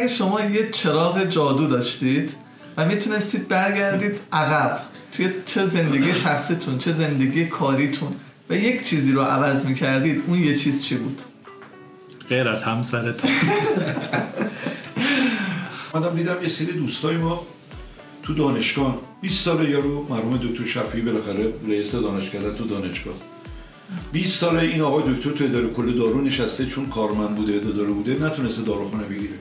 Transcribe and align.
اگه 0.00 0.08
شما 0.08 0.40
یه 0.40 0.70
چراغ 0.70 1.24
جادو 1.24 1.66
داشتید 1.66 2.32
و 2.76 2.86
می‌تونستید 2.86 3.48
برگردید 3.48 4.20
عقب 4.32 4.80
توی 5.12 5.30
چه 5.46 5.66
زندگی 5.66 6.14
شخصیتون 6.14 6.78
چه 6.78 6.92
زندگی 6.92 7.46
کاریتون 7.46 8.16
و 8.50 8.56
یک 8.56 8.86
چیزی 8.86 9.12
رو 9.12 9.22
عوض 9.22 9.66
می‌کردید 9.66 10.22
اون 10.26 10.38
یه 10.38 10.54
چیز 10.54 10.84
چی 10.84 10.94
بود؟ 10.94 11.22
غیر 12.28 12.48
از 12.48 12.62
همسرتون. 12.62 13.30
آدم 15.92 16.16
دیدم 16.16 16.42
یه 16.42 16.48
سری 16.48 16.66
دوستای 16.66 17.16
ما 17.16 17.46
تو 18.22 18.34
دانشگاه. 18.34 18.98
20 19.20 19.44
سال 19.44 19.68
یارو 19.68 20.06
مرحوم 20.10 20.36
دکتر 20.36 20.64
شفیعی 20.64 21.04
بالاخره 21.04 21.54
رئیس 21.68 21.92
دانشگاه 21.92 22.54
تو 22.54 22.64
دانشگاه. 22.64 23.14
20 24.12 24.38
سال 24.38 24.56
این 24.56 24.80
آقای 24.80 25.14
دکتر 25.14 25.30
تو 25.30 25.44
اداره 25.44 25.68
کل 25.68 25.98
دارو 25.98 26.20
نشسته 26.20 26.66
چون 26.66 26.86
کارمند 26.86 27.34
بوده 27.36 27.54
اداره 27.54 27.90
بوده 27.90 28.24
نتونسته 28.24 28.62
داروخانه 28.62 29.04
بگیره. 29.04 29.34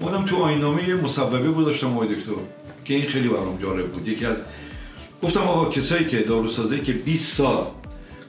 اومدم 0.00 0.24
تو 0.24 0.36
آینامه 0.36 0.88
یه 0.88 0.94
مسببه 0.94 1.52
گذاشتم 1.52 1.94
آقای 1.94 2.08
دکتر 2.08 2.32
که 2.84 2.94
این 2.94 3.06
خیلی 3.06 3.28
برام 3.28 3.58
جالب 3.62 3.92
بود. 3.92 4.08
یکی 4.08 4.26
از 4.26 4.36
گفتم 5.22 5.40
آقا 5.40 5.70
کسایی 5.70 6.06
که 6.06 6.22
داروسازی 6.22 6.78
که 6.78 6.92
20 6.92 7.36
سال 7.36 7.66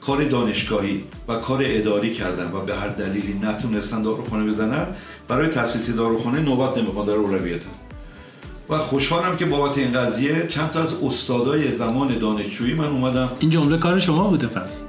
کار 0.00 0.24
دانشگاهی 0.24 1.04
و 1.28 1.36
کار 1.36 1.60
اداری 1.64 2.12
کردن 2.12 2.52
و 2.52 2.60
به 2.60 2.74
هر 2.74 2.88
دلیلی 2.88 3.40
نتونستن 3.42 4.02
داروخانه 4.02 4.50
بزنن 4.50 4.86
برای 5.28 5.48
تاسیس 5.48 5.90
داروخانه 5.90 6.40
نوبت 6.40 6.78
نمی‌خواد 6.78 7.06
در 7.06 7.12
اولویتن. 7.12 7.70
و 8.70 8.78
خوشحالم 8.78 9.36
که 9.36 9.46
بابت 9.46 9.78
این 9.78 9.92
قضیه 9.92 10.46
چند 10.48 10.70
تا 10.70 10.82
از 10.82 10.94
استادای 11.02 11.76
زمان 11.76 12.18
دانشجویی 12.18 12.74
من 12.74 12.86
اومدم 12.86 13.30
این 13.38 13.50
جمله 13.50 13.78
کار 13.78 13.98
شما 13.98 14.28
بوده 14.28 14.46
پس. 14.46 14.84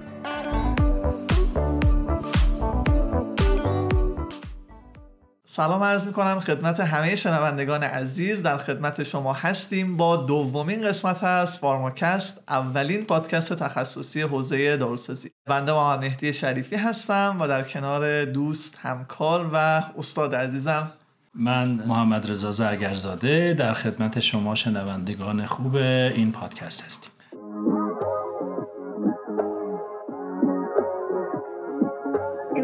سلام 5.54 5.84
عرض 5.84 6.08
می 6.08 6.14
کنم 6.14 6.40
خدمت 6.40 6.80
همه 6.80 7.16
شنوندگان 7.16 7.84
عزیز. 7.84 8.44
در 8.44 8.58
خدمت 8.58 9.04
شما 9.04 9.34
هستیم. 9.34 9.98
با 9.98 10.18
دومین 10.18 10.88
قسمت 10.88 11.24
از 11.24 11.60
فارماکست 11.60 12.44
اولین 12.48 13.06
پادکست 13.06 13.54
تخصصی 13.54 14.22
حوزه 14.22 14.78
داروسازی. 14.78 15.30
بنده 15.46 15.74
با 15.74 15.98
مهدی 15.98 16.34
شریفی 16.34 16.76
هستم 16.76 17.38
و 17.40 17.48
در 17.48 17.64
کنار 17.64 18.26
دوست 18.26 18.78
همکار 18.82 19.50
و 19.54 19.84
استاد 19.98 20.36
عزیزم. 20.36 20.92
من 21.36 21.68
محمد 21.68 22.32
رضا 22.32 22.52
زرگرزاده 22.52 23.54
در 23.54 23.74
خدمت 23.74 24.20
شما 24.20 24.56
شنوندگان 24.56 25.46
خوب 25.46 25.76
این 25.76 26.32
پادکست 26.32 26.86
هستیم. 26.86 27.11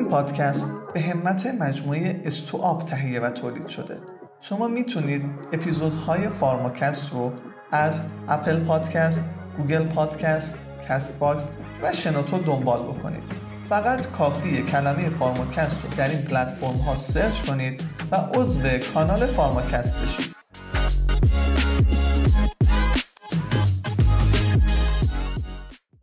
پادکست 0.09 0.67
به 0.93 1.01
همت 1.01 1.45
مجموعه 1.45 2.21
استوآپ 2.25 2.85
تهیه 2.85 3.19
و 3.19 3.29
تولید 3.29 3.67
شده. 3.67 3.97
شما 4.41 4.67
می‌تونید 4.67 5.21
اپیزودهای 5.53 6.29
فارماکست 6.29 7.13
رو 7.13 7.31
از 7.71 8.03
Apple 8.27 8.59
Podcast، 8.59 9.23
Google 9.57 9.83
Podcast، 9.83 10.57
Castbox 10.89 11.47
و 11.83 11.93
شنوتو 11.93 12.37
دنبال 12.37 12.83
بکنید. 12.83 13.23
فقط 13.69 14.07
کافیه 14.07 14.61
کلمه 14.61 15.09
فارماکست 15.09 15.83
رو 15.83 15.89
در 15.97 16.09
این 16.09 16.21
پلتفرم 16.21 16.77
ها 16.77 16.95
search 16.95 17.41
کنید 17.41 17.81
و 18.11 18.15
عضو 18.15 18.63
کانال 18.93 19.27
فارماکست 19.27 19.95
بشید. 19.95 20.36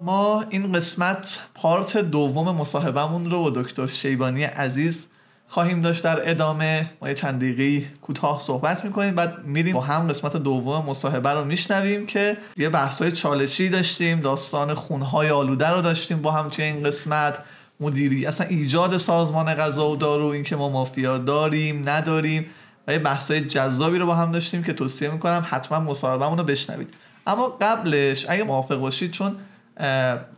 ما 0.05 0.44
این 0.50 0.72
قسمت 0.72 1.38
پارت 1.55 1.97
دوم 1.97 2.56
مصاحبهمون 2.56 3.30
رو 3.30 3.42
با 3.42 3.50
دکتر 3.50 3.86
شیبانی 3.86 4.44
عزیز 4.44 5.08
خواهیم 5.48 5.80
داشت 5.80 6.02
در 6.02 6.30
ادامه. 6.30 6.91
ما 7.02 7.08
یه 7.08 7.14
چند 7.14 7.36
دقیقه 7.36 7.86
کوتاه 8.02 8.41
صحبت 8.41 8.84
می‌کنیم. 8.84 9.14
بعد 9.14 9.44
میریم 9.44 9.74
با 9.74 9.80
هم 9.80 10.08
قسمت 10.08 10.36
دوم 10.36 10.86
مصاحبه 10.86 11.30
رو 11.30 11.44
میشنویم 11.44 12.06
که 12.06 12.36
یه 12.56 12.69
بحثای 12.69 13.12
چالشی 13.12 13.69
داشتیم 13.69 14.20
داستان 14.20 14.74
خونهای 14.74 15.30
آلوده 15.30 15.69
رو 15.69 15.80
داشتیم 15.80 16.23
با 16.23 16.30
هم 16.33 16.48
توی 16.48 16.64
این 16.64 16.83
قسمت. 16.83 17.39
مدیری 17.80 18.27
اصلا 18.27 18.46
ایجاد 18.46 18.96
سازمان 18.96 19.55
غذا 19.55 19.90
و 19.90 19.96
دارو 19.96 20.27
اینکه 20.27 20.57
ما 20.57 20.68
مافیا 20.68 21.18
داریم 21.18 21.89
نداریم 21.89 22.46
و 22.89 22.92
یه 22.92 22.98
بحثای 22.98 23.40
جذابی 23.40 23.98
رو 23.98 24.07
با 24.07 24.14
هم 24.14 24.33
داشتیم 24.33 24.62
که 24.62 24.73
توصیه 24.73 25.11
می‌کنم 25.11 25.46
حتما 25.51 25.80
مصاحبهمون 25.80 26.39
رو 26.39 26.45
بشنوید. 26.45 26.95
اما 27.27 27.48
قبلش 27.61 28.27
اگه 28.28 28.45
موافق 28.45 28.77
باشید 28.77 29.11
چون 29.11 29.36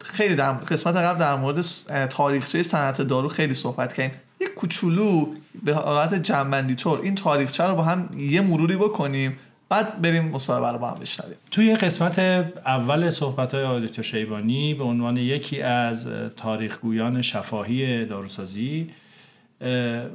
خیلی 0.03 0.35
در 0.35 0.53
قسمت 0.53 0.97
قبل 0.97 1.19
در 1.19 1.37
مورد 1.37 1.65
تاریخچه 2.07 2.63
صنعت 2.63 3.03
دارو 3.03 3.29
خیلی 3.29 3.55
صحبت 3.55 3.93
کردیم. 3.93 4.17
یک 4.41 4.55
کوچولو 4.55 5.27
به 5.65 5.75
حالت 5.75 6.15
جنبندی 6.15 6.75
طور 6.75 7.01
این 7.01 7.15
تاریخچه 7.15 7.65
رو 7.65 7.75
با 7.75 7.83
هم 7.83 8.09
یه 8.19 8.41
مروری 8.41 8.77
بکنیم 8.77 9.39
بعد 9.69 10.03
بریم 10.03 10.25
مصاحبه 10.25 10.73
رو 10.73 10.79
با 10.79 10.91
هم 10.91 11.01
بشنویم. 11.01 11.37
توی 11.51 11.77
قسمت 11.77 12.19
اول 12.67 13.11
صحبت 13.11 13.55
های 13.55 13.65
آدیتور 13.65 14.05
شیبانی 14.05 14.75
به 14.75 14.85
عنوان 14.85 15.17
یکی 15.17 15.63
از 15.63 16.09
تاریخگویان 16.37 17.23
شفاهی 17.23 18.05
داروسازی 18.05 18.91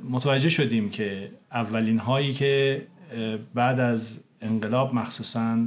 متوجه 0.10 0.50
شدیم 0.50 0.90
که 0.90 1.32
اولین 1.52 2.00
هایی 2.00 2.34
که 2.34 2.82
بعد 3.54 3.80
از 3.80 4.20
انقلاب 4.42 4.94
مخصوصا 4.94 5.58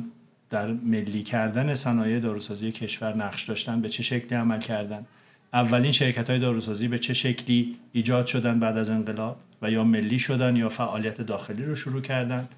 در 0.55 0.73
ملی 0.73 1.23
کردن 1.23 1.75
صنایع 1.75 2.19
داروسازی 2.21 2.73
کشور 2.73 3.17
نقش 3.17 3.45
داشتن 3.45 3.81
به 3.81 3.89
چه 3.89 4.03
شکلی 4.03 4.39
عمل 4.39 4.61
کردن؟ 4.61 5.07
اولین 5.53 5.91
شرکت 5.91 6.31
های 6.31 6.39
داروسازی 6.39 6.89
به 6.89 6.99
چه 6.99 7.15
شکلی 7.15 7.77
ایجاد 7.93 8.27
شدن 8.27 8.61
بعد 8.61 8.79
از 8.79 8.91
انقلاب 8.91 9.37
و 9.63 9.71
یا 9.71 9.85
ملی 9.85 10.19
شدن 10.19 10.57
یا 10.57 10.69
فعالیت 10.69 11.21
داخلی 11.21 11.65
رو 11.65 11.75
شروع 11.75 12.01
کردن؟ 12.01 12.49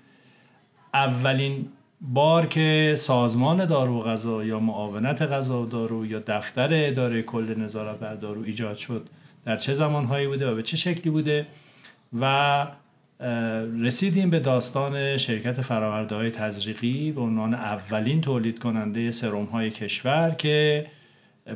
اولین 0.95 1.69
بار 2.01 2.47
که 2.47 2.95
سازمان 2.99 3.65
دارو 3.65 4.01
و 4.01 4.03
غذا 4.03 4.45
یا 4.45 4.61
معاونت 4.61 5.23
غذا 5.23 5.63
و 5.63 5.67
دارو 5.67 6.07
یا 6.07 6.23
دفتر 6.27 6.69
اداره 6.73 7.23
کل 7.23 7.55
نظارت 7.59 7.99
بر 7.99 8.15
دارو 8.15 8.43
ایجاد 8.43 8.77
شد 8.77 9.09
در 9.45 9.57
چه 9.57 9.75
زمانهایی 9.75 10.27
بوده 10.27 10.51
و 10.51 10.55
به 10.55 10.63
چه 10.63 10.77
شکلی 10.77 11.11
بوده؟ 11.11 11.47
و 12.21 12.67
رسیدیم 13.81 14.31
به 14.31 14.41
داستان 14.41 15.17
شرکت 15.17 15.61
فراورده 15.61 16.15
های 16.15 16.31
تزریقی 16.31 17.13
به 17.13 17.21
عنوان 17.21 17.55
اولین 17.55 18.21
تولید 18.21 18.59
کننده 18.59 19.11
سروم 19.11 19.45
های 19.45 19.71
کشور 19.71 20.31
که 20.31 20.87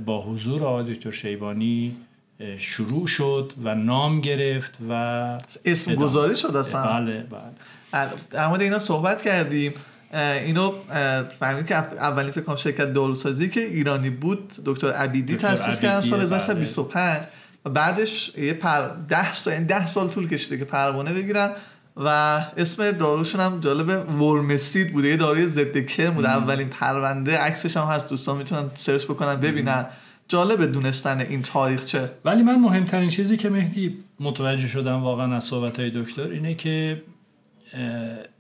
با 0.04 0.22
حضور 0.22 0.64
آقای 0.64 0.94
دکتر 0.94 1.10
شیبانی 1.10 1.96
شروع 2.58 3.06
شد 3.06 3.52
و 3.64 3.74
نام 3.74 4.20
گرفت 4.20 4.78
و 4.88 4.92
اسم 5.64 5.94
گذاری 5.94 6.34
شد 6.34 6.56
اصلا؟ 6.56 6.82
بله 6.82 7.26
بله. 7.92 8.10
در 8.30 8.48
مورد 8.48 8.60
اینا 8.60 8.78
صحبت 8.78 9.22
کردیم. 9.22 9.74
اینو 10.46 10.72
فهمید 11.38 11.66
که 11.66 11.74
اولین 11.74 12.30
فکر 12.30 12.40
کنم 12.40 12.56
شرکت 12.56 12.92
داروسازی 12.92 13.48
که 13.48 13.60
ایرانی 13.60 14.10
بود 14.10 14.52
دکتر 14.64 14.92
عبیدی 14.92 15.36
تاسیس 15.36 15.80
کردن 15.80 16.00
سال 16.00 16.20
1925 16.20 17.20
و 17.64 17.70
بعدش 17.70 18.32
یه 18.38 18.52
پر 18.52 18.88
10 19.08 19.32
سال 19.32 19.64
10 19.64 19.86
سال 19.86 20.08
طول 20.08 20.28
کشیده 20.28 20.58
که 20.58 20.64
پروانه 20.64 21.12
بگیرن 21.12 21.50
و 21.96 22.08
اسم 22.56 22.90
داروشون 22.90 23.40
هم 23.40 23.60
جالب 23.60 24.14
ورمسید 24.22 24.92
بوده. 24.92 25.08
یه 25.08 25.16
داروی 25.16 25.46
ضد 25.46 25.86
کرم 25.86 26.14
بوده. 26.14 26.28
اولین 26.28 26.68
پرونده 26.68 27.38
عکسش 27.38 27.76
هم 27.76 27.86
هست. 27.86 28.10
دوستان 28.10 28.36
می‌تونن 28.36 28.70
سرچ 28.74 29.04
بکنن 29.04 29.36
ببینن. 29.36 29.86
جالب 30.28 30.72
دونستن 30.72 31.20
این 31.20 31.42
تاریخچه 31.42 32.10
ولی 32.24 32.42
من 32.42 32.54
مهمترین 32.54 33.08
چیزی 33.08 33.36
که 33.36 33.48
مهدی 33.50 34.04
متوجه 34.20 34.66
شدم 34.66 35.02
واقعا 35.02 35.36
از 35.36 35.44
صحبت 35.44 35.80
های 35.80 35.90
دکتر 35.90 36.28
اینه 36.28 36.54
که 36.54 37.02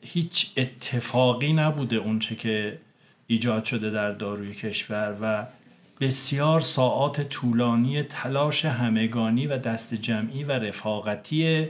هیچ 0.00 0.50
اتفاقی 0.56 1.52
نبوده 1.52 1.96
اونچه 1.96 2.34
که 2.34 2.78
ایجاد 3.26 3.64
شده 3.64 3.90
در 3.90 4.12
داروی 4.12 4.54
کشور 4.54 5.16
و 5.22 5.46
بسیار 6.00 6.60
ساعات 6.60 7.20
طولانی 7.20 8.02
تلاش 8.02 8.64
همگانی 8.64 9.46
و 9.46 9.58
دست 9.58 9.94
جمعی 9.94 10.44
و 10.44 10.52
رفاقتی 10.52 11.68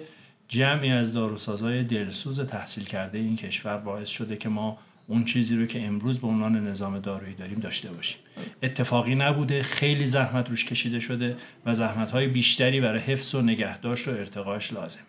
جمعی 0.48 0.92
از 0.92 1.12
داروسازهای 1.12 1.82
دلسوز 1.82 2.40
تحصیل 2.40 2.84
کرده 2.84 3.18
این 3.18 3.36
کشور 3.36 3.78
باعث 3.78 4.08
شده 4.08 4.36
که 4.36 4.48
ما 4.48 4.78
اون 5.06 5.24
چیزی 5.24 5.56
رو 5.56 5.66
که 5.66 5.86
امروز 5.86 6.20
به 6.20 6.26
عنوان 6.26 6.68
نظام 6.68 6.98
دارویی 6.98 7.34
داریم 7.34 7.58
داشته 7.58 7.90
باشیم. 7.90 8.18
اتفاقی 8.62 9.14
نبوده 9.14 9.62
خیلی 9.62 10.06
زحمت 10.06 10.50
روش 10.50 10.64
کشیده 10.64 11.00
شده 11.00 11.36
و 11.66 11.74
زحمت 11.74 12.10
های 12.10 12.28
بیشتری 12.28 12.80
برای 12.80 13.00
حفظ 13.00 13.34
و 13.34 13.42
نگهداشت 13.42 14.08
و 14.08 14.10
ارتقاش 14.10 14.72
لازمه. 14.72 15.04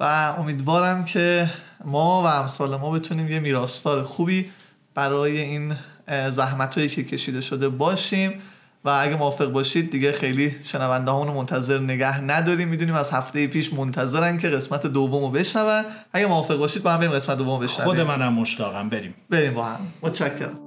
و 0.00 0.34
امیدوارم 0.38 1.04
که 1.04 1.50
ما 1.84 2.22
و 2.22 2.26
امثال 2.26 2.76
ما 2.76 2.90
بتونیم 2.90 3.28
یه 3.28 3.40
میراستار 3.40 4.02
خوبی 4.02 4.50
برای 4.94 5.40
این 5.40 5.76
زحمت 6.30 6.74
هایی 6.74 6.88
که 6.88 7.04
کشیده 7.04 7.40
شده 7.40 7.68
باشیم. 7.68 8.42
و 8.86 8.88
اگه 8.88 9.16
موافق 9.16 9.52
باشید 9.52 9.90
دیگه 9.90 10.12
خیلی 10.12 10.56
شنونده‌هامون 10.64 11.28
منتظر 11.28 11.78
نگه 11.78 12.20
نداریم. 12.20 12.68
می‌دونیم 12.68 12.94
از 12.94 13.10
هفته 13.10 13.46
پیش 13.46 13.72
منتظرن 13.72 14.38
که 14.38 14.48
قسمت 14.48 14.86
دوم 14.86 15.24
رو 15.24 15.30
بشنون. 15.30 15.84
اگه 16.12 16.26
موافق 16.26 16.58
باشید 16.58 16.82
با 16.82 16.92
هم 16.92 17.00
بریم 17.00 17.10
قسمت 17.10 17.38
دوم 17.38 17.60
بشنویم. 17.60 17.94
خود 17.94 18.00
منم 18.00 18.32
مشتاقم. 18.32 18.88
بریم. 18.88 19.14
بریم 19.30 19.54
با 19.54 19.64
هم. 19.64 19.78
متشکرم. 20.02 20.58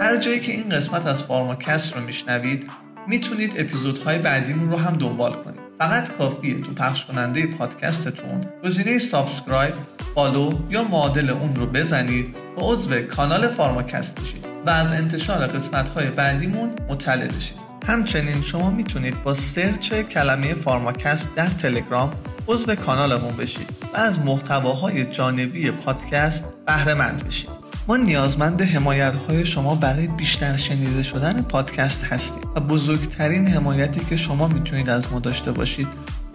هر 0.00 0.16
جایی 0.16 0.40
که 0.40 0.52
این 0.52 0.68
قسمت 0.68 1.06
از 1.06 1.22
فارماکست 1.22 1.96
رو 1.96 2.02
میشنوید 2.02 2.70
می‌تونید 3.08 3.54
اپیزودهای 3.56 4.18
بعدیمون 4.18 4.70
رو 4.70 4.76
هم 4.76 4.96
دنبال 4.96 5.32
کنید. 5.32 5.63
فقط 5.78 6.16
کافیه 6.18 6.60
تو 6.60 6.74
پخش 6.74 7.04
کننده 7.04 7.46
پادکستتون. 7.46 8.44
گزینه 8.64 8.98
subscribe 8.98 9.74
follow 10.14 10.52
یا 10.70 10.84
معادل 10.84 11.30
اون 11.30 11.56
رو 11.56 11.66
بزنید 11.66 12.36
و 12.56 12.60
عضو 12.60 13.02
کانال 13.02 13.48
فارماکست 13.48 14.20
بشید 14.20 14.46
و 14.66 14.70
از 14.70 14.92
انتشار 14.92 15.46
قسمت 15.46 15.88
های 15.88 16.10
بعدیمون 16.10 16.70
مطلع 16.88 17.26
بشید. 17.26 17.56
همچنین 17.86 18.42
شما 18.42 18.70
می‌تونید 18.70 19.22
با 19.22 19.34
search 19.34 19.94
کلمه 19.94 20.54
فارماکست 20.54 21.34
در 21.36 21.46
تلگرام 21.46 22.12
عضو 22.48 22.74
کانالمون 22.74 23.36
بشید 23.36 23.70
و 23.94 23.96
از 23.96 24.18
محتواهای 24.18 25.04
جانبی 25.04 25.70
پادکست 25.70 26.66
بهره 26.66 26.94
مند 26.94 27.26
بشید. 27.26 27.63
ما 27.88 27.96
نیازمند 27.96 28.62
حمایت 28.62 29.14
های 29.14 29.46
شما 29.46 29.74
برای 29.74 30.06
بیشتر 30.06 30.56
شنیده 30.56 31.02
شدن 31.02 31.42
پادکست 31.42 32.04
هستیم 32.04 32.50
و 32.54 32.60
بزرگترین 32.60 33.46
حمایتی 33.46 34.00
که 34.00 34.16
شما 34.16 34.48
می‌تونید 34.48 34.90
از 34.90 35.12
ما 35.12 35.18
داشته 35.18 35.52
باشید 35.52 35.88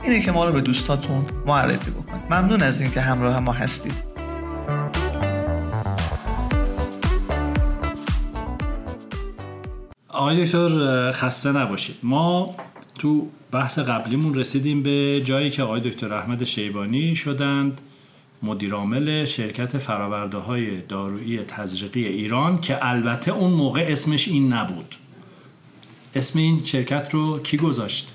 اینه 0.03 0.21
که 0.21 0.31
ما 0.31 0.45
رو 0.45 0.51
به 0.51 0.61
دوستاتون 0.61 1.25
معرفی 1.45 1.91
بکنید. 1.91 2.23
ممنون 2.29 2.61
از 2.61 2.81
اینکه 2.81 3.01
همراه 3.01 3.39
ما 3.39 3.51
هستید. 3.51 3.93
آقای 10.09 10.45
دکتر 10.45 11.11
خسته 11.11 11.51
نباشید. 11.51 11.95
ما 12.03 12.55
تو 12.99 13.27
بحث 13.51 13.79
قبلیمون 13.79 14.35
رسیدیم 14.35 14.83
به 14.83 15.21
جایی 15.23 15.49
که 15.49 15.63
آقای 15.63 15.81
دکتر 15.81 16.13
احمد 16.13 16.43
شیبانی 16.43 17.15
شدند. 17.15 17.81
مدیرعامل 18.43 19.25
شرکت 19.25 19.77
فراورده 19.77 20.37
های 20.37 20.81
دارویی 20.81 21.37
تزریقی 21.37 22.05
ایران 22.05 22.61
که 22.61 22.85
البته 22.85 23.31
اون 23.31 23.51
موقع 23.51 23.85
اسمش 23.89 24.27
این 24.27 24.53
نبود. 24.53 24.95
اسم 26.15 26.39
این 26.39 26.63
شرکت 26.63 27.13
رو 27.13 27.39
کی 27.39 27.57
گذاشت؟ 27.57 28.13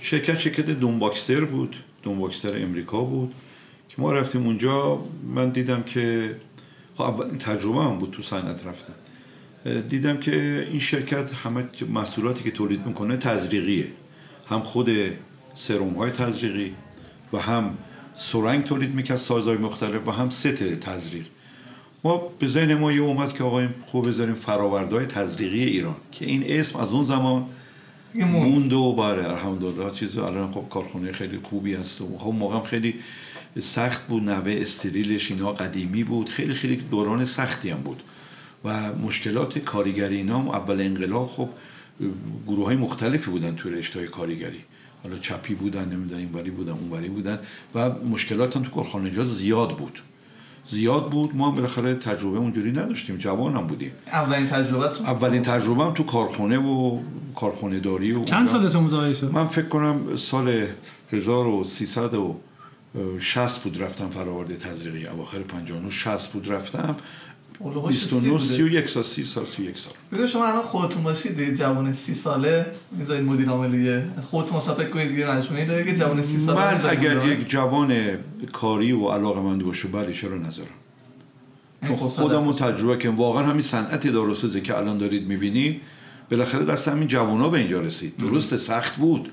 شرکت 0.00 0.38
شرکت 0.38 0.70
دونباکستر 0.70 1.44
بود 1.44 1.76
دونباکستر 2.02 2.62
امریکا 2.62 3.00
بود 3.00 3.34
که 3.88 4.02
ما 4.02 4.12
رفتیم 4.12 4.46
اونجا. 4.46 4.98
من 5.34 5.50
دیدم 5.50 5.82
که 5.82 6.36
خب 6.96 7.02
اولین 7.02 7.38
تجربه 7.38 7.82
هم 7.82 7.98
بود 7.98 8.10
تو 8.10 8.22
صنعت 8.22 8.66
رفتم 8.66 8.92
دیدم 9.88 10.16
که 10.16 10.66
این 10.70 10.80
شرکت 10.80 11.32
همه 11.32 11.64
محصولاتی 11.88 12.44
که 12.44 12.50
تولید 12.50 12.86
می‌کنه 12.86 13.16
تزریقیه. 13.16 13.86
هم 14.48 14.62
خود 14.62 14.90
سروم 15.54 15.94
های 15.94 16.10
تزریقی 16.10 16.74
و 17.32 17.38
هم 17.38 17.78
سرنگ 18.20 18.64
تولید 18.64 18.94
می‌کرد 18.94 19.16
سازهای 19.16 19.56
مختلف 19.56 20.08
و 20.08 20.10
هم 20.10 20.30
ست 20.30 20.46
تزریق. 20.64 21.26
ما 22.04 22.16
به 22.38 22.48
ذهن 22.48 22.74
ما 22.74 22.92
یه 22.92 23.00
اومد 23.00 23.34
که 23.34 23.44
آقای 23.44 23.68
خوب 23.86 24.08
بذاریم 24.08 24.34
فراورده 24.34 24.96
های 24.96 25.06
تزریقی 25.06 25.64
ایران 25.64 25.96
که 26.12 26.24
این 26.24 26.44
اسم 26.46 26.78
از 26.78 26.92
اون 26.92 27.04
زمان 27.04 27.46
موند. 28.14 28.72
و 28.72 28.92
باره 28.92 29.30
الحمدلله 29.30 29.90
چیز 29.90 30.18
الان 30.18 30.52
خب 30.52 30.64
کارخونه 30.70 31.12
خیلی 31.12 31.40
خوبی 31.42 31.74
هست 31.74 32.00
و 32.00 32.18
خب 32.18 32.32
موقع 32.32 32.68
خیلی 32.68 32.94
سخت 33.58 34.06
بود 34.06 34.22
نوه 34.22 34.58
استریلش 34.60 35.30
اینا 35.30 35.52
قدیمی 35.52 36.04
بود. 36.04 36.28
خیلی 36.28 36.54
خیلی 36.54 36.76
دوران 36.76 37.24
سختی 37.24 37.70
هم 37.70 37.78
بود. 37.78 38.02
و 38.64 38.92
مشکلات 38.92 39.58
کارگری 39.58 40.16
اینا 40.16 40.38
هم 40.38 40.48
اول 40.48 40.80
انقلاب 40.80 41.26
خب 41.26 41.48
گروه 42.46 42.66
های 42.66 42.76
مختلفی 42.76 43.30
بودن 43.30 43.56
توی 43.56 43.72
رشته 43.72 43.98
های 43.98 44.08
کارگری 44.08 44.60
حالا 45.02 45.18
چپی 45.18 45.54
بودن 45.54 45.84
نمی‌دونم 45.84 46.20
اینوری 46.20 46.50
بودن 46.50 46.72
اونوری 46.72 47.08
بودن 47.08 47.38
و 47.74 47.90
مشکلات 47.90 48.56
هم 48.56 48.62
تو 48.62 48.70
کارخانجات 48.70 49.26
زیاد 49.26 49.76
بود. 49.76 50.02
زیاد 50.68 51.10
بود 51.10 51.36
ما 51.36 51.50
بالاخره 51.50 51.94
تجربه 51.94 52.38
اونجوری 52.38 52.72
نداشتیم 52.72 53.16
جوان 53.16 53.56
هم 53.56 53.66
بودیم. 53.66 53.92
اولین 54.06 54.46
تجربه 54.46 54.88
تو؟ 54.88 55.04
اولین 55.04 55.42
تجربه 55.42 55.84
هم 55.84 55.94
تو 55.94 56.02
کارخونه 56.02 56.58
و 56.58 56.98
کارخونه 57.36 57.80
داری 57.80 58.12
و 58.12 58.24
چند 58.24 58.46
سالتون 58.46 58.86
بود 58.86 58.94
من 59.32 59.46
فکر 59.46 59.66
کنم 59.66 60.16
سال 60.16 60.66
1360 61.12 63.62
بود 63.62 63.82
رفتم 63.82 64.08
فراورده 64.08 64.56
تزریقی. 64.56 65.06
اواخر 65.06 65.38
59 65.38 65.90
60 65.90 66.32
بود 66.32 66.52
رفتم. 66.52 66.96
29 67.60 68.38
31 68.38 68.88
سال 68.88 69.02
30 69.02 69.24
سال 69.24 69.46
31 69.46 69.78
سال. 69.78 69.92
بگو 70.12 70.26
شما 70.26 70.46
الان 70.46 70.62
خودتون 70.62 71.02
باشید 71.02 71.54
جوان 71.54 71.92
30 71.92 72.14
ساله 72.14 72.66
می‌ذارید 72.92 73.24
مدیر 73.24 73.48
عاملیه 73.48 74.06
خودتون 74.30 74.56
مثلا 74.56 74.74
فکر 74.74 74.90
کنید 74.90 75.18
یه 75.18 75.30
مجموعه 75.30 75.64
داره 75.64 75.84
که 75.84 75.94
جوان 75.94 76.22
30 76.22 76.38
ساله 76.38 76.74
من 76.74 76.90
اگر 76.90 77.26
یک 77.26 77.48
جوان 77.48 78.16
کاری 78.52 78.92
و 78.92 79.08
علاقمند 79.08 79.64
باشه 79.64 79.88
بله 79.88 80.12
چرا 80.12 80.38
نذارم؟ 80.38 80.68
چون 81.86 81.96
خودمون 81.96 82.56
تجربه 82.56 82.98
که 82.98 83.10
واقعا 83.10 83.42
همین 83.42 83.62
صنعت 83.62 84.06
داروسازی 84.06 84.60
که 84.60 84.76
الان 84.76 84.98
دارید 84.98 85.26
می‌بینید 85.26 85.80
بالاخره 86.30 86.64
دست 86.64 86.88
همین 86.88 87.08
جوان 87.08 87.40
ها 87.40 87.48
به 87.48 87.58
اینجا 87.58 87.80
رسید. 87.80 88.16
درست 88.16 88.56
سخت 88.56 88.96
بود. 88.96 89.32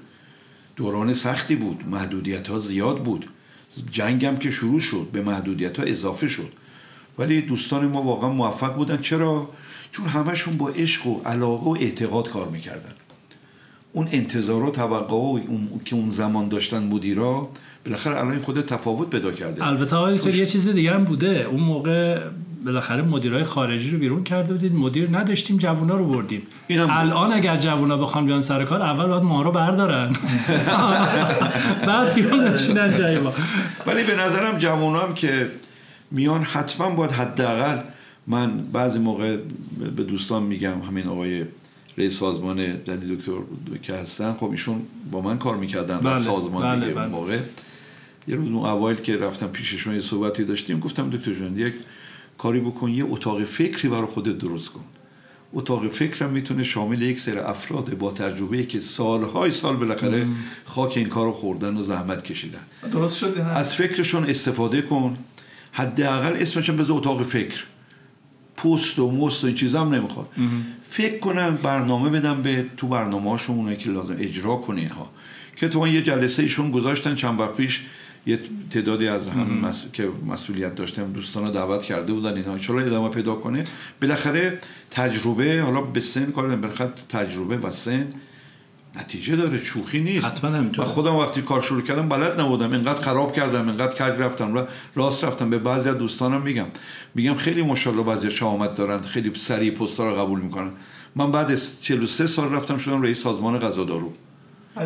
دوران 0.75 1.13
سختی 1.13 1.56
بود. 1.56 1.83
محدودیت 1.88 2.47
ها 2.47 2.57
زیاد 2.57 3.03
بود. 3.03 3.30
جنگ 3.91 4.25
هم 4.25 4.38
که 4.38 4.51
شروع 4.51 4.80
شد 4.80 5.07
به 5.13 5.21
محدودیت 5.21 5.80
ها 5.80 5.83
اضافه 5.83 6.27
شد. 6.27 6.51
ولی 7.19 7.42
دوستان 7.42 7.86
ما 7.86 8.02
واقعا 8.02 8.30
موفق 8.30 8.75
بودن. 8.75 8.98
چرا؟ 8.98 9.50
چون 9.92 10.06
همشون 10.06 10.58
با 10.58 10.69
عشق 10.69 11.08
و 11.08 11.22
علاقه 11.25 11.66
و 11.66 11.78
اعتقاد 11.80 12.30
کار 12.30 12.48
می‌کردن. 12.48 12.92
اون 13.94 14.10
انتظار 14.12 14.64
و 14.64 14.72
توقع 14.72 15.16
و 15.16 15.40
اون 15.48 15.69
که 15.86 15.96
اون 15.96 16.10
زمان 16.10 16.48
داشتن 16.48 16.84
مدیرا 16.84 17.50
بالاخره 17.86 18.18
الان 18.18 18.42
خود 18.42 18.62
تفاوت 18.62 19.10
پیدا 19.10 19.31
کرده. 19.31 19.68
البته 19.68 19.96
آقای 19.96 20.16
یه 20.16 20.46
چیز 20.46 20.69
دیگه 20.69 20.94
هم 20.94 21.04
بوده. 21.04 21.48
اون 21.52 21.60
موقع 21.60 22.19
بالاخره 22.66 23.02
مدیرای 23.02 23.44
خارجی 23.44 23.90
رو 23.90 23.98
بیرون 23.98 24.24
کرده 24.24 24.54
بودید. 24.54 24.75
مدیر 24.75 25.18
نداشتیم 25.18 25.58
جوونا 25.58 25.96
رو 25.96 26.06
بردیم. 26.06 26.42
الان 26.69 27.34
اگر 27.34 27.58
جوونا 27.58 27.98
بخوان 27.98 28.25
بیان 28.25 28.42
سر 28.42 28.66
کار 28.66 28.81
اول 28.81 29.06
باید 29.06 29.24
ما 29.24 29.42
رو 29.42 29.52
بردارن. 29.52 30.08
بعد 31.88 32.14
بیان 32.14 32.48
نشینن 32.48 32.94
جای 32.98 33.19
ما. 33.19 33.34
ولی 33.86 34.04
به 34.04 34.16
نظرم 34.16 34.58
جوونا 34.58 35.00
هم 35.00 35.14
که 35.14 35.48
میان 36.12 36.42
حتما 36.42 36.89
باید 36.89 37.12
حداقل 37.12 37.81
من 38.27 38.57
بعضی 38.57 39.00
موقع 39.00 39.38
به 39.95 40.04
دوستان 40.04 40.44
میگم 40.44 40.81
همین 40.81 41.07
آقای 41.07 41.45
رئیس 41.98 42.19
سازمان 42.19 42.83
جدید 42.83 43.18
دکتر 43.18 43.31
که 43.81 43.94
هستن 43.94 44.33
خب 44.33 44.51
ایشون 44.51 44.81
با 45.12 45.21
من 45.21 45.38
کار 45.38 45.57
می‌کردن 45.57 45.98
بله، 45.98 46.21
سازمان 46.21 46.63
بله، 46.63 46.80
دیگه 46.80 46.94
بله. 46.95 47.07
موقع. 47.07 47.39
یه 48.27 48.36
روز 48.36 48.50
اون 48.50 48.65
اوایل 48.65 48.98
که 48.98 49.15
رفتم 49.15 49.48
پیششون 49.48 49.95
یه 49.95 50.01
صحبتی 50.01 50.44
داشتیم 50.44 50.80
گفتم 50.80 51.09
دکتر 51.09 51.33
جان 51.33 51.59
یک 51.59 51.74
کاری 52.38 52.59
بکن 52.59 52.89
یه 52.89 53.06
اتاق 53.06 53.44
فکری 53.44 53.89
برای 53.89 54.06
خودت 54.06 54.38
درست 54.38 54.69
کن. 54.69 54.83
اتاق 55.54 55.88
فکرم 55.88 56.30
می‌تونه 56.30 56.63
شامل 56.63 57.01
یک 57.01 57.19
سر 57.19 57.39
افراد 57.39 57.98
با 57.98 58.12
تجربه 58.12 58.63
که 58.63 58.80
سالهای 58.80 59.51
سال 59.51 59.75
بالاخره 59.75 60.27
خاک 60.65 60.98
این 60.98 61.09
کارو 61.09 61.33
خوردن 61.33 61.77
و 61.77 61.83
زحمت 61.83 62.24
کشیدن. 62.24 62.59
درست 62.92 63.18
شد 63.18 63.37
از 63.56 63.76
فکرشون 63.76 64.26
استفاده 64.26 64.81
کن. 64.81 65.18
حداقل 65.78 66.36
اسمش 66.42 66.69
بذار 66.69 66.98
اتاق 66.98 67.24
فکر. 67.24 67.64
پست 68.57 69.00
و 69.00 69.12
مست 69.12 69.44
و 69.44 69.48
این 69.48 69.56
چیزا 69.56 69.81
هم 69.81 69.94
نمی‌خواد. 69.94 70.30
فکر 70.90 71.19
کنن 71.19 71.56
برنامه 71.56 72.10
بدن 72.10 72.42
به 72.42 72.66
تو 72.78 72.88
برنامه 72.88 73.30
هاشون 73.30 73.56
اونایی 73.56 73.78
که 73.78 73.90
لازم 73.90 74.16
اجرا 74.19 74.56
کنه 74.56 74.81
اینها 74.81 75.10
که 75.56 75.68
تو 75.68 75.88
یه 75.88 76.02
جلسه 76.02 76.44
ایشون 76.44 76.72
گذاشتن 76.72 77.16
چند 77.16 77.40
وقت 77.40 77.56
پیش. 77.56 77.81
یه 78.28 78.40
تعدادی 78.72 79.07
از 79.07 79.28
هم 79.28 79.72
که 79.94 80.10
مسئولیت 80.28 80.76
داشتم 80.76 81.12
دوستان 81.12 81.44
رو 81.44 81.52
دعوت 81.52 81.84
کرده 81.84 82.14
بودن 82.14 82.36
اینها. 82.36 82.52
ان 82.52 82.80
ادامه 82.80 83.10
پیدا 83.10 83.36
کنه. 83.36 83.66
بالاخره 84.02 84.60
تجربه 84.92 85.62
حالا 85.62 85.81
به 85.81 86.00
سن 86.00 86.31
کار 86.31 86.56
بالاخره 86.56 86.92
تجربه 87.10 87.57
و 87.57 87.72
سن 87.72 88.07
نتیجه 88.99 89.35
داره 89.35 89.63
شوخی 89.63 89.99
نیست. 89.99 90.25
حتما 90.25 90.63
و 90.77 90.85
خودم 90.85 91.16
وقتی 91.16 91.42
کار 91.42 91.61
شروع 91.61 91.81
کردم 91.81 92.09
بلد 92.09 92.42
نبودم 92.42 92.71
اینقدر 92.71 93.01
خراب 93.01 93.33
کردم 93.33 93.68
اینقدر 93.68 93.95
کرد 93.95 94.21
رفتم 94.21 94.56
و 94.56 94.63
راست 94.95 95.23
رفتم. 95.23 95.49
به 95.49 95.59
بعضی 95.59 95.89
از 95.89 95.97
دوستانم 95.97 96.42
میگم. 96.42 96.66
میگم 97.16 97.35
خیلی 97.35 97.61
ماشاءالله 97.61 98.04
بعضی 98.04 98.31
شهامت 98.31 98.73
دارن 98.73 99.01
خیلی 99.01 99.31
سریع 99.35 99.71
پستا 99.71 100.09
رو 100.09 100.16
قبول 100.16 100.39
می‌کنن. 100.39 100.71
من 101.16 101.31
بعد 101.31 101.51
از 101.51 101.81
43 101.81 102.27
سال 102.27 102.54
رفتم 102.54 102.77
شدم 102.77 103.01
رئیس 103.01 103.23
سازمان 103.23 103.59
غذا 103.59 103.83
دارو 103.83 104.13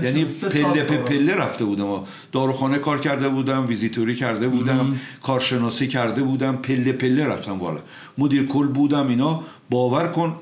یعنی 0.03 0.25
پله 0.25 0.83
به 0.83 0.97
پله 0.97 1.35
رفته 1.35 1.65
بودم. 1.65 1.85
و 1.85 2.05
داروخانه 2.31 2.77
کار 2.77 2.99
کرده 2.99 3.29
بودم 3.29 3.67
ویزیتوری 3.67 4.15
کرده 4.15 4.47
بودم 4.47 4.95
کارشناسی 5.23 5.87
کرده 5.87 6.23
بودم 6.23 6.55
پله 6.55 6.91
پله 6.91 7.25
رفتم 7.25 7.57
بالا. 7.57 7.79
مدیر 8.17 8.45
کل 8.45 8.67
بودم 8.67 9.07
اینا. 9.07 9.43
باور 9.69 10.07
کن 10.07 10.35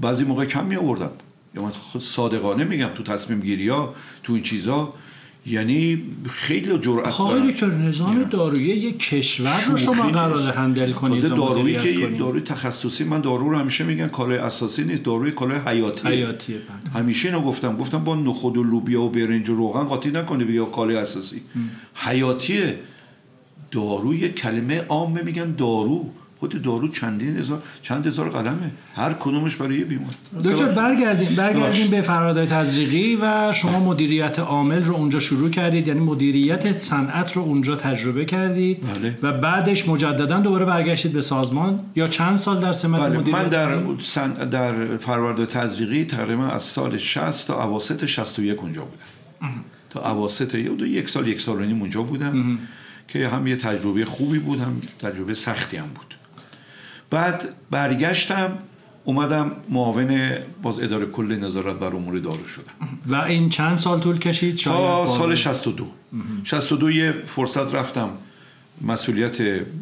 بعضی 0.00 0.24
موقع 0.24 0.44
کم 0.44 0.64
می 0.64 0.76
آوردم. 0.76 1.10
یا 1.54 1.62
من 1.62 1.68
خود 1.68 2.02
صادقانه 2.02 2.64
میگم 2.64 2.88
تو 2.94 3.02
تصمیم 3.02 3.40
گیری 3.40 3.68
ها 3.68 3.94
تو 4.22 4.32
این 4.32 4.42
چیزا 4.42 4.94
یعنی 5.46 6.02
خیلی 6.30 6.78
جرأت 6.78 7.08
خواهی 7.08 7.54
که 7.54 7.66
نظام 7.66 8.22
دارویی 8.22 8.66
یک 8.66 8.98
کشور 8.98 9.64
رو 9.70 9.76
شما 9.76 10.10
قرار 10.10 10.52
هندل 10.52 10.92
کنید 10.92 11.28
دارویی 11.28 11.76
که 11.76 11.88
یک 11.88 12.18
داروی 12.18 12.40
تخصصی 12.40 13.04
من 13.04 13.20
دارو 13.20 13.50
رو 13.50 13.58
همیشه 13.58 13.84
میگن 13.84 14.08
کالای 14.08 14.38
اساسی 14.38 14.84
نیست 14.84 15.02
داروی 15.02 15.30
کالای 15.30 15.58
حیاتیه. 15.58 16.10
حیاتیه 16.10 16.56
بله. 16.56 16.92
همیشه 17.02 17.28
اینو 17.28 17.42
گفتم 17.42 17.76
گفتم 17.76 18.04
با 18.04 18.16
نخود 18.16 18.56
و 18.56 18.62
لوبیا 18.62 19.02
و 19.02 19.10
برنج 19.10 19.48
و 19.48 19.54
روغن 19.54 19.82
قاطی 19.82 20.10
نکنه 20.10 20.44
بیا 20.44 20.64
کالای 20.64 20.96
اساسی. 20.96 21.42
حیاتیه. 21.94 22.78
داروی 23.70 24.28
کلمه 24.28 24.80
عام 24.88 25.24
میگن 25.24 25.50
دارو. 25.50 26.10
خود 26.42 26.62
دارو 26.62 26.88
چندین 26.88 27.36
هزار 27.36 27.62
چند 27.82 28.06
هزار 28.06 28.28
قلمه. 28.28 28.70
هر 28.94 29.12
کدومش 29.12 29.56
برای 29.56 29.78
یه 29.78 29.84
بیمار. 29.84 30.10
دکتر 30.44 30.68
برگردیم. 30.68 31.28
برگردیم 31.36 31.90
به 31.90 32.00
فرادای 32.00 32.46
تزریقی 32.46 33.18
و 33.22 33.52
شما 33.52 33.80
مدیریت 33.80 34.38
عامل 34.38 34.84
رو 34.84 34.94
اونجا 34.94 35.18
شروع 35.20 35.50
کردید. 35.50 35.88
یعنی 35.88 36.00
مدیریت 36.00 36.72
صنعت 36.72 37.32
رو 37.32 37.42
اونجا 37.42 37.76
تجربه 37.76 38.24
کردید. 38.24 38.78
بله. 38.80 39.18
و 39.22 39.32
بعدش 39.32 39.88
مجددا 39.88 40.40
دوباره 40.40 40.64
برگشتید 40.64 41.12
به 41.12 41.20
سازمان. 41.20 41.80
یا 41.96 42.06
چند 42.06 42.36
سال 42.36 42.60
در 42.60 42.72
سمت 42.72 43.00
بله. 43.00 43.18
مدیریت 43.18 43.38
من 43.38 43.48
در؟ 43.48 43.78
سن... 44.00 44.32
در 44.32 44.96
فرورد 44.96 45.44
تزریقی 45.44 46.04
تقریبا 46.04 46.46
از 46.46 46.62
سال 46.62 46.98
60 46.98 47.46
تا 47.46 47.64
اواسط 47.64 48.04
61 48.04 48.58
اونجا 48.58 48.82
بودم. 48.82 49.52
تا 49.90 50.10
اواسط 50.10 50.54
یه 50.54 50.68
دو 50.68 50.86
یک 50.86 51.08
سال 51.08 51.28
یک 51.28 51.40
سال 51.40 51.60
و 51.60 51.64
نیم 51.64 51.80
اونجا 51.80 52.02
بودم 52.02 52.58
که 53.08 53.28
هم 53.28 53.46
یه 53.46 53.56
تجربه 53.56 54.04
خوبی 54.04 54.38
بود 54.38 54.60
هم 54.60 54.80
تجربه 54.98 55.34
سختی 55.34 55.76
هم 55.76 55.88
بود. 55.94 56.11
بعد 57.12 57.54
برگشتم 57.70 58.58
اومدم 59.04 59.52
معاون 59.68 60.32
باز 60.62 60.80
اداره 60.80 61.06
کل 61.06 61.36
نظارت 61.36 61.76
بر 61.76 61.96
امور 61.96 62.18
دارو 62.18 62.48
شدم. 62.48 62.72
و 63.06 63.16
این 63.16 63.48
چند 63.48 63.76
سال 63.76 64.00
طول 64.00 64.18
کشید؟ 64.18 64.56
شاید 64.56 64.76
تا 64.76 65.18
سال 65.18 65.34
62 65.34 65.86
62 66.44 66.90
یه 66.90 67.14
فرصت 67.26 67.74
رفتم. 67.74 68.10
مسئولیت 68.82 69.36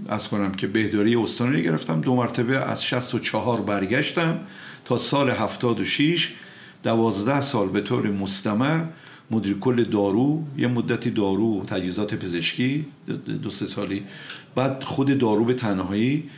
از 0.09 0.29
کنم 0.29 0.53
که 0.53 0.67
بهداری 0.67 1.17
استانی 1.17 1.63
گرفتم. 1.63 2.01
دو 2.01 2.15
مرتبه 2.17 2.57
از 2.57 2.85
64 2.85 3.61
برگشتم 3.61 4.39
تا 4.85 4.97
سال 4.97 5.31
76 5.31 6.33
دوازده 6.83 7.41
سال 7.41 7.69
به 7.69 7.81
طور 7.81 8.11
مستمر 8.11 8.81
مدیر 9.31 9.59
کل 9.59 9.85
دارو 9.85 10.45
یه 10.59 10.69
مدتی 10.69 11.11
دارو 11.11 11.61
و 11.61 11.65
تجهیزات 11.65 12.15
پزشکی 12.15 12.87
دو 13.43 13.51
سه 13.51 13.67
سالی. 13.67 14.03
بعد 14.55 14.85
خود 14.85 15.19
دارو 15.19 15.45
به 15.45 15.55
تنهایی 15.55 16.31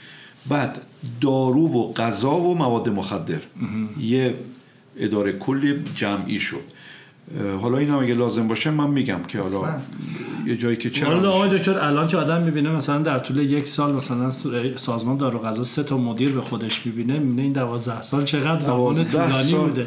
بعد 0.49 0.81
دارو 1.21 1.69
و 1.69 1.93
غذا 1.93 2.35
و 2.37 2.55
مواد 2.55 2.89
مخدر 2.89 3.41
یه 4.01 4.35
اداره 4.97 5.33
کلی 5.33 5.75
جمعی 5.95 6.41
شد 6.41 6.61
حالا 7.61 7.79
این 7.79 7.89
هم 7.89 7.99
اگه 7.99 8.15
لازم 8.15 8.49
باشه 8.49 8.71
من 8.71 8.91
میگم 8.91 9.21
که 9.29 9.41
حالا. 9.41 9.81
یه 10.47 10.57
جایی 10.57 10.77
که 10.77 10.91
چرا 10.91 11.15
میشه. 11.15 11.27
آقای 11.29 11.59
دکتر 11.59 11.79
الان 11.79 12.09
که 12.09 12.17
آدم 12.17 12.43
می‌بینه 12.43 12.71
مثلا 12.71 12.99
در 12.99 13.19
طول 13.19 13.37
یک 13.39 13.67
سال 13.67 13.95
مثلا 13.95 14.31
سازمان 14.77 15.17
دارو 15.17 15.39
غذا 15.39 15.65
سه 15.65 15.83
تا 15.83 15.97
مدیر 15.97 16.33
به 16.33 16.41
خودش 16.41 16.87
می‌بینه 16.87 17.19
می‌بینه 17.19 17.43
این 17.43 17.53
دوازده 17.53 18.03
سال 18.03 18.25
چقدر 18.25 18.59
زمان 18.59 19.05
طولانی 19.05 19.43
سال. 19.43 19.69
بوده 19.69 19.87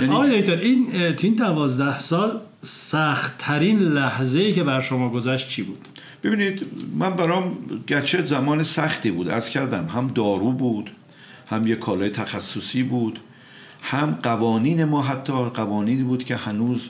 یعنی- 0.00 0.14
آقای 0.14 0.40
دکتر 0.40 0.56
این 0.56 1.12
تو 1.12 1.26
این 1.26 1.34
دوازده 1.34 1.98
سال 1.98 2.40
سخت 2.60 3.38
ترین 3.38 3.78
لحظه 3.78 4.38
ای 4.38 4.52
که 4.52 4.62
بر 4.64 4.80
شما 4.80 5.10
گذشت 5.10 5.48
چی 5.48 5.62
بود 5.62 5.88
ببینید 6.24 6.66
من 6.94 7.16
برام 7.16 7.56
گرچه 7.86 8.26
زمان 8.26 8.64
سختی 8.64 9.10
بود 9.10 9.28
از 9.28 9.48
کردم 9.48 9.86
هم 9.86 10.08
دارو 10.08 10.52
بود 10.52 10.90
هم 11.48 11.66
یه 11.66 11.76
کالای 11.76 12.10
تخصصی 12.10 12.82
بود 12.82 13.18
هم 13.82 14.18
قوانین 14.22 14.84
ما 14.84 15.02
حتی 15.02 15.32
قوانینی 15.32 16.02
بود 16.02 16.24
که 16.24 16.36
هنوز 16.36 16.88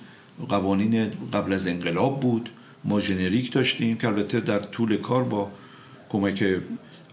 قوانین 0.48 1.12
قبل 1.32 1.52
از 1.52 1.66
انقلاب 1.66 2.20
بود 2.20 2.50
ما 2.84 3.00
ژنریک 3.00 3.52
داشتیم 3.52 3.96
که 3.96 4.08
البته 4.08 4.40
در 4.40 4.58
طول 4.58 4.96
کار 4.96 5.24
با 5.24 5.50
کمک 6.08 6.44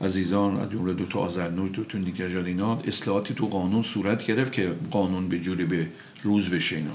عزیزان 0.02 0.60
از 0.60 0.72
جمله 0.72 0.94
دو 0.94 1.06
تا 1.06 1.20
آذرنور 1.20 1.70
دو 1.70 1.84
تا 1.84 1.98
نیگرجاد 1.98 2.46
اینا 2.46 2.76
اصلاحاتی 2.76 3.34
تو 3.34 3.48
قانون 3.48 3.82
صورت 3.82 4.26
گرفت 4.26 4.52
که 4.52 4.72
قانون 4.92 5.28
به 5.28 5.40
جوری 5.40 5.66
به 5.66 5.88
روز 6.24 6.50
بشه 6.50 6.76
اینا. 6.76 6.92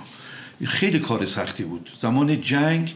خیلی 0.65 0.99
کار 0.99 1.27
سختی 1.27 1.65
بود. 1.65 1.91
زمان 2.01 2.41
جنگ 2.41 2.95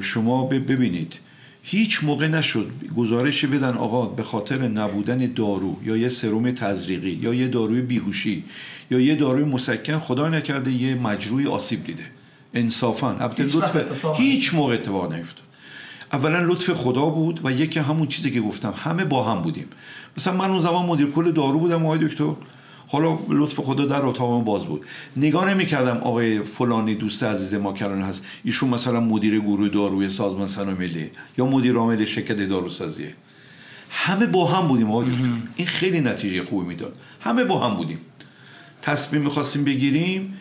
شما 0.00 0.44
ببینید 0.44 1.20
هیچ 1.68 2.04
موقع 2.04 2.28
نشد 2.28 2.70
گزارشی 2.96 3.46
بدن 3.46 3.74
آقا 3.74 4.06
به 4.06 4.22
خاطر 4.22 4.68
نبودن 4.68 5.18
دارو 5.18 5.76
یا 5.84 5.96
یه 5.96 6.08
سروم 6.08 6.50
تزریقی 6.50 7.10
یا 7.10 7.34
یه 7.34 7.48
داروی 7.48 7.80
بیهوشی 7.80 8.44
یا 8.90 9.00
یه 9.00 9.14
داروی 9.14 9.44
مسکن 9.44 9.98
خدا 9.98 10.28
نکرده 10.28 10.72
یه 10.72 10.94
مجروی 10.94 11.46
آسیب 11.46 11.84
دیده. 11.84 12.04
انصافا. 12.54 13.08
البته 13.08 13.42
هیچ 13.42 13.54
لطف 13.56 13.76
هیچ 14.16 14.54
موقع 14.54 14.74
اتفاق 14.74 15.14
نیفتاد. 15.14 15.44
اولا 16.12 16.40
لطف 16.40 16.70
خدا 16.70 17.06
بود 17.06 17.40
و 17.44 17.52
یکی 17.52 17.80
همون 17.80 18.08
چیزی 18.08 18.30
که 18.30 18.40
گفتم 18.40 18.74
همه 18.76 19.04
با 19.04 19.24
هم 19.24 19.42
بودیم. 19.42 19.66
مثلا 20.18 20.34
من 20.34 20.50
اون 20.50 20.60
زمان 20.62 20.86
مدیر 20.86 21.10
کل 21.10 21.32
دارو 21.32 21.58
بودم 21.58 21.86
آقای 21.86 22.08
دکتر. 22.08 22.32
حالا 22.88 23.18
لطف 23.28 23.60
خدا 23.60 23.84
در 23.84 24.06
اتاقم 24.06 24.44
باز 24.44 24.64
بود. 24.64 24.84
نگاه 25.16 25.54
نمی‌کردم 25.54 25.96
آقای 25.96 26.42
فلانی 26.42 26.94
دوست 26.94 27.22
عزیز 27.22 27.54
ما 27.54 27.72
کرانه 27.72 28.04
هست. 28.04 28.24
ایشون 28.44 28.68
مثلا 28.68 29.00
مدیر 29.00 29.40
گروه 29.40 29.68
داروی 29.68 30.08
سازمان 30.08 30.48
سنا 30.48 30.74
ملی 30.74 31.10
یا 31.38 31.46
مدیر 31.46 31.74
عامل 31.74 32.04
شرکت 32.04 32.48
داروسازیه. 32.48 33.14
همه 33.90 34.26
با 34.26 34.46
هم 34.46 34.68
بودیم 34.68 34.90
آقای 34.90 35.06
دکتر. 35.06 35.28
این 35.56 35.66
خیلی 35.66 36.00
نتیجه 36.00 36.44
خوبی 36.44 36.66
می‌داد. 36.66 36.96
همه 37.20 37.44
با 37.44 37.68
هم 37.68 37.76
بودیم. 37.76 37.98
تصمیم 38.82 39.22
می‌خواستیم 39.22 39.64
بگیریم. 39.64 40.34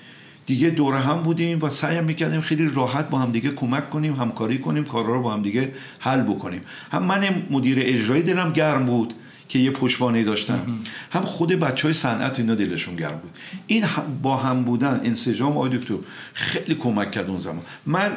دیگه 0.46 0.70
دور 0.70 0.96
هم 0.96 1.24
بودیم 1.24 1.60
و 1.62 1.70
سعی 1.70 2.02
می‌کردیم 2.02 2.42
خیلی 2.42 2.72
راحت 2.76 3.10
با 3.10 3.20
هم 3.20 3.32
دیگه 3.32 3.52
کمک 3.52 3.90
کنیم 3.90 4.14
همکاری 4.14 4.58
کنیم 4.58 4.84
کارا 4.84 5.16
رو 5.16 5.22
با 5.22 5.34
هم 5.34 5.42
دیگه 5.42 5.72
حل 6.00 6.22
بکنیم. 6.22 6.62
هم 6.92 7.04
من 7.04 7.44
مدیر 7.50 7.78
اجرایی 7.82 8.24
دلم 8.24 8.54
گرم 8.54 8.86
بود. 8.86 9.14
که 9.50 9.60
یه 9.60 9.72
پشتوانه 9.72 10.24
داشتم 10.24 10.80
هم 11.12 11.22
خود 11.22 11.50
بچه 11.50 11.88
های 11.88 11.94
صنعت 11.94 12.40
اینا 12.40 12.56
دلشون 12.56 12.96
گرم 12.96 13.18
بود. 13.18 13.32
این 13.68 13.84
با 14.22 14.38
هم 14.38 14.64
بودن 14.64 15.02
انسجام 15.04 15.52
آقای 15.52 15.78
دکتر 15.78 15.96
خیلی 16.34 16.76
کمک 16.76 17.12
کرد 17.12 17.30
اون 17.30 17.40
زمان. 17.40 17.62
من 17.86 18.12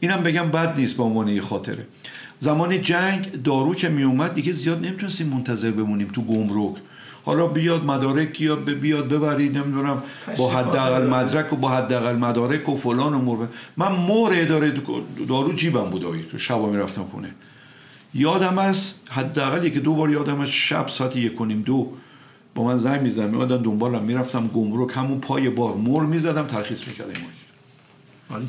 اینم 0.00 0.22
بگم 0.22 0.50
بد 0.50 0.80
نیست 0.80 0.96
به 0.96 1.02
عنوان 1.02 1.28
یه 1.28 1.42
خاطره. 1.42 1.86
زمان 2.40 2.82
جنگ 2.82 3.42
دارو 3.42 3.74
که 3.74 3.88
می 3.88 4.02
اومد 4.02 4.34
دیگه 4.34 4.52
زیاد 4.52 4.86
نمی‌تونستیم 4.86 5.26
منتظر 5.26 5.70
بمونیم 5.70 6.08
تو 6.08 6.22
گمرک. 6.22 6.76
حالا 7.24 7.46
بیاد 7.46 7.84
مدارک 7.84 8.40
یا 8.40 8.56
بیاد 8.56 9.08
ببرید 9.08 9.58
نمی‌دونم 9.58 10.02
با 10.38 10.50
حداقل 10.50 11.06
مدرک 11.06 11.52
و 11.52 11.56
با 11.56 11.68
حداقل 11.68 12.16
مدارک 12.16 12.68
و 12.68 12.76
فلان 12.76 13.14
امور 13.14 13.48
من 13.76 13.92
مور 13.92 14.32
اداره 14.34 14.72
دارو 15.28 15.52
جیبم 15.52 15.84
بود 15.84 16.26
تو 16.30 16.38
شبا 16.38 16.70
می‌رفتم 16.70 17.04
خونه. 17.10 17.28
یادم 18.14 18.58
از 18.58 18.94
حداقل 19.10 19.64
یکی 19.64 19.80
دو 19.80 19.94
بار 19.94 20.10
یادم 20.10 20.40
از 20.40 20.48
شب 20.48 20.88
ساعت 20.88 21.16
یک 21.16 21.40
و 21.40 21.44
نیم 21.44 21.62
دو 21.62 21.92
با 22.54 22.64
من 22.64 22.78
زنگ 22.78 23.00
می‌زدن 23.02 23.30
میمدن 23.30 23.56
دنبالم 23.56 24.02
می‌رفتم 24.02 24.46
گمرک 24.46 24.96
همون 24.96 25.20
پای 25.20 25.50
بار 25.50 25.74
مور 25.74 26.06
می‌زدم 26.06 26.46
ترخیص 26.46 26.88
می‌کردم 26.88 27.12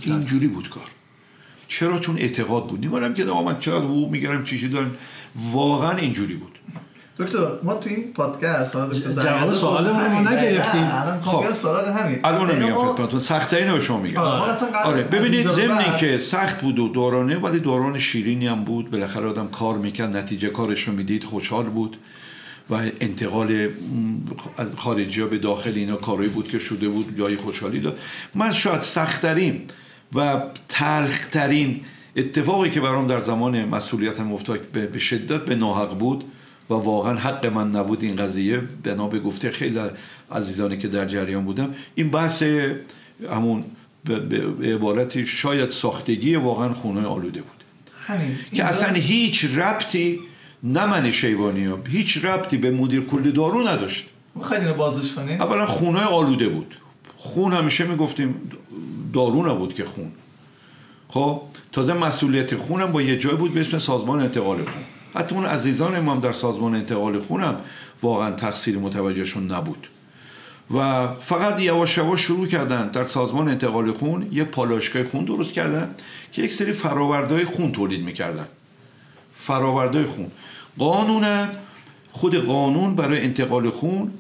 اینجوری 0.04 0.48
بود 0.48 0.70
کار. 0.70 0.88
چرا؟ 1.68 2.00
چون 2.00 2.18
اعتقاد 2.18 2.68
بود. 2.68 2.86
نمی‌دونم 2.86 3.14
که 3.14 3.24
من 3.24 3.60
چقدر 3.60 3.86
حقوق 3.86 4.12
می‌گیرم 4.12 4.44
چیزی 4.44 4.68
دارم. 4.68 4.96
واقعا 5.52 5.98
اینجوری 5.98 6.34
بود. 6.34 6.60
دکتر 7.20 7.48
ما 7.64 7.74
تو 7.74 7.90
این 7.90 8.14
پادکست 8.14 8.74
جواب 9.24 9.52
سوال 9.52 9.92
ما 9.92 10.32
نگرفتیم. 10.32 10.90
خب 11.22 11.52
سراغ 11.52 11.88
همین. 11.88 12.20
الان 12.24 12.56
میگم 12.56 12.74
خدمتتون. 12.74 13.20
سخت 13.20 13.54
اینو 13.54 13.74
به 13.74 13.80
شما 13.80 13.98
میگم. 13.98 14.22
آره 14.86 15.04
ببینید 15.04 15.50
ضمن 15.50 15.98
که 16.00 16.18
سخت 16.18 16.62
بود 16.62 16.80
و 16.80 16.88
دورانه 16.88 17.38
ولی 17.38 17.60
دوران 17.60 17.98
شیرینی 17.98 18.48
هم 18.48 18.64
بود. 18.64 18.92
بالاخره 18.92 19.28
آدم 19.28 19.48
کار 19.48 19.78
می‌کرد 19.78 20.18
نتیجه 20.18 20.50
کارش 20.50 20.88
رو 20.88 20.94
می‌دید 20.94 21.24
خوشحال 21.24 21.66
بود 21.66 21.98
و 22.70 22.80
انتقال 23.02 23.70
خارجی 24.78 25.22
ها 25.22 25.28
به 25.28 25.38
داخل 25.38 25.72
اینا 25.76 25.96
کاری 25.96 26.30
بود 26.30 26.48
که 26.48 26.60
شده 26.60 26.90
بود 26.90 27.18
جای 27.18 27.36
خوشحالی 27.36 27.80
داد 27.80 28.00
من 28.36 28.52
شاید 28.52 28.82
سختترین 28.82 29.62
و 30.16 30.42
تلخترین 30.70 31.82
اتفاقی 32.16 32.70
که 32.70 32.82
برام 32.82 33.08
در 33.08 33.20
زمان 33.20 33.66
مسئولیتم 33.66 34.34
افتاد 34.34 34.60
به 34.60 35.00
شدت 35.00 35.46
به 35.46 35.56
ناحق 35.56 35.98
بود 35.98 36.24
و 36.72 36.74
واقعا 36.74 37.16
حق 37.16 37.46
من 37.46 37.72
نبود 37.72 38.04
این 38.04 38.16
قضیه. 38.16 38.62
بنا 38.84 39.08
به 39.08 39.20
گفته 39.20 39.52
خیلی 39.52 39.80
عزیزانی 40.32 40.78
که 40.78 40.88
در 40.88 41.06
جریان 41.06 41.46
بودم. 41.46 41.74
این 41.96 42.10
بحث 42.10 42.44
همون 43.32 43.64
به 44.06 44.74
عبارتی 44.74 45.28
شاید 45.28 45.70
ساختگی 45.70 46.36
واقعا 46.36 46.74
خونه 46.74 47.08
آلوده 47.08 47.42
بود. 47.42 47.64
همین. 48.06 48.38
که 48.54 48.64
اصلا 48.64 48.94
هیچ 48.94 49.46
ربطی 49.46 50.20
نه 50.64 50.86
من 50.86 51.12
شیبانی 51.12 51.66
ها 51.66 51.80
هیچ 51.90 52.26
ربطی 52.26 52.58
به 52.58 52.72
مدیر 52.72 53.02
کلی 53.02 53.32
دارو 53.32 53.68
نداشت. 53.68 54.06
می‌خواید 54.36 54.64
اینو 54.64 54.76
بازش 54.76 55.14
کنیم 55.14 55.42
اولا 55.42 55.66
خونه 55.66 56.00
آلوده 56.00 56.50
بود. 56.50 56.76
خون 57.18 57.54
همیشه 57.54 57.86
می‌گفتیم 57.86 58.36
دارو 59.14 59.52
نبود 59.52 59.74
که 59.74 59.86
خون. 59.86 60.12
خب 61.10 61.42
تازه 61.72 61.94
مسئولیت 61.94 62.56
خونم 62.56 62.92
با 62.92 63.02
یه 63.02 63.18
جای 63.18 63.36
بود 63.36 63.54
به 63.54 63.62
اسم 63.62 63.78
سازمان 63.78 64.20
انتقال 64.20 64.58
خون. 64.58 64.84
حتی 65.16 65.36
اون 65.36 65.46
عزیزان 65.46 66.00
ما 66.00 66.16
در 66.16 66.32
سازمان 66.32 66.76
انتقال 66.76 67.20
خونم 67.20 67.58
واقعا 68.02 68.32
تقصیر 68.32 68.78
متوجهشون 68.78 69.52
نبود. 69.52 69.88
و 70.74 71.08
فقط 71.16 71.60
یواش 71.60 71.98
یواش 71.98 72.22
شروع 72.22 72.48
کردن 72.48 72.88
در 72.88 73.06
سازمان 73.06 73.48
انتقال 73.48 73.92
خون 73.92 74.28
یه 74.32 74.44
پالاشگاه 74.44 75.04
خون 75.04 75.26
درست 75.26 75.52
کردن 75.52 75.96
که 76.32 76.42
یک 76.42 76.54
سری 76.54 76.72
فراوردهای 76.72 77.46
خون 77.46 77.72
تولید 77.72 78.06
می‌کردن. 78.06 78.48
فراوردهای 79.36 80.06
خون. 80.06 80.32
قانونا 80.78 81.48
خود 82.12 82.36
قانون 82.36 82.96
برای 82.96 83.22
انتقال 83.22 83.70
خون 83.70 84.12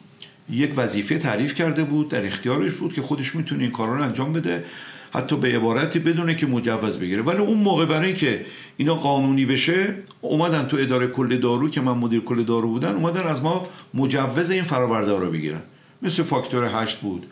یک 0.49 0.73
وظیفه 0.75 1.17
تعریف 1.17 1.53
کرده 1.53 1.83
بود 1.83 2.09
در 2.09 2.25
اختیارش 2.25 2.71
بود 2.71 2.93
که 2.93 3.01
خودش 3.01 3.35
می‌تونه 3.35 3.63
این 3.63 3.71
کارا 3.71 3.95
رو 3.95 4.03
انجام 4.03 4.33
بده. 4.33 4.65
حتی 5.11 5.37
به 5.37 5.47
عبارتی 5.47 5.99
بدونه 5.99 6.35
که 6.35 6.47
مجوز 6.47 6.97
بگیره. 6.97 7.21
ولی 7.21 7.39
اون 7.39 7.57
موقع 7.57 7.85
برای 7.85 8.07
اینکه 8.07 8.45
اینا 8.77 8.95
قانونی 8.95 9.45
بشه 9.45 9.95
اومدن 10.21 10.65
تو 10.65 10.77
اداره 10.77 11.07
کل 11.07 11.37
دارو 11.37 11.69
که 11.69 11.81
من 11.81 11.97
مدیر 11.97 12.19
کل 12.19 12.43
دارو 12.43 12.67
بودن 12.67 12.95
اومدن 12.95 13.23
از 13.23 13.41
ما 13.41 13.67
مجوز 13.93 14.51
این 14.51 14.63
فراورده 14.63 15.11
رو 15.11 15.31
بگیرن. 15.31 15.61
مثل 16.01 16.23
فاکتور 16.23 16.69
هشت 16.73 16.97
بود. 16.97 17.25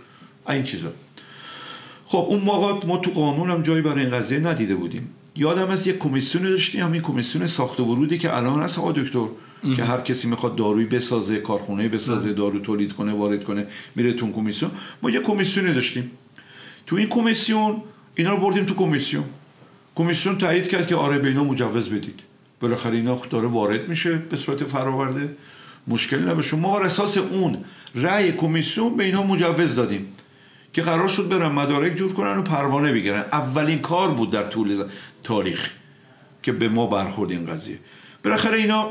این 0.50 0.64
چیزا. 0.64 0.90
خب 2.06 2.26
اون 2.30 2.40
موقع 2.40 2.88
ما 2.88 2.98
تو 2.98 3.12
قانون 3.12 3.50
هم 3.50 3.62
جایی 3.62 3.82
برای 3.82 4.02
این 4.02 4.10
قضیه 4.10 4.40
ندیده 4.40 4.76
بودیم. 4.76 5.10
یادم 5.36 5.70
از 5.70 5.88
یک 5.88 5.98
کمیسیون 5.98 6.44
داشتیم 6.44 6.84
همین 6.84 7.02
کمیسیون 7.02 7.48
ساخت 7.48 7.80
و 7.80 7.84
ورودی 7.84 8.18
که 8.18 8.38
الان 8.38 8.62
هست 8.62 8.80
آقا 8.80 8.92
دکتر 8.92 9.26
که 9.76 9.84
هر 9.84 10.02
کسی 10.02 10.28
می‌خواد 10.28 10.56
داروی 10.56 10.86
بسازه 10.86 11.38
کارخونه 11.38 11.90
بسازه 11.90 12.34
دارو 12.34 12.60
تولید 12.60 12.94
کنه 12.94 13.14
وارد 13.14 13.44
کنه 13.44 13.66
میره 13.96 14.14
تو 14.14 14.32
کمیسیون. 14.32 14.72
ما 15.04 15.10
یه 15.10 15.20
کمیسیونی 15.20 15.74
داشتیم. 15.74 16.12
تو 16.90 16.96
این 16.96 17.08
کمیسیون 17.08 17.82
اینا 18.16 18.34
رو 18.34 18.38
بردیم 18.38 18.66
تو 18.66 18.74
کمیسیون. 18.74 19.24
کمیسیون 19.96 20.38
تایید 20.38 20.68
کرد 20.68 20.88
که 20.88 20.96
آره 20.96 21.20
به 21.20 21.28
اینا 21.28 21.44
مجوز 21.44 21.90
بدید. 21.90 22.20
بالاخره 22.60 22.96
اینا 22.96 23.22
داره 23.30 23.48
وارد 23.48 23.90
میشه 23.90 24.16
به 24.16 24.38
صورت 24.38 24.64
فراورده. 24.64 25.36
مشکل 25.88 26.30
نباشه 26.30 26.58
ما 26.58 26.80
بر 26.80 26.86
اساس 26.86 27.18
اون 27.18 27.58
رأی 27.96 28.32
کمیسیون 28.32 28.98
به 28.98 29.04
اینها 29.04 29.24
مجوز 29.24 29.76
دادیم 29.76 30.14
که 30.74 30.82
قرار 30.82 31.08
شد 31.08 31.30
برن 31.30 31.52
مدارک 31.52 31.96
جور 31.96 32.14
کنن 32.14 32.38
و 32.38 32.42
پروانه 32.42 32.94
بگیرن. 32.94 33.26
اولین 33.32 33.80
کار 33.80 34.12
بود 34.12 34.32
در 34.32 34.44
طول 34.44 34.84
تاریخ 35.24 35.70
که 36.44 36.52
به 36.52 36.70
ما 36.70 36.88
برخورد 36.88 37.32
این 37.32 37.46
قضیه. 37.46 37.80
بالاخره 38.24 38.58
اینا 38.58 38.90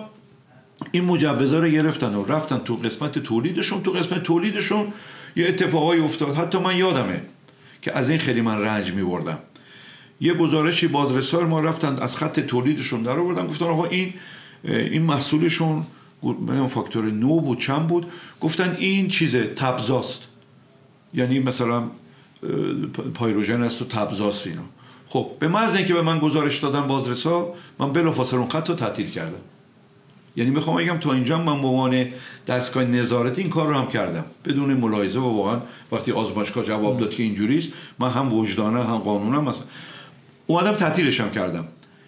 این 0.92 1.04
مجوزا 1.04 1.58
رو 1.58 1.68
گرفتن 1.68 2.14
و 2.14 2.24
رفتن 2.24 2.58
تو 2.58 2.76
قسمت 2.76 3.18
تولیدشون. 3.18 3.82
تو 3.82 3.90
قسمت 3.90 4.22
تولیدشون 4.22 4.92
یه 5.36 5.48
اتفاقایی 5.48 6.00
افتاد. 6.00 6.36
حتی 6.36 6.58
من 6.58 6.76
یادمه 6.76 7.22
که 7.82 7.96
از 7.96 8.10
این 8.10 8.18
خیلی 8.18 8.40
من 8.40 8.60
رنج 8.60 8.92
می 8.92 9.02
بردم 9.02 9.38
یه 10.20 10.34
گزارشی 10.34 10.86
بازرسای 10.86 11.44
ما 11.44 11.60
رفتن 11.60 11.96
از 11.96 12.16
خط 12.16 12.40
تولیدشون 12.40 13.02
در 13.02 13.18
آوردن. 13.18 13.46
گفتن 13.46 13.64
آقا 13.64 13.84
این 13.84 14.14
این 14.64 15.02
محصولشون 15.02 15.82
فاکتور 16.70 17.04
نو 17.04 17.40
بود 17.40 17.58
چند 17.58 17.86
بود؟ 17.86 18.06
گفتن 18.40 18.76
این 18.78 19.08
چیزه 19.08 19.44
تبزاست. 19.44 20.28
یعنی 21.14 21.38
مثلا 21.38 21.84
پایروژن 23.14 23.62
است 23.62 23.82
و 23.82 23.84
تبزاست 23.84 24.46
اینا 24.46 24.62
خب 25.08 25.30
به 25.38 25.48
محض 25.48 25.76
اینکه 25.76 25.94
به 25.94 26.02
من 26.02 26.18
گزارش 26.18 26.58
دادن 26.58 26.86
بازرسا 26.86 27.54
من 27.78 27.92
بلافاصله 27.92 28.40
اون 28.40 28.48
خط 28.48 28.68
رو 28.68 28.74
تعطیل 28.74 29.10
کردم. 29.10 29.40
یعنی 30.38 30.50
می‌خوام 30.50 30.76
بگم 30.76 30.98
تا 30.98 31.12
اینجا 31.12 31.38
من 31.38 31.62
به 31.62 31.68
عنوان 31.68 32.06
دستگاه 32.46 32.84
نظارت 32.84 33.38
این 33.38 33.50
کار 33.50 33.68
رو 33.68 33.74
هم 33.74 33.88
کردم. 33.88 34.24
بدون 34.44 34.74
ملاحظه 34.74 35.18
و 35.18 35.36
واقعا 35.36 35.60
وقتی 35.92 36.12
آزمایشگاه 36.12 36.64
جواب 36.64 37.00
داد 37.00 37.10
که 37.10 37.22
اینجوریست 37.22 37.68
من 37.98 38.10
هم 38.10 38.34
وجدانه 38.34 38.84
هم 38.84 38.98
قانونم 38.98 39.44
مثلا. 39.44 39.62
اومدم 40.46 40.72
تعطیلش 40.72 41.20
هم 41.20 41.30
کردم 41.30 41.64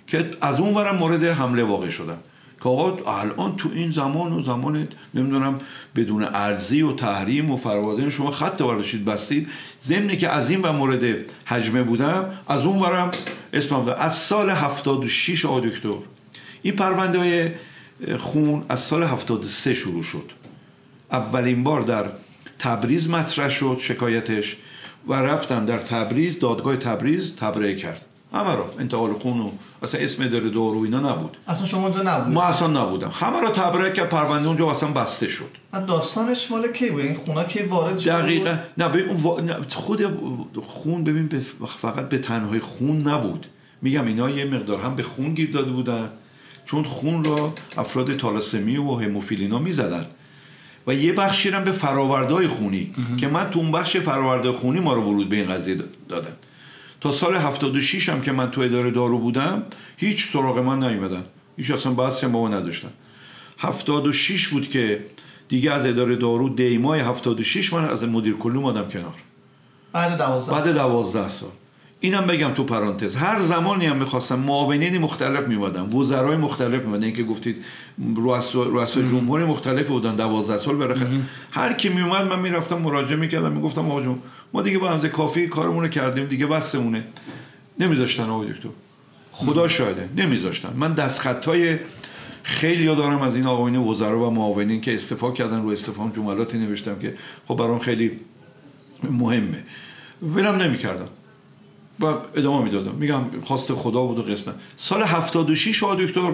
که 0.07 0.31
از 0.41 0.61
اون 0.61 0.75
ورم 0.75 0.97
مورد 0.97 1.25
حمله 1.25 1.63
واقع 1.63 1.89
شدم. 1.89 2.19
که 2.63 2.69
آقا 2.69 3.13
الان 3.21 3.57
تو 3.57 3.69
این 3.75 3.91
زمان 3.91 4.33
و 4.33 4.43
زمان 4.43 4.89
نمی‌دونم 5.15 5.59
بدون 5.97 6.25
ارزی 6.25 6.83
و 6.83 6.93
تحریم 6.93 7.51
و 7.51 7.57
فروادن 7.57 8.11
شما 8.11 8.31
خط 8.31 8.61
ورداشید 8.61 9.05
بستید. 9.05 9.49
ضمن 9.85 10.17
که 10.17 10.29
از 10.29 10.51
این 10.51 10.63
و 10.63 10.73
مورد 10.73 11.17
حجمه 11.45 11.83
بودم 11.83 12.25
از 12.49 12.63
اون 12.63 12.79
ورم 12.79 13.11
اسمم 13.53 13.95
از 13.99 14.19
سال 14.19 14.51
76 14.51 15.45
آقا 15.45 15.61
دکتر. 15.61 15.89
این 16.63 16.77
پرونده 16.77 17.19
های 17.19 17.51
خون 18.19 18.65
از 18.69 18.81
سال 18.81 19.03
73 19.03 19.75
شروع 19.75 20.03
شد. 20.03 20.31
اولین 21.13 21.65
بار 21.65 21.83
در 21.83 22.05
تبریز 22.59 23.11
مطرح 23.11 23.49
شد 23.49 23.77
شکایتش 23.81 24.57
و 25.09 25.15
رفتن 25.15 25.65
در 25.65 25.79
تبریز 25.79 26.39
دادگاه 26.39 26.77
تبریز 26.77 27.37
تبرئه 27.37 27.75
کرد. 27.77 28.07
همه 28.33 28.55
را 28.55 28.75
انتقال 28.79 29.13
خون 29.13 29.41
و 29.41 29.51
اصلا 29.83 30.01
اسم 30.01 30.29
داره 30.29 30.49
دارو 30.49 30.81
اینا 30.83 31.13
نبود. 31.13 31.37
اصلا 31.49 31.67
شما 31.67 31.83
اونجا 31.83 32.03
نبود 32.03 32.35
ما 32.35 32.43
اصلا 32.43 32.85
نبودم. 32.85 33.11
همه 33.15 33.41
را 33.41 33.51
تبرئه 33.51 33.93
کرد 33.93 34.09
پرونده 34.09 34.49
اونجا 34.49 34.71
اصلا 34.71 34.89
بسته 34.89 35.29
شد. 35.29 35.51
داستانش 35.87 36.51
مال 36.51 36.73
کی 36.73 36.91
بود؟ 36.91 37.01
این 37.01 37.15
خونا 37.15 37.45
کی 37.45 37.63
وارد 37.63 37.99
شد 37.99 38.11
دقیقا. 38.11 38.59
نه 38.79 38.89
ببین 38.89 39.17
خود 39.69 40.05
خون 40.67 41.05
ببین 41.05 41.29
فقط 41.79 42.09
به 42.09 42.19
تنهای 42.19 42.61
خون 42.61 43.09
نبود. 43.09 43.47
میگم 43.83 44.07
اینا 44.07 44.31
یه 44.31 44.45
مقدار 44.45 44.81
هم 44.81 44.95
به 44.95 45.03
خون 45.03 45.35
گیر 45.35 45.51
داده 45.51 45.71
بودن. 45.71 46.09
چون 46.71 46.85
خون 46.85 47.25
را 47.25 47.55
افراد 47.77 48.17
تالاسمی 48.17 48.77
و 48.77 48.95
هموفیلینا 48.95 49.59
می‌زدن. 49.59 50.07
و 50.87 50.95
یه 50.95 51.13
بخشی 51.13 51.51
هم 51.51 51.65
به 51.65 51.73
فراوردهای 51.73 52.49
خونی 52.49 52.93
که 53.17 53.29
من 53.29 53.51
تو 53.51 53.59
اون 53.59 53.73
بخش 53.73 53.97
فراورده 53.97 54.53
خونی 54.53 54.81
ما 54.81 54.95
رو 54.95 55.03
ورود 55.03 55.29
به 55.29 55.37
این 55.37 55.49
قضیه 55.49 55.77
دادن. 56.09 56.33
تا 57.01 57.13
سال 57.13 57.37
76 57.37 58.09
هم 58.09 58.21
که 58.21 58.33
من 58.33 58.51
تو 58.51 58.61
اداره 58.61 58.91
دارو 58.91 59.19
بودم 59.19 59.63
هیچ 59.97 60.33
سراغ 60.33 60.59
من 60.59 60.79
نیومدن. 60.79 61.25
هیچ 61.57 61.71
اصلا 61.71 61.93
بحثی 61.93 62.27
با 62.27 62.41
ما 62.41 62.49
نداشتن. 62.49 62.91
76 63.59 64.49
بود 64.49 64.69
که 64.69 65.05
دیگه 65.49 65.73
از 65.73 65.87
اداره 65.87 66.17
دارو 66.17 66.49
دیمای 66.49 67.01
76 67.01 67.73
من 67.73 67.89
از 67.89 68.05
مدیر 68.05 68.35
کلی 68.35 68.57
اومدم 68.57 68.89
کنار. 68.89 69.15
بعد 69.93 70.19
12 70.19 70.53
بعد 70.53 70.75
12 70.75 71.29
سال. 71.29 71.51
اینم 72.01 72.27
بگم 72.27 72.51
تو 72.55 72.65
پرانتز 72.65 73.17
هر 73.17 73.39
زمانی 73.39 73.87
هم 73.87 73.97
می‌خواستم 73.97 74.39
معاونین 74.39 74.99
مختلف 74.99 75.49
میوادم 75.49 75.95
وزرای 75.95 76.37
مختلف 76.37 76.83
میوادن 76.83 77.05
اینکه 77.05 77.25
گفتید 77.25 77.65
رؤسای 78.17 79.09
جمهور 79.09 79.45
مختلف 79.45 79.87
بودن 79.87 80.17
12 80.17 80.59
سال 80.59 80.77
برخه 80.77 81.09
هر 81.51 81.73
کی 81.73 81.89
میومد 81.89 82.27
من 82.27 82.39
می‌رفتم 82.39 82.79
مراجعه 82.79 83.17
می‌کردم 83.17 83.53
می‌گفتم 83.53 83.91
آقا 83.91 84.03
جون 84.03 84.19
ما 84.53 84.63
دیگه 84.63 84.79
با 84.79 84.89
اندازه 84.89 85.09
کافی 85.09 85.47
کارمون 85.47 85.83
رو 85.83 85.89
کردیم 85.89 86.25
دیگه 86.25 86.47
بسمونه 86.47 87.05
نمیذاشتن 87.81 88.31
آقا 88.31 88.45
دکتر. 88.45 88.69
خدا 89.33 89.69
شاهده 89.69 90.09
نمیذاشتن. 90.17 90.73
من 90.77 90.95
دستخطای 90.95 91.79
خیلی 92.43 92.87
ها 92.87 92.95
دارم 92.95 93.21
از 93.21 93.37
این 93.37 93.47
آقایون 93.47 93.77
وزرا 93.77 94.29
و 94.29 94.31
معاونین 94.31 94.81
که 94.81 94.95
استفاده 94.95 95.37
کردن 95.37 95.63
رو 95.63 95.69
استفام 95.69 96.11
جملاتی 96.11 96.59
نوشتم 96.59 96.99
که 96.99 97.15
خب 97.49 97.57
برام 97.57 97.79
خیلی 97.79 98.11
مهمه. 99.11 99.65
ولم 100.23 100.57
نمی‌کردم. 100.57 101.09
و 102.01 102.15
ادامه 102.35 102.65
می‌دادم. 102.65 102.95
میگم 102.95 103.25
خواست 103.45 103.75
خدا 103.75 104.03
بود 104.03 104.19
و 104.19 104.23
قسمت. 104.23 104.55
سال 104.77 105.03
76 105.03 105.83
آقا 105.83 105.95
دکتر 105.95 106.33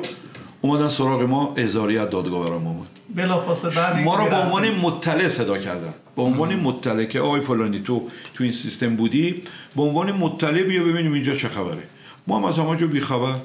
اومدن 0.60 0.88
سراغ 0.88 1.22
ما 1.22 1.54
ازاریت 1.56 2.10
دادگاه 2.10 2.48
برام 2.48 2.66
اومد 2.66 2.86
بلافاصله 3.14 4.04
ما 4.04 4.16
رو 4.16 4.30
به 4.30 4.36
عنوان 4.36 4.70
مطلع 4.70 5.28
صدا 5.28 5.58
کردن. 5.58 5.94
به 6.16 6.22
عنوان 6.22 6.56
مطلع 6.56 7.04
که 7.04 7.20
آقای 7.20 7.40
فلانی 7.40 7.80
تو 7.80 8.08
تو 8.34 8.44
این 8.44 8.52
سیستم 8.52 8.96
بودی 8.96 9.42
به 9.76 9.82
عنوان 9.82 10.12
مطلع 10.12 10.62
بیا 10.62 10.84
ببینیم 10.84 11.12
اینجا 11.12 11.34
چه 11.34 11.48
خبره. 11.48 11.82
ما 12.26 12.38
هم 12.38 12.44
از 12.44 12.58
همه 12.58 12.76
جو 12.76 12.88
بیخبر. 12.88 13.36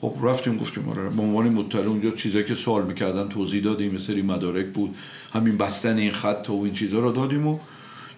خب 0.00 0.14
رفتیم 0.22 0.56
گفتیم 0.58 0.88
آره 0.88 1.08
به 1.08 1.22
عنوان 1.22 1.48
مطلع 1.48 1.86
اونجا 1.86 2.10
چیزایی 2.10 2.44
که 2.44 2.54
سوال 2.54 2.84
می‌کردن 2.84 3.28
توضیح 3.28 3.62
دادیم 3.62 3.96
سری 3.96 4.22
مدارک 4.22 4.66
بود. 4.66 4.96
همین 5.32 5.56
بستن 5.56 5.98
این 5.98 6.12
خط 6.12 6.46
و 6.50 6.62
این 6.64 6.72
چیزا 6.72 6.98
رو 7.00 7.12
دادیم 7.12 7.46
و 7.46 7.58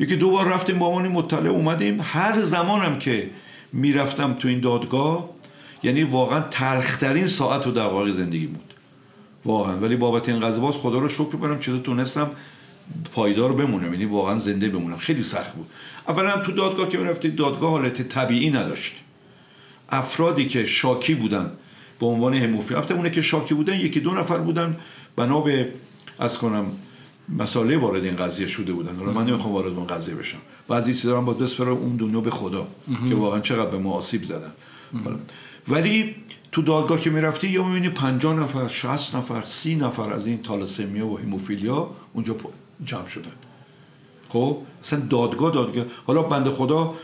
یکی 0.00 0.16
دو 0.16 0.30
بار 0.30 0.48
رفتیم 0.48 0.78
با 0.78 0.86
عنوان 0.86 1.08
مطلع 1.08 1.50
اومدیم. 1.50 2.00
هر 2.02 2.38
زمانم 2.38 2.98
که 2.98 3.30
می‌رفتم 3.72 4.32
تو 4.32 4.48
این 4.48 4.60
دادگاه 4.60 5.30
یعنی 5.82 6.02
واقعا 6.02 6.40
تلخترین 6.40 7.26
ساعت 7.26 7.66
و 7.66 7.70
دقایق 7.70 8.14
زندگی 8.14 8.46
بود. 8.46 8.74
واقعا. 9.44 9.78
ولی 9.78 9.96
بابت 9.96 10.28
این 10.28 10.40
قضیه 10.40 10.60
باز 10.60 10.74
خدا 10.74 10.98
رو 10.98 11.08
شکر 11.08 11.28
می‌کنم 11.32 11.58
چطور 11.60 11.78
تونستم 11.78 12.30
پایدار 13.12 13.52
بمونم. 13.52 13.92
یعنی 13.92 14.04
واقعا 14.04 14.38
زنده 14.38 14.68
بمونم. 14.68 14.96
خیلی 14.96 15.22
سخت 15.22 15.54
بود. 15.54 15.66
اولا 16.08 16.38
تو 16.38 16.52
دادگاه 16.52 16.88
که 16.88 16.98
می‌رفتید 16.98 17.36
دادگاه 17.36 17.70
حالت 17.70 18.02
طبیعی 18.02 18.50
نداشت. 18.50 18.94
افرادی 19.90 20.46
که 20.46 20.66
شاکی 20.66 21.14
بودن 21.14 21.50
به 22.00 22.06
عنوان 22.06 22.34
هموفیل 22.34 22.76
البته 22.76 22.94
اونه 22.94 23.10
که 23.10 23.22
شاکی 23.22 23.54
بودن 23.54 23.74
یکی 23.74 24.00
دو 24.00 24.14
نفر 24.14 24.38
بودن. 24.38 24.76
بنا 25.16 25.40
به 25.40 25.68
از 26.18 26.38
کنم 26.38 26.66
مسئله 27.28 27.78
وارد 27.78 28.04
این 28.04 28.16
قضیه 28.16 28.46
شده 28.46 28.72
بودن. 28.72 28.96
حالا 28.96 29.12
من 29.12 29.26
نمی‌خوام 29.26 29.52
وارد 29.54 29.72
اون 29.72 29.86
قضیه 29.86 30.14
بشم. 30.14 30.38
بعضی 30.68 30.94
چیزا 30.94 31.18
هم 31.18 31.24
باید 31.24 31.38
بسپرم 31.38 31.76
اون 31.76 31.96
دنیا 31.96 32.20
به 32.20 32.30
خدا 32.30 32.66
که 33.08 33.14
واقعا 33.14 33.40
چقدر 33.40 33.70
به 33.70 33.78
ما 33.78 33.92
آسیب 33.92 34.22
زدن. 34.22 34.52
ولی 35.68 36.14
تو 36.52 36.62
دادگاه 36.62 37.00
که 37.00 37.10
می‌رفتی 37.10 37.48
یا 37.48 37.64
می‌بینی 37.64 37.88
50 37.88 38.34
نفر 38.34 38.68
60 38.68 39.16
نفر 39.16 39.42
30 39.44 39.76
نفر 39.76 40.12
از 40.12 40.26
این 40.26 40.42
تالاسمیا 40.42 41.06
و 41.06 41.18
هموفیلیا 41.18 41.90
اونجا 42.12 42.36
جمع 42.84 43.08
شدن. 43.08 43.32
خب؟ 44.28 44.58
اصلا 44.84 45.00
دادگاه 45.00 45.52
دادگاه. 45.52 45.84
حالا 46.06 46.22
بنده 46.22 46.50
خدا 46.50 46.94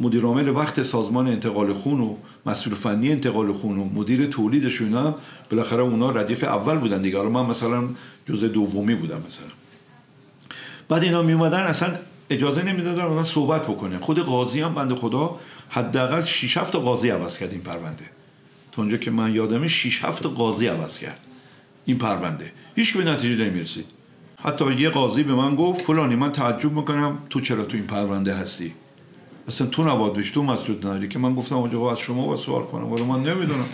مدیر 0.00 0.24
عامل 0.24 0.48
وقت 0.48 0.82
سازمان 0.82 1.28
انتقال 1.28 1.72
خون 1.72 2.00
و 2.00 2.16
مسئول 2.46 2.74
فنی 2.74 3.12
انتقال 3.12 3.52
خون 3.52 3.78
و 3.78 3.84
مدیر 3.84 4.26
تولیدش 4.26 4.80
اینا 4.80 5.14
بالاخره 5.50 5.82
اونا 5.82 6.10
ردیف 6.10 6.44
اول 6.44 6.78
بودن 6.78 7.02
دیگه. 7.02 7.22
من 7.22 7.46
مثلا 7.46 7.88
جزء 8.28 8.48
دومی 8.48 8.94
بودم 8.94 9.22
مثلا. 9.28 9.46
بعد 10.88 11.02
اینا 11.02 11.22
می 11.22 11.32
اومدن 11.32 11.60
اصلا 11.60 11.94
اجازه 12.30 12.62
نمی‌دادن 12.62 13.04
مثلا 13.04 13.24
صحبت 13.24 13.62
بکنه 13.62 13.98
خود 13.98 14.18
قاضی 14.18 14.60
هم 14.60 14.74
بنده 14.74 14.94
خدا 14.94 15.36
حداقل 15.68 16.24
6 16.24 16.56
7 16.56 16.76
قاضی 16.76 17.10
عوض 17.10 17.38
کرد 17.38 17.52
این 17.52 17.60
پرونده. 17.60 18.04
تا 18.72 18.82
اونجا 18.82 18.96
که 18.96 19.10
من 19.10 19.34
یادمه 19.34 19.68
6 19.68 20.04
7 20.04 20.26
قاضی 20.26 20.66
عوض 20.66 20.98
کرد 20.98 21.26
این 21.84 21.98
پرونده. 21.98 22.52
هیچ 22.76 22.96
به 22.96 23.04
نتیجه 23.04 23.44
نمی‌رسید. 23.44 23.86
حتی 24.36 24.74
یه 24.74 24.90
قاضی 24.90 25.22
به 25.22 25.34
من 25.34 25.56
گفت 25.56 25.80
فلانی 25.80 26.14
من 26.14 26.32
تعجب 26.32 26.72
می‌کنم 26.72 27.18
تو 27.30 27.40
چرا 27.40 27.64
تو 27.64 27.76
این 27.76 27.86
پرونده 27.86 28.34
هستی؟ 28.34 28.72
اصلا 29.50 29.66
تو 29.66 29.84
نباید 29.84 30.12
بشی 30.12 30.32
تو 30.32 30.42
مسجد 30.42 30.86
نداری 30.86 31.08
که 31.08 31.18
من 31.18 31.34
گفتم 31.34 31.56
آقا 31.56 31.92
از 31.92 31.98
شما 31.98 32.26
با 32.26 32.36
سوال 32.36 32.62
کنم. 32.62 32.92
ولی 32.92 33.04
من 33.04 33.22
نمی‌دونم. 33.22 33.64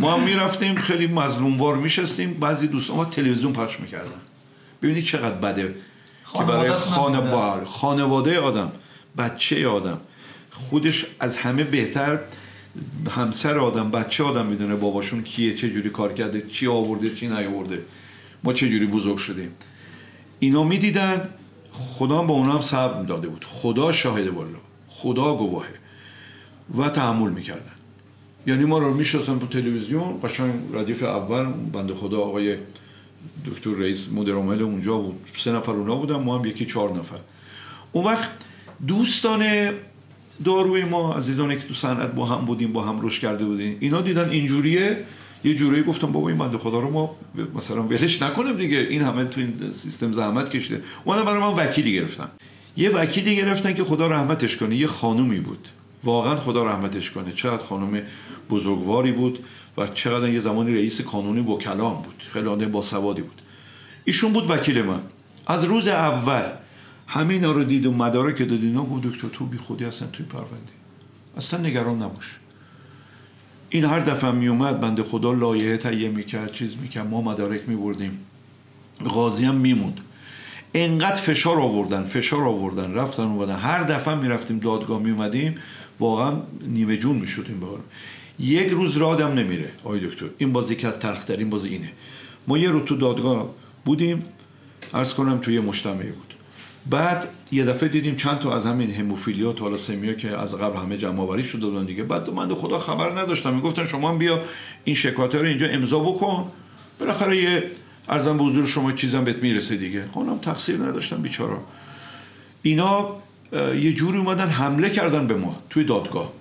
ما 0.00 0.14
هم 0.16 0.22
می‌رفتیم 0.22 0.74
خیلی 0.74 1.06
مظلوموار 1.06 1.76
میشستیم. 1.76 2.34
بعضی 2.34 2.66
دوستان 2.66 2.96
ما 2.96 3.04
تلویزیون 3.04 3.52
پخش 3.52 3.80
می‌کردن. 3.80 4.20
ببینید 4.82 5.04
چقدر 5.04 5.34
بده. 5.34 5.74
که 6.32 6.44
برای 6.44 6.72
خانواده 6.72 7.64
خانواده 7.64 8.38
آدم 8.38 8.72
بچه 9.18 9.68
آدم. 9.68 10.00
خودش 10.50 11.06
از 11.20 11.36
همه 11.36 11.64
بهتر. 11.64 12.18
همسر 13.10 13.58
آدم 13.58 13.90
بچه 13.90 14.24
آدم 14.24 14.46
می‌دونه 14.46 14.74
باباشون 14.74 15.22
کیه 15.22 15.54
چه 15.54 15.70
جوری 15.70 15.90
کار 15.90 16.12
کرده 16.12 16.46
چی 16.52 16.66
آورده 16.66 17.14
چی 17.14 17.28
نیاورده. 17.28 17.82
ما 18.44 18.52
چه 18.52 18.68
جوری 18.68 18.86
بزرگ 18.86 19.16
شدیم. 19.16 19.50
اینا 20.38 20.64
می‌دیدن. 20.64 21.28
خدا 21.72 22.22
با 22.22 22.34
اونا 22.34 22.52
هم 22.52 22.60
صبر 22.60 23.02
داده 23.02 23.28
بود. 23.28 23.44
خدا 23.48 23.92
شاهد 23.92 24.26
والا. 24.26 24.58
خدا 24.96 25.34
گواهه 25.34 25.74
و 26.78 26.88
تحمل 26.88 27.30
می‌کردن. 27.30 27.72
یعنی 28.46 28.64
ما 28.64 28.78
رو 28.78 28.94
میشستن 28.94 29.38
تو 29.38 29.46
تلویزیون 29.46 30.20
قشنگ 30.24 30.54
ردیف 30.72 31.02
اول 31.02 31.44
بند 31.72 31.92
خدا 31.92 32.20
آقای 32.20 32.56
دکتر 33.46 33.70
رئیس 33.70 34.08
مدیر 34.12 34.34
عامل 34.34 34.62
اونجا 34.62 34.96
بود. 34.98 35.14
سه 35.36 35.52
نفر 35.52 35.72
اونا 35.72 35.96
بودن 35.96 36.16
ما 36.16 36.38
هم 36.38 36.44
یکی 36.44 36.66
چهار 36.66 36.92
نفر. 36.92 37.18
اون 37.92 38.04
وقت 38.04 38.30
دوستان 38.86 39.70
داروی 40.44 40.84
ما 40.84 41.14
عزیزانی 41.14 41.56
که 41.56 41.68
تو 41.68 41.74
صنعت 41.74 42.14
با 42.14 42.26
هم 42.26 42.44
بودیم 42.44 42.72
با 42.72 42.82
هم 42.82 43.00
روش 43.00 43.20
کرده 43.20 43.44
بودیم 43.44 43.76
اینا 43.80 44.00
دیدن 44.00 44.30
اینجوریه. 44.30 45.04
یه 45.44 45.54
جوری 45.54 45.82
گفتم 45.82 46.12
بابا 46.12 46.28
این 46.28 46.38
بنده 46.38 46.58
خدا 46.58 46.80
رو 46.80 46.90
ما 46.90 47.16
مثلا 47.54 47.82
ولش 47.82 48.22
نکنیم 48.22 48.56
دیگه 48.56 48.78
این 48.78 49.02
همه 49.02 49.24
تو 49.24 49.40
این 49.40 49.70
سیستم 49.72 50.12
زحمت 50.12 50.50
کشیده. 50.50 50.82
اونا 51.04 51.24
برای 51.24 51.40
من 51.40 51.54
وکیلی 51.54 51.92
گرفتن. 51.92 52.28
یه 52.76 52.90
وکیلی 52.90 53.36
گرفتن 53.36 53.74
که 53.74 53.84
خدا 53.84 54.06
رحمتش 54.06 54.56
کنه. 54.56 54.76
یه 54.76 54.86
خانومی 54.86 55.40
بود. 55.40 55.68
واقعا 56.04 56.36
خدا 56.36 56.64
رحمتش 56.64 57.10
کنه. 57.10 57.32
چقدر 57.32 57.64
خانم 57.64 58.02
بزرگواری 58.50 59.12
بود 59.12 59.38
و 59.76 59.86
چقدر 59.86 60.28
یه 60.28 60.40
زمانی 60.40 60.74
رئیس 60.74 61.00
کانونی 61.00 61.42
با 61.42 61.58
کلام 61.58 61.94
بود. 61.94 62.22
خیلی 62.32 62.48
آدم 62.48 62.72
با 62.72 62.82
سوادی 62.82 63.22
بود. 63.22 63.42
ایشون 64.04 64.32
بود 64.32 64.50
وکیل 64.50 64.82
من. 64.82 65.00
از 65.46 65.64
روز 65.64 65.88
اول 65.88 66.42
همین 67.06 67.44
رو 67.44 67.64
دید 67.64 67.86
و 67.86 67.92
مدارک 67.92 68.38
داد 68.38 68.52
اینا 68.52 68.84
گفت 68.84 69.06
دکتر 69.06 69.28
تو 69.28 69.46
بی 69.46 69.58
خودی 69.58 69.84
هستن 69.84 70.06
توی 70.12 70.26
پرونده. 70.26 70.72
اصلا 71.36 71.60
نگران 71.60 72.02
نباش. 72.02 72.38
این 73.70 73.84
هر 73.84 74.00
دفعه 74.00 74.30
می 74.30 74.48
اومد 74.48 74.80
بنده 74.80 75.02
خدا 75.02 75.32
لایحه 75.32 75.76
تهیه 75.76 76.08
می‌کرد 76.08 76.52
چیز 76.52 76.76
می‌کرد. 76.82 77.06
ما 77.06 77.22
مدارک 77.22 77.68
میبردیم. 77.68 78.18
قاضی 79.04 79.44
هم 79.44 79.54
میموند. 79.54 80.00
انقدر 80.74 81.20
فشار 81.20 81.60
آوردن 81.60 82.04
فشار 82.04 82.42
آوردن 82.42 82.94
رفتن 82.94 83.22
اومدن. 83.22 83.56
هر 83.56 83.82
دفعه 83.82 84.14
می‌رفتیم 84.14 84.58
دادگاه 84.58 85.02
میومدیم 85.02 85.54
واقعا 86.00 86.36
نیمه 86.66 86.96
جون 86.96 87.16
می‌شدیم 87.16 87.60
به 87.60 87.66
یک 88.44 88.68
روز 88.68 88.96
رادم 88.96 89.32
نمیره. 89.32 89.70
آقای 89.84 90.00
دکتر 90.00 90.26
این 90.38 90.52
بازی 90.52 90.76
که 90.76 90.92
این 91.28 91.50
بازی 91.50 91.68
اینه. 91.68 91.92
ما 92.48 92.58
یه 92.58 92.70
رو 92.70 92.80
تو 92.80 92.96
دادگاه 92.96 93.50
بودیم 93.84 94.18
عرض 94.94 95.14
کنم 95.14 95.38
توی 95.38 95.60
مجتمعی 95.60 96.08
بود. 96.10 96.34
بعد 96.90 97.28
یه 97.52 97.64
دفعه 97.64 97.88
دیدیم 97.88 98.16
چند 98.16 98.38
تا 98.38 98.56
از 98.56 98.66
همین 98.66 98.90
هموفیلیا 98.90 99.52
تالاسمیا 99.52 100.12
که 100.12 100.38
از 100.38 100.54
قبل 100.54 100.76
همه 100.76 100.96
جمع 100.96 101.20
آوری 101.20 101.44
شده 101.44 101.66
بودن 101.66 101.84
دیگه. 101.84 102.02
بعد 102.02 102.30
من 102.30 102.54
خدا 102.54 102.78
خبر 102.78 103.20
نداشتم. 103.20 103.54
می‌گفتن 103.54 103.84
شما 103.84 104.08
هم 104.08 104.18
بیا 104.18 104.40
این 104.84 104.96
شکایت 104.96 105.34
رو 105.34 105.46
اینجا 105.46 105.66
امضا 105.66 106.00
بکن. 106.00 106.50
بالاخره 107.00 107.36
یه 107.36 107.70
ارزم 108.08 108.38
به 108.38 108.44
حضور 108.44 108.66
شما 108.66 108.92
چیزم 108.92 109.24
بهت 109.24 109.36
می‌رسه 109.36 109.76
دیگه. 109.76 110.06
خودم 110.06 110.38
تقصیر 110.38 110.76
نداشتم 110.76 111.22
بیچارا. 111.22 111.58
اینا 112.62 113.16
یه 113.52 113.92
جوری 113.92 114.18
اومدن 114.18 114.48
حمله 114.48 114.90
کردن 114.90 115.26
به 115.26 115.34
ما 115.34 115.56
توی 115.70 115.84
دادگاه. 115.84 116.32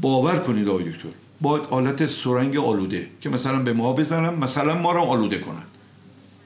باور 0.00 0.38
کنید 0.38 0.68
آقای 0.68 0.84
دکتر 0.84 1.08
با 1.40 1.58
حالت 1.58 2.06
سرنگ 2.06 2.56
آلوده 2.56 3.06
که 3.20 3.28
مثلا 3.28 3.58
به 3.58 3.72
ما 3.72 3.92
بزنن 3.92 4.34
مثلا 4.34 4.74
ما 4.74 4.92
رو 4.92 5.00
آلوده 5.00 5.38
کنن. 5.38 5.62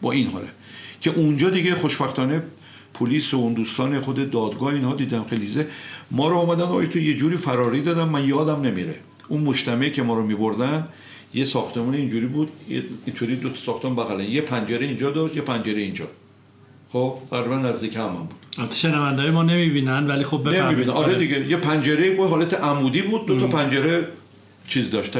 با 0.02 0.12
این 0.12 0.26
حاله. 0.26 0.48
که 1.00 1.10
اونجا 1.10 1.50
دیگه 1.50 1.74
خوشبختانه 1.74 2.42
پلیس 2.94 3.34
و 3.34 3.36
اون 3.36 3.54
دوستان 3.54 4.00
خود 4.00 4.30
دادگاه 4.30 4.74
اینها 4.74 4.94
دیدم 4.94 5.24
خیلیزه 5.24 5.66
ما 6.10 6.28
رو 6.28 6.36
آمدن 6.36 6.62
آقای 6.62 6.86
تو 6.86 6.98
یه 6.98 7.16
جوری 7.16 7.36
فراری 7.36 7.80
دادن 7.80 8.04
من 8.04 8.28
یادم 8.28 8.60
نمیره. 8.60 8.94
اون 9.28 9.40
مجتمعی 9.40 9.90
که 9.90 10.02
ما 10.02 10.14
رو 10.14 10.26
میبردن 10.26 10.88
یه 11.36 11.44
ساختمان 11.44 11.94
اینجوری 11.94 12.26
بود 12.26 12.48
اینطوری 13.06 13.36
دو 13.36 13.48
تا 13.48 13.56
ساختمان 13.56 13.96
بغل 13.96 14.20
یه 14.20 14.40
پنجره 14.40 14.86
اینجا 14.86 15.10
داشت 15.10 15.36
یه 15.36 15.42
پنجره 15.42 15.80
اینجا. 15.80 16.04
خب 16.92 17.14
تقریبا 17.30 17.56
نزدیک 17.56 17.96
هم, 17.96 18.02
هم 18.02 18.12
بود. 18.12 18.34
البته 18.58 18.76
شنوندهای 18.76 19.30
ما 19.30 19.42
نمی‌بینن 19.42 20.06
ولی 20.06 20.24
خب 20.24 20.50
بفرمایید. 20.50 20.90
آره 20.90 21.18
دیگه 21.18 21.48
یه 21.48 21.56
پنجره 21.56 22.16
با 22.16 22.28
حالت 22.28 22.54
عمودی 22.54 23.02
بود 23.02 23.26
دو 23.26 23.36
تا 23.36 23.46
پنجره 23.46 24.08
چیز 24.68 24.90
داشت 24.90 25.18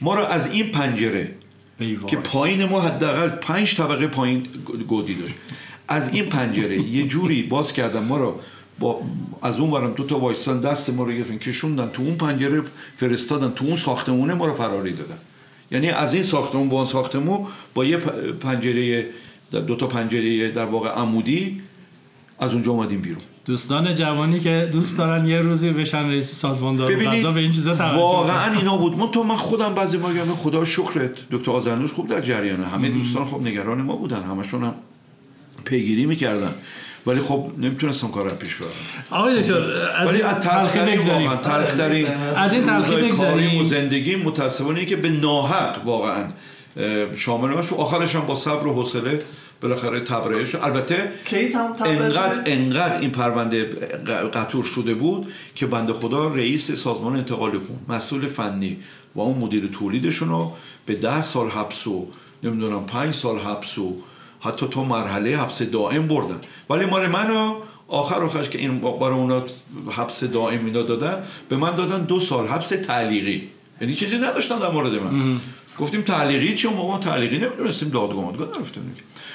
ما 0.00 0.14
رو 0.14 0.24
از 0.24 0.46
این 0.52 0.70
پنجره 0.70 1.34
که 2.06 2.16
پایین 2.16 2.64
ما 2.64 2.80
حداقل 2.80 3.28
پنج 3.28 3.76
طبقه 3.76 4.06
پایین 4.06 4.46
گودی 4.88 5.14
داشت. 5.14 5.34
از 5.88 6.08
این 6.08 6.26
پنجره 6.26 6.78
یه 6.78 7.06
جوری 7.06 7.42
باز 7.42 7.72
کردن 7.72 8.04
ما 8.04 8.16
رو 8.16 8.40
با 8.80 9.00
از 9.42 9.58
اون 9.58 9.70
برم 9.70 9.92
دو 9.92 10.04
تا 10.04 10.18
وایستان 10.18 10.60
دست 10.60 10.90
ما 10.90 11.02
رو 11.02 11.12
گرفتن 11.12 11.38
کشوندن 11.38 11.90
تو 11.92 12.02
اون 12.02 12.14
پنجره 12.14 12.62
فرستادن 12.96 13.50
تو 13.50 13.64
اون 13.64 13.76
ساختمونه 13.76 14.34
ما 14.34 14.46
رو 14.46 14.54
فراری 14.54 14.92
دادن. 14.92 15.18
یعنی 15.70 15.88
از 15.88 16.14
این 16.14 16.22
ساختمون 16.22 16.68
با 16.68 16.76
اون 16.76 16.86
ساختمون 16.86 17.46
با 17.74 17.84
یه 17.84 17.96
پنجره 18.40 19.06
دو 19.52 19.76
تا 19.76 19.86
پنجره 19.86 20.50
در 20.50 20.64
واقع 20.64 20.88
عمودی 20.88 21.60
از 22.38 22.52
اونجا 22.52 22.72
اومدیم 22.72 23.00
بیرون. 23.00 23.22
دوستان 23.44 23.94
جوانی 23.94 24.40
که 24.40 24.68
دوست 24.72 24.98
دارن 24.98 25.26
یه 25.26 25.40
روزی 25.40 25.70
بشن 25.70 26.08
رئیس 26.08 26.32
سازمان 26.32 26.76
دارو 26.76 27.00
غذا 27.00 27.32
به 27.32 27.40
این 27.40 27.50
چیزا 27.50 27.76
توجه 27.76 27.96
واقعا 27.96 28.58
اینا 28.58 28.76
بود. 28.76 28.98
من 28.98 29.10
تو 29.10 29.24
من 29.24 29.36
خودم 29.36 29.74
بعضی 29.74 29.96
ما 29.96 30.08
میگم 30.08 30.34
خدا 30.34 30.64
شکرت 30.64 31.10
دکتر 31.30 31.50
آزرنوش 31.50 31.92
خوب 31.92 32.06
در 32.06 32.20
جریانه. 32.20 32.66
همه 32.66 32.88
دوستان 32.88 33.24
خب 33.24 33.40
نگران 33.42 33.82
ما 33.82 33.96
بودن. 33.96 34.22
همشون 34.22 34.64
هم 34.64 34.74
پیگیری 35.64 36.06
می‌کردن. 36.06 36.54
ولی 37.06 37.20
خب 37.20 37.50
نمی‌تونستم 37.58 38.08
کار 38.08 38.30
رو 38.30 38.36
پیش 38.36 38.54
ببرم 38.54 38.70
آقای 39.10 39.42
دکتر 39.42 39.62
از 39.96 40.14
این 40.14 40.22
تلخی 40.22 40.78
بگذاریم 40.78 41.30
از 42.36 42.52
این 42.52 42.64
تلخی 42.64 42.96
بگذاریم 42.96 43.60
و 43.60 43.64
زندگی 43.64 44.16
متاسفانه 44.16 44.84
که 44.84 44.96
به 44.96 45.10
ناحق 45.10 45.86
واقعا 45.86 46.24
شامل 47.16 47.54
باشه 47.54 47.76
آخرش 47.76 48.14
هم 48.14 48.26
با 48.26 48.34
صبر 48.34 48.66
و 48.66 48.74
حوصله 48.74 49.18
بالاخره 49.60 50.00
تبرئه 50.00 50.64
البته 50.64 51.12
انقدر 51.84 52.42
انقدر 52.46 53.00
این 53.00 53.10
پرونده 53.10 53.64
قطور 54.34 54.64
شده 54.64 54.94
بود 54.94 55.32
که 55.54 55.66
بنده 55.66 55.92
خدا 55.92 56.28
رئیس 56.28 56.72
سازمان 56.72 57.16
انتقال 57.16 57.50
خون 57.50 57.78
مسئول 57.88 58.26
فنی 58.26 58.76
و 59.14 59.20
اون 59.20 59.38
مدیر 59.38 59.66
تولیدشون 59.66 60.28
رو 60.28 60.52
به 60.86 60.94
ده 60.94 61.22
سال 61.22 61.48
حبس 61.48 61.86
و 61.86 62.06
نمی‌دونم 62.42 62.86
پنج 62.86 63.14
سال 63.14 63.38
حبس 63.38 63.78
و 63.78 63.96
حتی 64.40 64.68
تو 64.68 64.84
مرحله 64.84 65.36
حبس 65.36 65.62
دائم 65.62 66.08
بردن. 66.08 66.38
ولی 66.70 66.84
مال 66.86 67.06
منو 67.06 67.54
آخر 67.88 68.14
آخرش 68.14 68.48
که 68.48 68.58
این 68.58 68.78
برای 68.78 69.18
اونا 69.18 69.42
حبس 69.90 70.24
دائم 70.24 70.64
اینا 70.64 70.82
دادن 70.82 71.22
به 71.48 71.56
من 71.56 71.74
دادن 71.74 72.04
دو 72.04 72.20
سال 72.20 72.46
حبس 72.46 72.68
تعلیقی. 72.68 73.48
یعنی 73.80 73.94
چیزی 73.94 74.18
نداشتن 74.18 74.58
در 74.58 74.70
مورد 74.70 74.94
من. 74.94 75.40
گفتیم 75.78 76.02
تعلیقی 76.02 76.54
چون 76.54 76.74
ما 76.74 76.98
تعلیقی 76.98 77.38
نمی‌دونستیم 77.38 77.88
دادگاه 77.88 78.32
دادگاه 78.32 78.58
نرفتیم 78.58 78.94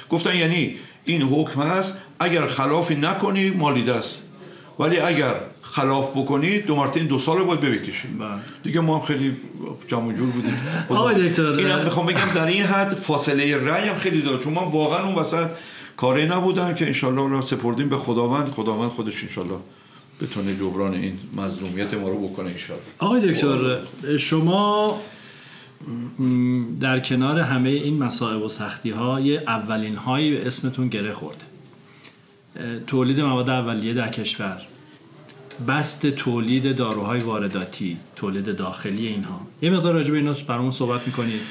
گفتن 0.09 0.35
یعنی 0.35 0.75
این 1.05 1.21
حکم 1.21 1.61
هست 1.61 1.97
اگر 2.19 2.47
خلافی 2.47 2.95
نکنی 2.95 3.49
مالیده 3.49 3.93
است 3.93 4.17
ولی 4.79 4.97
اگر 4.99 5.35
خلاف 5.61 6.11
بکنی 6.17 6.59
دو 6.59 6.75
مرتین 6.75 7.07
دو 7.07 7.19
سال 7.19 7.43
باید 7.43 7.59
ببکشیم 7.61 8.17
بله. 8.17 8.29
دیگه 8.63 8.79
ما 8.79 8.97
هم 8.97 9.05
خیلی 9.05 9.37
جمع 9.87 10.13
جور 10.13 10.29
بودیم. 10.29 10.57
آقای 10.89 11.29
دکتر 11.29 11.45
اینم 11.45 11.83
می‌خوام 11.83 12.05
بگم 12.05 12.33
در 12.35 12.45
این 12.45 12.63
حد 12.63 12.93
فاصله 12.93 13.57
رأی 13.57 13.89
هم 13.89 13.95
خیلی 13.95 14.21
داره 14.21 14.43
چون 14.43 14.53
من 14.53 14.63
واقعا 14.63 15.05
اون 15.05 15.15
وسط 15.15 15.47
کاری 15.97 16.25
نبودم 16.25 16.73
که 16.73 16.85
انشالله 16.85 17.29
رو 17.29 17.41
سپردیم 17.41 17.89
به 17.89 17.97
خداوند. 17.97 18.49
خداوند 18.49 18.89
خودش 18.89 19.23
انشالله 19.23 19.57
بتونه 20.21 20.55
جبران 20.55 20.93
این 20.93 21.17
مظلومیت 21.37 21.93
ما 21.93 22.09
رو 22.09 22.27
بکنه 22.27 22.49
انشالله. 22.49 22.83
آقای 22.99 23.33
دکتر 23.33 23.79
شما 24.17 25.01
در 26.81 26.99
کنار 26.99 27.39
همه 27.39 27.69
این 27.69 28.03
مسائب 28.03 28.41
و 28.41 28.49
سختی 28.49 28.89
های 28.89 29.37
اولین 29.37 29.95
های 29.95 30.47
اسمتون 30.47 30.87
گره 30.87 31.13
خورده. 31.13 31.45
تولید 32.87 33.21
مواد 33.21 33.49
اولیه 33.49 33.93
در 33.93 34.09
کشور. 34.09 34.61
بست 35.67 36.05
تولید 36.07 36.75
داروهای 36.75 37.19
وارداتی 37.19 37.97
تولید 38.15 38.55
داخلی 38.55 39.07
اینها. 39.07 39.41
یه 39.61 39.69
مقدار 39.69 39.93
راجع 39.93 40.11
به 40.11 40.17
اینا 40.17 40.33
برامون 40.47 40.71
صحبت 40.71 41.07
می‌کنید. 41.07 41.41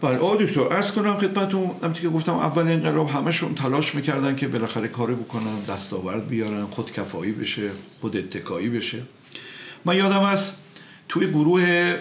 بله 0.00 0.16
آقای 0.16 0.46
دکتر 0.46 0.68
عرض 0.68 0.92
کنم 0.92 1.16
خدمتتون 1.16 1.62
همونطور 1.62 2.02
که 2.02 2.08
گفتم 2.08 2.34
اول 2.34 2.62
انقلاب 2.68 3.10
همشون 3.10 3.54
تلاش 3.54 3.94
می‌کردن 3.94 4.36
که 4.36 4.48
بالاخره 4.48 4.88
کاری 4.88 5.14
بکنن 5.14 5.60
دستاورد 5.68 6.28
بیارن 6.28 6.64
خود 6.64 6.92
کفایی 6.92 7.32
بشه 7.32 7.70
خود 8.00 8.16
اتکایی 8.16 8.68
بشه. 8.68 8.98
من 9.84 9.96
یادم 9.96 10.20
است 10.20 10.58
توی 11.08 11.26
گروه 11.26 11.94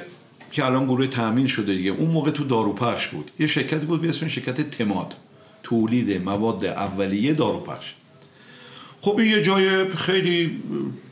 که 0.51 0.65
الان 0.65 0.86
گروه 0.86 1.08
تامین 1.08 1.47
شده 1.47 1.75
دیگه 1.75 1.91
اون 1.91 2.12
موقع 2.12 2.32
تو 2.32 2.43
داروپخش 2.43 3.08
بود. 3.08 3.32
یه 3.39 3.47
شرکتی 3.47 3.86
بود 3.86 4.01
به 4.01 4.10
اسم 4.10 4.27
شرکت 4.27 4.69
تماد. 4.69 5.15
تولید 5.63 6.21
مواد 6.21 6.65
اولیه 6.65 7.34
داروپخش. 7.34 7.93
خب 9.01 9.17
این 9.17 9.31
یه 9.31 9.43
جای 9.43 9.93
خیلی 9.93 10.61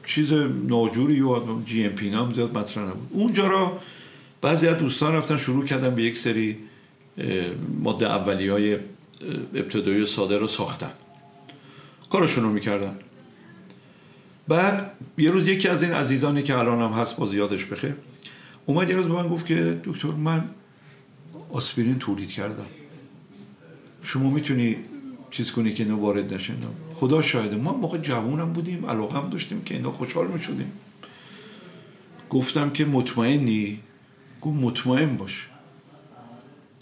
چیز 0.06 0.34
ناجوری 0.68 1.22
و 1.22 1.62
جی 1.66 1.86
ام 1.86 1.92
پی 1.92 2.10
نام 2.10 2.34
زیاد 2.34 2.58
مطرح 2.58 2.84
نبود. 2.84 3.08
اونجا 3.12 3.48
را 3.48 3.80
بعضی 4.42 4.68
از 4.68 4.78
دوستان 4.78 5.14
رفتن 5.14 5.38
شروع 5.38 5.66
کردن 5.66 5.96
به 5.96 6.04
یک 6.04 6.18
سری 6.18 6.58
ماده 7.84 8.06
اولی 8.06 8.48
های 8.48 8.78
ابتدایی 9.54 10.06
ساده 10.06 10.38
رو 10.38 10.48
ساختن. 10.48 10.92
کارشون 12.10 12.44
رو 12.44 12.50
می‌کردن. 12.50 12.96
بعد 14.48 14.92
یه 15.18 15.32
روز 15.32 15.48
یکی 15.48 15.68
از 15.68 15.84
این 15.84 15.92
عزیزانی 15.92 16.44
که 16.44 16.58
الان 16.58 16.82
هم 16.82 17.02
هست 17.02 17.18
با 17.18 17.26
زیادش 17.26 17.66
بخیر 17.66 17.94
اومد 18.66 18.90
یه 18.90 18.96
روز 18.96 19.08
به 19.08 19.14
من 19.14 19.28
گفت 19.28 19.46
که 19.46 19.82
دکتر 19.84 20.08
من 20.08 20.50
آسپرین 21.52 22.00
تولید 22.00 22.30
کردم. 22.30 22.66
شما 24.04 24.30
می‌تونی 24.30 24.76
چیز 25.32 25.52
کنی 25.52 25.74
که 25.74 25.84
اینا 25.84 25.98
وارد 25.98 26.34
نشن 26.34 26.56
خدا 27.00 27.22
شاهده. 27.22 27.56
ما 27.56 27.74
موقع 27.74 27.98
جوونم 27.98 28.54
بودیم 28.54 28.86
علاقه 28.86 29.18
هم 29.18 29.30
داشتیم 29.30 29.62
که 29.62 29.76
اینا 29.76 29.92
خوشحال 29.92 30.28
می‌شدیم. 30.28 30.72
گفتم 32.30 32.70
که 32.70 32.86
مطمئنی؟ 32.86 33.80
گفت 34.42 34.58
مطمئن 34.58 35.18
باش. 35.18 35.48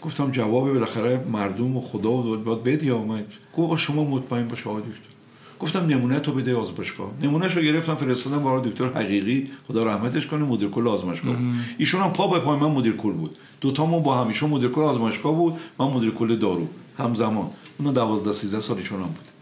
گفتم 0.01 0.31
جواب 0.31 0.73
بالاخره 0.73 1.25
مردم 1.31 1.77
و 1.77 1.81
خدا 1.81 2.11
و 2.11 2.37
باید 2.37 2.63
بدی 2.63 2.91
آمد 2.91 3.25
گفت 3.57 3.81
شما 3.81 4.03
مطمئن 4.03 4.47
باش 4.47 4.67
آقای 4.67 4.81
دکتر. 4.81 5.17
گفتم 5.59 5.85
نمونه 5.85 6.19
تو 6.19 6.31
بده 6.31 6.55
آزمایشگاه. 6.55 7.11
نمونه 7.21 7.47
رو 7.47 7.61
گرفتم 7.61 7.95
فرستادم 7.95 8.43
برای 8.43 8.69
دکتر 8.69 8.85
حقیقی. 8.93 9.49
خدا 9.67 9.83
رحمتش 9.83 10.27
کنه 10.27 10.45
مدیر 10.45 10.69
کل 10.69 10.87
آزمایشگاه 10.87 11.35
ایشون 11.77 12.01
هم 12.01 12.13
پا 12.13 12.27
به 12.27 12.39
پای 12.39 12.59
من 12.59 12.71
مدیر 12.71 12.95
کل 12.95 13.11
بود. 13.11 13.37
دو 13.61 13.71
تامون 13.71 14.03
با 14.03 14.21
هم 14.21 14.27
ایشون 14.27 14.49
مدیر 14.49 14.69
کل 14.69 14.81
آزمایشگاه 14.81 15.35
بود 15.35 15.59
من 15.79 15.85
مدیر 15.85 16.11
کل 16.11 16.35
دارو. 16.35 16.67
همزمان. 16.97 17.49
اون 17.79 17.93
12 17.93 18.33
13 18.33 18.59
سالشون 18.59 18.99
هم 18.99 19.07
بود. 19.07 19.36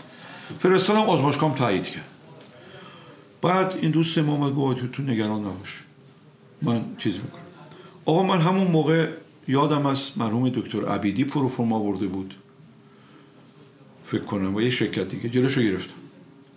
فرستادم 0.60 1.00
آزمایشگاه 1.00 1.56
تایید 1.56 1.84
کرد. 1.84 2.10
بعد 3.42 3.78
این 3.82 3.92
دوست 3.92 4.18
ما 4.18 4.52
گفت 4.52 4.92
تو 4.92 5.04
نگران 5.04 5.40
نباش. 5.40 5.84
من 6.62 6.82
چیز 6.98 7.14
می‌کنم. 7.16 7.42
آقا 8.06 8.24
من 8.24 8.42
همون 8.42 8.68
موقع 8.68 9.08
یادم 9.48 9.86
از 9.86 10.12
مرحوم 10.18 10.50
دکتر 10.50 10.86
عبیدی 10.86 11.24
پروفورم 11.24 11.74
آورده 11.74 12.08
بود. 12.08 12.36
فکر 14.06 14.22
کنم 14.22 14.56
و 14.56 14.62
یه 14.62 14.70
شرکت 14.70 15.10
دیگه 15.10 15.30
جلوشو 15.30 15.62
گرفتم. 15.62 15.94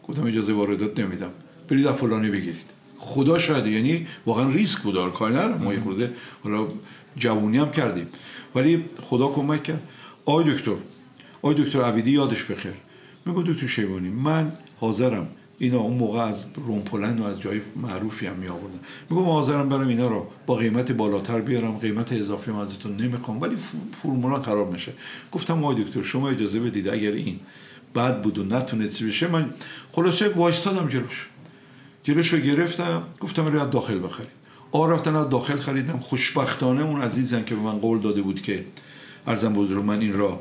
گفتم 0.09 0.27
اجازه 0.27 0.53
واردات 0.53 1.01
نمیدم. 1.01 1.31
برید 1.68 1.87
از 1.87 1.96
فلانی 1.96 2.31
بگیرید. 2.31 2.66
خدا 2.98 3.38
شاهده 3.38 3.70
یعنی 3.70 4.07
واقعا 4.27 4.48
ریسک 4.48 4.81
بود 4.81 5.12
کار 5.12 5.31
ندارم. 5.31 5.62
ما 5.62 5.74
یه 5.74 5.81
خورده 5.81 6.12
حالا 6.44 6.68
جوونی 7.16 7.59
هم 7.59 7.70
کردیم. 7.70 8.07
ولی 8.55 8.85
خدا 9.03 9.29
کمک 9.29 9.62
کرد. 9.62 9.83
آی 10.24 10.55
دکتر 10.55 10.74
آی 11.42 11.55
دکتر 11.55 11.83
عبیدی 11.83 12.11
یادش 12.11 12.44
بخیر. 12.44 12.72
میگو 13.29 13.43
دکتر 13.43 13.67
شیبانی 13.67 14.09
من 14.09 14.53
حاضرم 14.81 15.29
اینا 15.59 15.79
اون 15.79 15.97
موقع 15.97 16.19
از 16.19 16.47
رومپلن 16.67 17.19
و 17.19 17.25
از 17.25 17.41
جای 17.41 17.61
معروفی 17.77 18.27
هم 18.27 18.37
می 18.37 18.49
آوردن 18.49 18.79
میگم 19.11 19.25
حاضرم 19.25 19.69
برم 19.69 19.88
اینا 19.88 20.09
رو 20.09 20.27
با 20.47 20.55
قیمت 20.55 20.93
بالاتر 20.93 21.41
بیارم 21.41 21.77
قیمت 21.77 22.12
اضافی 22.12 22.51
هم 22.51 22.57
ازتون 22.57 22.97
نمی‌خوام 22.97 23.41
ولی 23.41 23.57
فرمولا 24.03 24.43
خراب 24.43 24.73
میشه. 24.73 24.93
گفتم 25.33 25.64
آقای 25.64 25.85
دکتر 25.85 26.03
شما 26.03 26.31
اجازه 26.31 26.61
بدید 26.61 26.88
اگر 26.88 27.12
این 27.12 27.41
بد 27.95 28.23
بود 28.23 28.38
و 28.38 28.45
نتونست 28.45 29.03
بشه 29.03 29.29
من 29.29 29.51
خلاصه 29.93 30.29
وایستادم 30.29 30.88
جلوش 30.88 31.29
جلوش 32.05 32.33
رو 32.33 32.38
گرفتم 32.38 33.03
گفتم 33.21 33.47
رو 33.47 33.62
از 33.62 33.71
داخل 33.71 34.05
بخرید 34.05 34.29
آ 34.73 34.87
رفتن 34.87 35.17
از 35.17 35.29
داخل 35.29 35.57
خریدم. 35.57 35.99
خوشبختانه 35.99 36.83
اون 36.83 37.03
عزیزن 37.03 37.45
که 37.45 37.55
به 37.55 37.61
من 37.61 37.79
قول 37.79 37.99
داده 37.99 38.23
بود 38.23 38.43
که 38.43 38.64
ارزم 39.27 39.53
بزرگ 39.53 39.85
من 39.85 40.01
این 40.01 40.12
را 40.12 40.41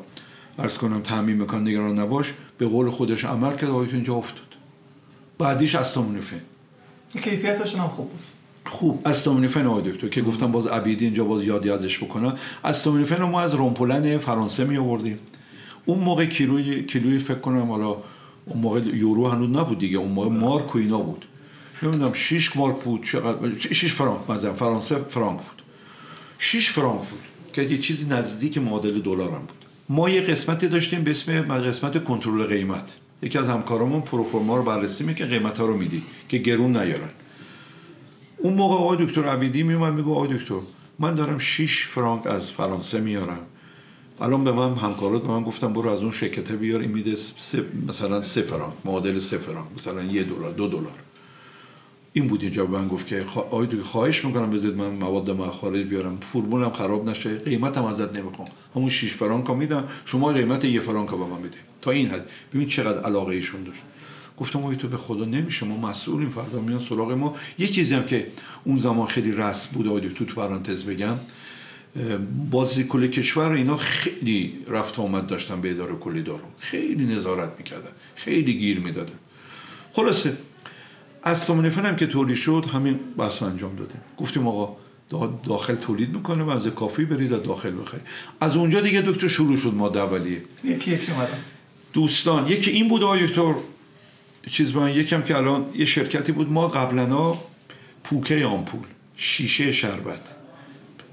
ارز 0.57 0.77
کنم 0.77 1.01
تعمیم 1.01 1.43
مکان 1.43 1.67
نگران 1.67 1.99
نباش 1.99 2.33
به 2.57 2.67
قول 2.67 2.89
خودش 2.89 3.25
عمل 3.25 3.55
کرد 3.55 3.69
آقای 3.69 3.87
اینجا 3.91 4.15
افتاد. 4.15 4.47
بعدیش 5.37 5.75
استامونیفن. 5.75 6.41
کیفیتش 7.13 7.75
هم 7.75 7.87
خوب 7.87 8.09
بود. 8.09 8.19
خوب. 8.65 9.07
استامینوفن 9.07 9.65
آقای 9.65 9.91
دکتر 9.91 10.07
که 10.07 10.21
گفتم 10.21 10.51
باز 10.51 10.67
عبیدی 10.67 11.05
اینجا 11.05 11.23
باز 11.23 11.43
یادی 11.43 11.69
ازش 11.69 11.97
بکنم. 12.03 12.35
استامینوفن 12.63 13.15
رو 13.15 13.27
ما 13.27 13.41
از 13.41 13.53
رومپولن 13.53 14.17
فرانسه 14.17 14.63
می 14.63 14.77
آوردیم. 14.77 15.19
اون 15.85 15.99
موقع 15.99 16.25
کیلوی 16.25 16.83
کیلوی 16.83 17.19
فکر 17.19 17.39
کنم 17.39 17.71
حالا 17.71 17.97
اون 18.45 18.61
موقع 18.61 18.79
یورو 18.79 19.27
هنوز 19.27 19.49
نبود 19.49 19.79
دیگه 19.79 19.97
اون 19.97 20.11
موقع 20.11 20.29
مارک 20.29 20.75
و 20.75 20.79
اینا 20.79 20.97
بود. 20.97 21.25
نمی‌دونم 21.83 22.13
6 22.13 22.55
مارک 22.55 22.79
بود 22.79 23.03
چقدر؟ 23.03 23.59
6 23.59 23.93
فرانک 23.93 24.29
مثلا 24.29 24.53
فرانسه 24.53 24.95
فرانک 24.95 25.37
بود. 25.37 25.61
6 26.39 26.69
فرانک 26.69 27.01
بود 27.01 27.19
که 27.53 27.61
یه 27.61 27.77
چیزی 27.77 28.05
نزدیک 28.05 28.57
معادل 28.57 29.01
دلار 29.01 29.31
هم 29.31 29.39
بود. 29.39 29.56
ما 29.89 30.09
یه 30.09 30.21
قسمتی 30.21 30.67
داشتیم 30.67 31.03
به 31.03 31.11
اسم 31.11 31.41
قسمت 31.41 32.03
کنترل 32.03 32.43
قیمت. 32.43 32.95
یکی 33.21 33.37
از 33.37 33.47
همکارامون 33.47 34.01
پروفورما 34.01 34.57
رو 34.57 34.63
بررسی 34.63 35.03
می‌کنه 35.03 35.27
قیمت 35.27 35.57
ها 35.57 35.65
رو 35.65 35.77
میدی 35.77 36.03
که 36.29 36.37
گرون 36.37 36.77
نیارن. 36.77 37.09
اون 38.37 38.53
موقع 38.53 38.75
آقای 38.75 39.05
دکتر 39.05 39.25
عبیدی 39.25 39.63
میومد 39.63 39.93
میگه 39.93 40.09
آقای 40.09 40.37
دکتر 40.37 40.59
من 40.99 41.15
دارم 41.15 41.37
6 41.37 41.85
فرانک 41.85 42.27
از 42.27 42.51
فرانسه 42.51 42.99
میارم. 42.99 43.39
الان 44.21 44.43
به 44.43 44.51
من 44.51 44.75
همکارات 44.75 45.23
به 45.23 45.27
من 45.27 45.43
گفتم 45.43 45.73
برو 45.73 45.89
از 45.89 46.01
اون 46.01 46.11
شرکت 46.11 46.51
بیار 46.51 46.79
این 46.79 46.91
میده 46.91 47.15
مثلا 47.87 48.21
سه 48.21 48.41
فرانک 48.41 48.73
معادل 48.85 49.19
سه 49.19 49.37
فرانک 49.37 49.67
مثلا 49.77 50.03
یه 50.03 50.23
دلار 50.23 50.51
دو 50.51 50.67
دلار. 50.67 50.91
این 52.17 52.27
بود 52.27 52.43
اینجا 52.43 52.65
به 52.65 52.77
من 52.77 52.87
گفت 52.87 53.07
که 53.07 53.25
آقای 53.35 53.67
دکتر 53.67 53.81
خواهش 53.81 54.25
می‌کنم 54.25 54.51
بذارید 54.51 54.77
من 54.77 54.89
مواد 54.89 55.29
ما 55.31 55.51
خارج 55.51 55.85
بیارم 55.85 56.17
فرمولم 56.33 56.71
خراب 56.71 57.09
نشه. 57.09 57.35
قیمتم 57.35 57.85
ازت 57.85 58.17
نمی‌خوام. 58.17 58.47
همون 58.75 58.89
6 58.89 59.11
فرانک 59.11 59.49
میدم 59.49 59.83
شما 60.05 60.33
قیمت 60.33 60.65
یه 60.65 60.79
فرانک 60.79 61.09
به 61.09 61.17
من 61.17 61.41
بده 61.41 61.57
تا 61.81 61.91
این 61.91 62.07
حد. 62.07 62.25
ببین 62.53 62.67
چقدر 62.67 63.01
علاقه 63.01 63.35
ایشون 63.35 63.63
داشت. 63.63 63.81
گفتم 64.37 64.59
اوی 64.59 64.75
تو 64.75 64.87
به 64.87 64.97
خدا 64.97 65.25
نمیشه. 65.25 65.65
ما 65.65 65.89
مسئولیم. 65.89 66.29
فردا 66.29 66.61
میان 66.61 66.79
سراغ 66.79 67.11
ما. 67.11 67.35
یه 67.59 67.67
چیزی 67.67 67.95
هم 67.95 68.05
که 68.05 68.27
اون 68.63 68.79
زمان 68.79 69.07
خیلی 69.07 69.31
رسم 69.31 69.69
بود 69.73 69.87
آدی 69.87 70.09
تو 70.09 70.25
پرانتز 70.25 70.83
بگم 70.83 71.15
بازی 72.51 72.83
کل 72.83 73.07
کشور 73.07 73.51
اینا 73.51 73.77
خیلی 73.77 74.53
رفت 74.67 74.99
آمد 74.99 75.27
داشتن 75.27 75.61
به 75.61 75.71
اداره 75.71 75.95
کلی 75.95 76.21
دارو. 76.21 76.39
خیلی 76.59 77.05
نظارت 77.15 77.51
می‌کردن. 77.57 77.91
خیلی 78.15 78.53
گیر 78.53 78.79
می‌دادن. 78.79 79.19
خلاصه 79.93 80.37
از 81.23 81.49
هم 81.49 81.95
که 81.95 82.07
تولید 82.07 82.37
شد 82.37 82.65
همین 82.73 82.99
بحث 83.17 83.43
انجام 83.43 83.75
دادیم. 83.75 84.01
گفتیم 84.17 84.47
آقا 84.47 84.77
داخل 85.47 85.75
تولید 85.75 86.15
می‌کنه 86.15 86.43
و 86.43 86.49
از 86.49 86.67
کافی 86.67 87.05
برید 87.05 87.33
از 87.33 87.43
داخل 87.43 87.81
بخرید. 87.81 88.03
از 88.41 88.55
اونجا 88.55 88.81
دیگه 88.81 89.01
دکتر 89.01 89.27
شروع 89.27 89.57
شد 89.57 89.73
ما 89.73 89.89
اولیه. 89.89 90.41
یکی 90.63 90.91
یکی 90.91 91.11
اومدن 91.11 91.39
دوستان 91.93 92.47
یکی 92.47 92.71
این 92.71 92.87
بود 92.87 93.03
آقای 93.03 93.27
دکتر 93.27 93.53
چیز 94.51 94.75
من 94.75 94.91
یکم 94.91 95.21
که 95.21 95.37
الان 95.37 95.65
یه 95.75 95.85
شرکتی 95.85 96.31
بود. 96.31 96.51
ما 96.51 96.67
قبلا 96.67 97.35
پوکه 98.03 98.45
آمپول 98.45 98.79
شیشه 99.15 99.71
شربت 99.71 100.35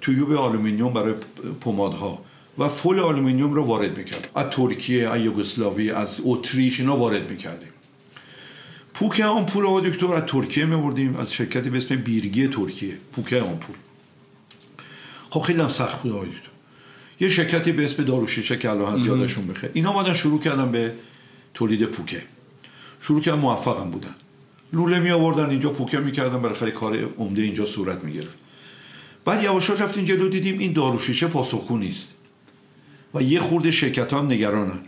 تویوب 0.01 0.33
آلومینیوم 0.33 0.93
برای 0.93 1.15
پمادها 1.61 2.25
و 2.59 2.69
فول 2.69 3.01
آلومینیوم 3.01 3.53
رو 3.53 3.65
وارد 3.65 3.99
می‌کرد 3.99 4.31
از 4.35 4.47
ترکیه 4.51 5.09
از 5.09 5.21
یوگسلاوی 5.21 5.91
از 5.91 6.21
اتریش 6.25 6.81
اینا 6.81 6.97
وارد 6.97 7.31
می‌کردیم. 7.31 7.69
پوکه 8.95 9.25
آمپول 9.25 9.67
آقای 9.67 9.91
دکتر 9.91 10.15
از 10.15 10.23
ترکیه 10.27 10.65
میوردیم 10.65 11.17
از 11.17 11.33
شرکتی 11.33 11.71
به 11.71 11.79
اسم 11.79 11.97
بیرگی 11.97 12.49
ترکیه. 12.49 12.97
پوکه 13.13 13.41
آمپول 13.41 13.77
خب 15.31 15.41
خیلی 15.41 15.61
هم 15.61 15.69
سخت 15.69 16.03
بود 16.03 16.13
آقای 16.13 16.29
دکتر. 16.29 16.49
یه 17.21 17.29
شرکتی 17.29 17.73
به 17.73 17.85
اسم 17.85 18.05
داروشیشه 18.05 18.59
که 18.59 18.71
الان 18.71 18.95
هست 18.95 19.07
یادشون 19.07 19.47
بخیر. 19.47 19.71
اینا 19.75 19.91
اومدن 19.91 20.13
شروع 20.13 20.41
کردن 20.41 20.73
به 20.73 20.93
تولید 21.55 21.85
پوکه. 21.85 22.23
شروع 23.01 23.21
کردن 23.21 23.39
موفقم 23.39 23.91
بودن. 23.91 24.15
لوله 24.73 25.01
می 25.01 25.11
آوردن 25.11 25.51
اینجا 25.51 25.71
پوکه 25.71 25.99
می‌کردن 25.99 26.43
برای 26.43 26.73
کار 26.73 27.13
عمده 27.19 27.43
اینجا 27.43 27.67
صورت 27.67 28.05
می‌گرفت 28.05 28.39
بعد 29.25 29.43
یواش 29.43 29.71
رفتیم 29.71 30.05
جلو 30.05 30.29
دیدیم 30.29 30.59
این 30.59 30.73
داروشیشه 30.73 31.27
پاسخگو 31.27 31.79
نیست. 31.79 32.15
و 33.15 33.23
یه 33.23 33.41
خورده 33.41 33.71
شرکت 33.71 34.13
ها 34.13 34.23
نگرانن. 34.23 34.79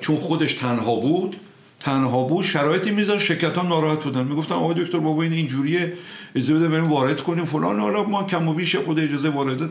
چون 0.00 0.16
خودش 0.16 0.54
تنها 0.54 0.94
بود. 0.94 1.36
تنها 1.82 2.24
بود 2.24 2.44
شرایطی 2.44 2.90
میذار 2.90 3.18
شرکت 3.18 3.54
ها 3.54 3.62
ناراحت 3.62 4.04
بودن. 4.04 4.24
می‌گفتن 4.24 4.54
آقای 4.54 4.84
دکتر 4.84 4.98
بابا 4.98 5.22
این 5.22 5.32
اینجوریه 5.32 5.92
اجازه 6.34 6.54
بده 6.54 6.68
بریم 6.68 6.84
وارد 6.84 7.22
کنیم. 7.22 7.44
فلان 7.44 7.80
حالا 7.80 8.02
ما 8.02 8.24
کم 8.24 8.48
و 8.48 8.54
بیش 8.54 8.76
خود 8.76 9.00
اجازه 9.00 9.28
واردات 9.28 9.70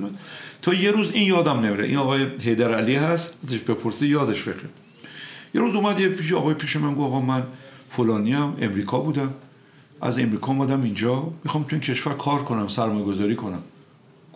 تا 0.61 0.73
یه 0.73 0.91
روز 0.91 1.11
این 1.11 1.27
یادم 1.27 1.59
نمیره. 1.59 1.85
این 1.85 1.97
آقای 1.97 2.27
هیدر 2.41 2.75
علی 2.75 2.95
هست 2.95 3.33
ازش 3.47 3.57
بپرسی 3.57 4.07
یادش 4.07 4.41
بخیر. 4.41 4.69
یه 5.55 5.61
روز 5.61 5.75
اومد 5.75 5.99
یه 5.99 6.09
پیش 6.09 6.33
آقای 6.33 6.53
پیش 6.53 6.75
من 6.75 6.89
گفت 6.89 6.99
آقا 6.99 7.21
من 7.21 7.43
فلانی 7.89 8.33
هم 8.33 8.57
امریکا 8.61 8.99
بودم. 8.99 9.33
از 10.01 10.19
امریکا 10.19 10.47
اومدم 10.47 10.83
اینجا. 10.83 11.31
می‌خوام 11.43 11.63
تو 11.63 11.69
این 11.71 11.81
کشور 11.81 12.13
کار 12.13 12.43
کنم 12.43 12.67
سرمایه 12.67 13.05
گذاری 13.05 13.35
کنم. 13.35 13.63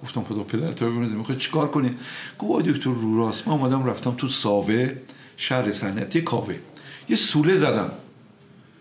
گفتم 0.04 0.24
خدا 0.24 0.44
پدرت 0.44 0.82
رو 0.82 0.92
ببینید 0.92 1.12
می‌خوای 1.12 1.38
چیکار 1.38 1.68
کنی؟ 1.68 1.92
گفت 2.40 2.66
دکتر 2.66 2.90
رو 2.90 3.18
راست. 3.18 3.48
من 3.48 3.54
اومدم 3.54 3.86
رفتم 3.86 4.12
تو 4.18 4.28
ساوه 4.28 4.94
شهر 5.38 5.72
صنعتی 5.72 6.22
کاوه. 6.22 6.56
یه 7.10 7.16
سوله 7.16 7.56
زدم. 7.56 7.92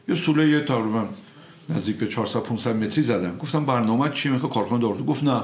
یه 0.09 0.15
سوله 0.15 0.49
یه 0.49 0.61
تقریبا 0.61 1.09
نزدیک 1.69 1.97
به 1.97 2.09
400 2.09 2.41
500 2.41 2.77
متری 2.77 3.03
زدم. 3.03 3.37
گفتم 3.39 3.65
برنامه 3.65 4.11
چی 4.11 4.29
می‌خواد 4.29 4.53
کارخونه 4.53 4.83
دارو 4.83 5.05
گفت 5.05 5.25
نه. 5.25 5.43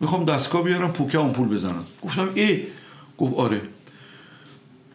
می‌خوام 0.00 0.24
دستگاه 0.24 0.62
بیارم 0.62 0.92
پوکه 0.92 1.18
آمپول 1.18 1.48
بزنم. 1.48 1.84
گفتم 2.02 2.28
ای. 2.34 2.66
گفت 3.18 3.34
آره. 3.34 3.60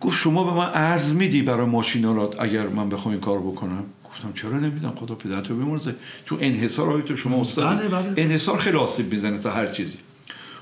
گفت 0.02 0.18
شما 0.18 0.44
به 0.44 0.52
من 0.52 0.72
ارز 0.74 1.14
میدی 1.14 1.42
برای 1.42 1.66
ماشینالات 1.66 2.42
اگر 2.42 2.68
من 2.68 2.90
بخوام 2.90 3.12
این 3.12 3.22
کار 3.22 3.40
بکنم؟ 3.40 3.84
گفتم 4.10 4.34
چرا 4.34 4.60
نمیدم 4.60 4.94
خدا 5.00 5.16
پدرتو 5.16 5.56
بمرزه 5.56 5.96
چون 6.26 6.38
انحصار 6.42 7.02
تو 7.02 7.16
شما 7.16 7.42
استاد. 7.42 7.78
بله، 7.78 7.88
بله. 7.88 8.14
انحصار 8.18 8.58
خیلی 8.58 8.78
آسیب 8.78 9.14
می‌زنه 9.14 9.38
تا 9.38 9.52
هر 9.52 9.68
چیزی. 9.68 9.98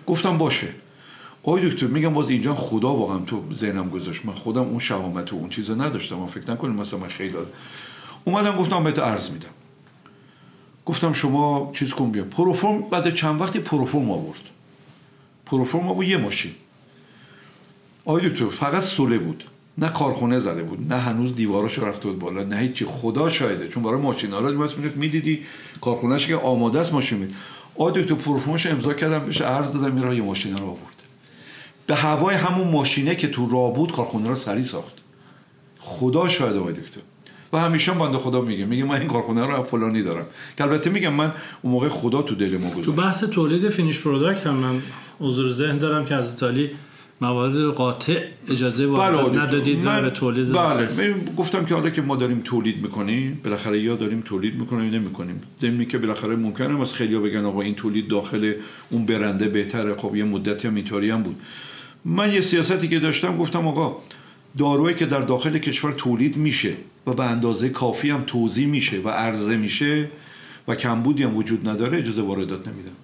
گفتم 0.07 0.37
باشه. 0.37 0.67
آقای 1.47 1.69
دکتر 1.69 1.87
میگم 1.87 2.13
باز 2.13 2.29
اینجا 2.29 2.55
خدا 2.55 2.93
واقعا 2.93 3.19
تو 3.19 3.43
ذهنم 3.53 3.89
گذاشت. 3.89 4.25
من 4.25 4.33
خودم 4.33 4.61
اون 4.61 4.79
شهامت 4.79 5.33
و 5.33 5.35
اون 5.35 5.49
چیزا 5.49 5.75
نداشتم. 5.75 6.15
من 6.15 6.25
فکر 6.25 6.51
نکنیم 6.51 6.75
مثلا 6.75 6.99
من 6.99 7.07
خیلی 7.07 7.35
اومدم 8.23 8.57
گفتم 8.57 8.83
بهت 8.83 8.99
عرض 8.99 9.29
میدم. 9.29 9.49
گفتم 10.85 11.13
شما 11.13 11.71
چیز 11.75 11.93
کن 11.93 12.11
بیا. 12.11 12.23
پروفرم 12.23 12.81
بعد 12.81 13.15
چند 13.15 13.41
وقتی 13.41 13.59
پروفرم 13.59 14.11
آورد. 14.11 14.39
پروفرم 15.45 15.87
آورد 15.87 16.07
یه 16.07 16.17
ماشین. 16.17 16.51
آقای 18.05 18.29
دکتر 18.29 18.45
فقط 18.45 18.81
سوله 18.83 19.17
بود. 19.17 19.43
نه 19.77 19.89
کارخونه 19.89 20.39
زده 20.39 20.63
بود. 20.63 20.93
نه 20.93 20.99
هنوز 20.99 21.35
دیواراش 21.35 21.79
رفته 21.79 22.09
بود 22.09 22.19
بالا. 22.19 22.43
نه 22.43 22.57
هیچی. 22.57 22.85
خدا 22.85 23.29
شاهده. 23.29 23.67
چون 23.67 23.83
برای 23.83 24.01
ماشین 24.01 24.31
ها 24.31 24.39
رو 24.39 24.69
می‌دیدی؟ 24.95 25.43
کارخونهش 25.81 26.27
که 26.27 26.35
آماده 26.35 26.79
است 26.79 26.93
ماشین. 26.93 27.17
مید 27.17 27.35
آقای 27.75 28.03
دکتر 28.03 28.15
پروفرمش 28.15 28.65
امضا 28.65 28.93
کردم. 28.93 29.19
بهش 29.19 29.41
عرض 29.41 29.73
دادم 29.73 29.95
میره 29.95 30.15
یه 30.15 30.21
ماشین 30.21 30.57
رو 30.57 30.63
آورد. 30.63 30.94
به 31.87 31.95
هوای 31.95 32.35
همون 32.35 32.67
ماشینه 32.67 33.15
که 33.15 33.27
تو 33.27 33.49
راه 33.49 33.73
بود 33.73 33.91
کارخونه 33.91 34.29
رو 34.29 34.35
سری 34.35 34.63
ساخت. 34.63 34.93
خدا 35.79 36.27
شاهده 36.27 36.59
آقای 36.59 36.73
دکتر. 36.73 37.01
و 37.53 37.57
همیشه 37.57 37.91
بنده 37.91 38.17
خدا 38.17 38.41
میگه. 38.41 38.65
میگه 38.65 38.83
من 38.83 38.99
این 38.99 39.07
کارخونه 39.07 39.45
رو 39.45 39.63
فلانی 39.63 40.03
دارم. 40.03 40.25
که 40.57 40.63
البته 40.63 40.89
میگم 40.89 41.13
من 41.13 41.31
اون 41.61 41.73
موقع 41.73 41.89
خدا 41.89 42.21
تو 42.21 42.35
دل 42.35 42.57
ما 42.57 42.69
گذاشت. 42.69 42.85
تو 42.85 42.91
بحث 42.91 43.23
تولید 43.23 43.69
finish 43.69 43.99
product 43.99 44.47
هم 44.47 44.53
من 44.53 44.81
حضور 45.19 45.49
ذهن 45.49 45.77
دارم 45.77 46.05
که 46.05 46.15
از 46.15 46.33
ایتالیا 46.33 46.69
موارد 47.21 47.73
قاطع 47.73 48.23
اجازه 48.49 48.85
وارد 48.85 49.31
بله 49.31 49.41
ندادید 49.41 49.85
و 49.85 50.01
به 50.01 50.09
تولید 50.09 50.51
بله. 50.51 50.89
من 50.97 51.35
گفتم 51.37 51.65
که 51.65 51.75
حالا 51.75 51.89
که 51.89 52.01
ما 52.01 52.15
داریم 52.15 52.41
تولید 52.43 52.81
می‌کنیم 52.81 53.41
بالاخره 53.43 53.79
یا 53.79 53.95
داریم 53.95 54.21
تولید 54.21 54.55
می‌کنیم 54.55 54.93
یا 54.93 54.99
نمی‌کنیم. 54.99 55.41
ضمن 55.61 55.85
که 55.85 55.97
بالاخره 55.97 56.35
ممکنه 56.35 56.81
از 56.81 56.93
خیلیا 56.93 57.19
بگن 57.19 57.45
آقا 57.45 57.61
این 57.61 57.75
تولید 57.75 58.07
داخل 58.07 58.53
اون 58.89 59.05
برنده 59.05 59.47
بهتره. 59.47 59.95
خب 59.95 60.15
یه 60.15 60.23
مدتی 60.23 60.67
هم 60.67 60.75
اینطوری 60.75 61.09
هم 61.09 61.23
بود. 61.23 61.35
من 62.05 62.33
یه 62.33 62.41
سیاستی 62.41 62.87
که 62.87 62.99
داشتم 62.99 63.37
گفتم 63.37 63.67
آقا 63.67 63.97
دارویی 64.57 64.95
که 64.95 65.05
در 65.05 65.21
داخل 65.21 65.57
کشور 65.57 65.91
تولید 65.91 66.37
میشه 66.37 66.73
و 67.07 67.13
به 67.13 67.23
اندازه 67.23 67.69
کافی 67.69 68.09
هم 68.09 68.23
توضیح 68.27 68.67
میشه 68.67 69.01
و 69.01 69.09
عرضه 69.09 69.57
میشه 69.57 70.09
و 70.67 70.75
کمبودی 70.75 71.23
هم 71.23 71.37
وجود 71.37 71.69
نداره 71.69 71.97
اجازه 71.97 72.21
واردات 72.21 72.67
نمیدم. 72.67 72.95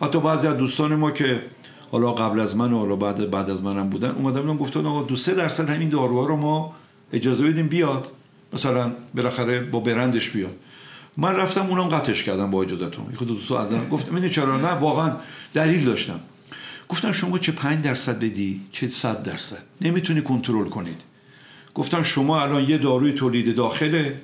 حتی 0.00 0.20
بعضی 0.20 0.46
از 0.46 0.56
دوستان 0.56 0.94
ما 0.94 1.10
که 1.10 1.42
حالا 1.90 2.12
قبل 2.12 2.40
از 2.40 2.56
من 2.56 2.72
و 2.72 2.78
حالا 2.78 2.96
بعد 2.96 3.30
بعد 3.30 3.50
از 3.50 3.62
منم 3.62 3.88
بودن 3.88 4.10
اومدن 4.10 4.56
گفتن 4.56 4.86
آقا 4.86 5.02
دو 5.02 5.16
سه 5.16 5.34
درصد 5.34 5.70
همین 5.70 5.88
داروها 5.88 6.26
رو 6.26 6.36
ما 6.36 6.74
اجازه 7.12 7.44
بدیم 7.44 7.66
بیاد. 7.66 8.08
مثلا 8.52 8.92
بالاخره 9.14 9.60
با 9.60 9.80
برندش 9.80 10.30
بیاد. 10.30 10.56
من 11.16 11.36
رفتم 11.36 11.66
اونم 11.66 11.88
قطعش 11.88 12.22
کردم 12.22 12.50
با 12.50 12.62
اجازهتون 12.62 13.04
خود 13.16 13.28
دوستو 13.28 13.54
ازم 13.54 13.88
گفتم 13.88 14.14
من 14.14 14.28
چرا؟ 14.28 14.56
نه 14.56 14.72
واقعا 14.72 15.16
دلیل 15.54 15.84
داشتم. 15.84 16.20
گفتم 16.92 17.12
شما 17.12 17.38
چه 17.38 17.52
5 17.52 17.84
درصد 17.84 18.18
بدی 18.18 18.60
چه 18.72 18.88
100 18.88 19.22
درصد؟ 19.22 19.62
نمی‌تونی 19.80 20.22
کنترل 20.22 20.68
کنید. 20.68 21.00
گفتم 21.74 22.02
شما 22.02 22.42
الان 22.42 22.68
یه 22.68 22.78
داروی 22.78 23.12
تولید 23.12 23.54
داخله 23.54 24.20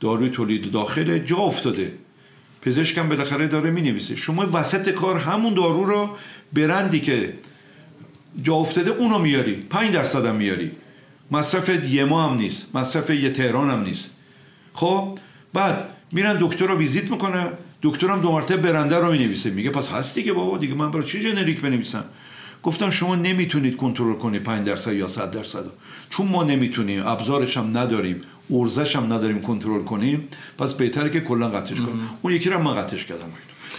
داروی 0.00 0.28
تولید 0.28 0.70
داخله 0.70 1.24
جا 1.24 1.36
افتاده. 1.36 1.92
پزشکم 2.62 3.08
بالاخره 3.08 3.46
داره 3.46 3.70
می 3.70 3.82
نویسه 3.82 4.16
شما 4.16 4.46
وسط 4.52 4.90
کار 4.90 5.18
همون 5.18 5.54
دارو 5.54 5.84
رو 5.84 6.16
برندی 6.52 7.00
که 7.00 7.34
جا 8.42 8.54
افتاده 8.54 8.90
اونو 8.90 9.18
میاری. 9.18 9.54
5 9.54 9.94
درصد 9.94 10.26
هم 10.26 10.36
میاری. 10.36 10.70
مصرف 11.30 11.68
یه 11.68 12.04
ماه 12.04 12.30
هم 12.30 12.36
نیست. 12.36 12.76
مصرف 12.76 13.10
یه 13.10 13.30
تهران 13.30 13.70
هم 13.70 13.82
نیست. 13.82 14.10
خب 14.74 15.18
بعد 15.52 15.88
میرن 16.12 16.38
دکتر 16.40 16.66
رو 16.66 16.78
ویزیت 16.78 17.10
می‌کنه. 17.10 17.52
دکترم 17.82 18.20
دو 18.20 18.32
مرتبه 18.32 18.56
برنده 18.56 18.96
رو 18.96 19.12
می 19.12 19.18
نویسه 19.18 19.50
میگه 19.50 19.70
پس 19.70 19.88
هستی 19.88 20.22
که 20.22 20.32
بابا 20.32 20.58
دیگه 20.58 20.74
من 20.74 20.90
برای 20.90 21.06
چی 21.06 21.20
جنریک 21.20 21.60
بنویسم؟ 21.60 22.04
گفتم 22.62 22.90
شما 22.90 23.16
نمی‌تونید 23.16 23.76
کنترل 23.76 24.14
کنید 24.14 24.42
5 24.42 24.66
درصد 24.66 24.92
یا 24.92 25.08
100 25.08 25.30
درصد 25.30 25.64
چون 26.10 26.28
ما 26.28 26.44
نمی‌تونیم 26.44 27.06
ابزارش 27.06 27.56
هم 27.56 27.78
نداریم 27.78 28.20
ارزش 28.50 28.96
هم 28.96 29.12
نداریم 29.12 29.40
کنترل 29.40 29.84
کنیم 29.84 30.28
پس 30.58 30.74
بهتره 30.74 31.10
که 31.10 31.20
کلا 31.20 31.48
قطعش 31.48 31.80
کنیم. 31.80 32.00
اون 32.22 32.32
یکی 32.32 32.50
رو 32.50 32.62
من 32.62 32.74
قطعش 32.74 33.04
کردم. 33.04 33.26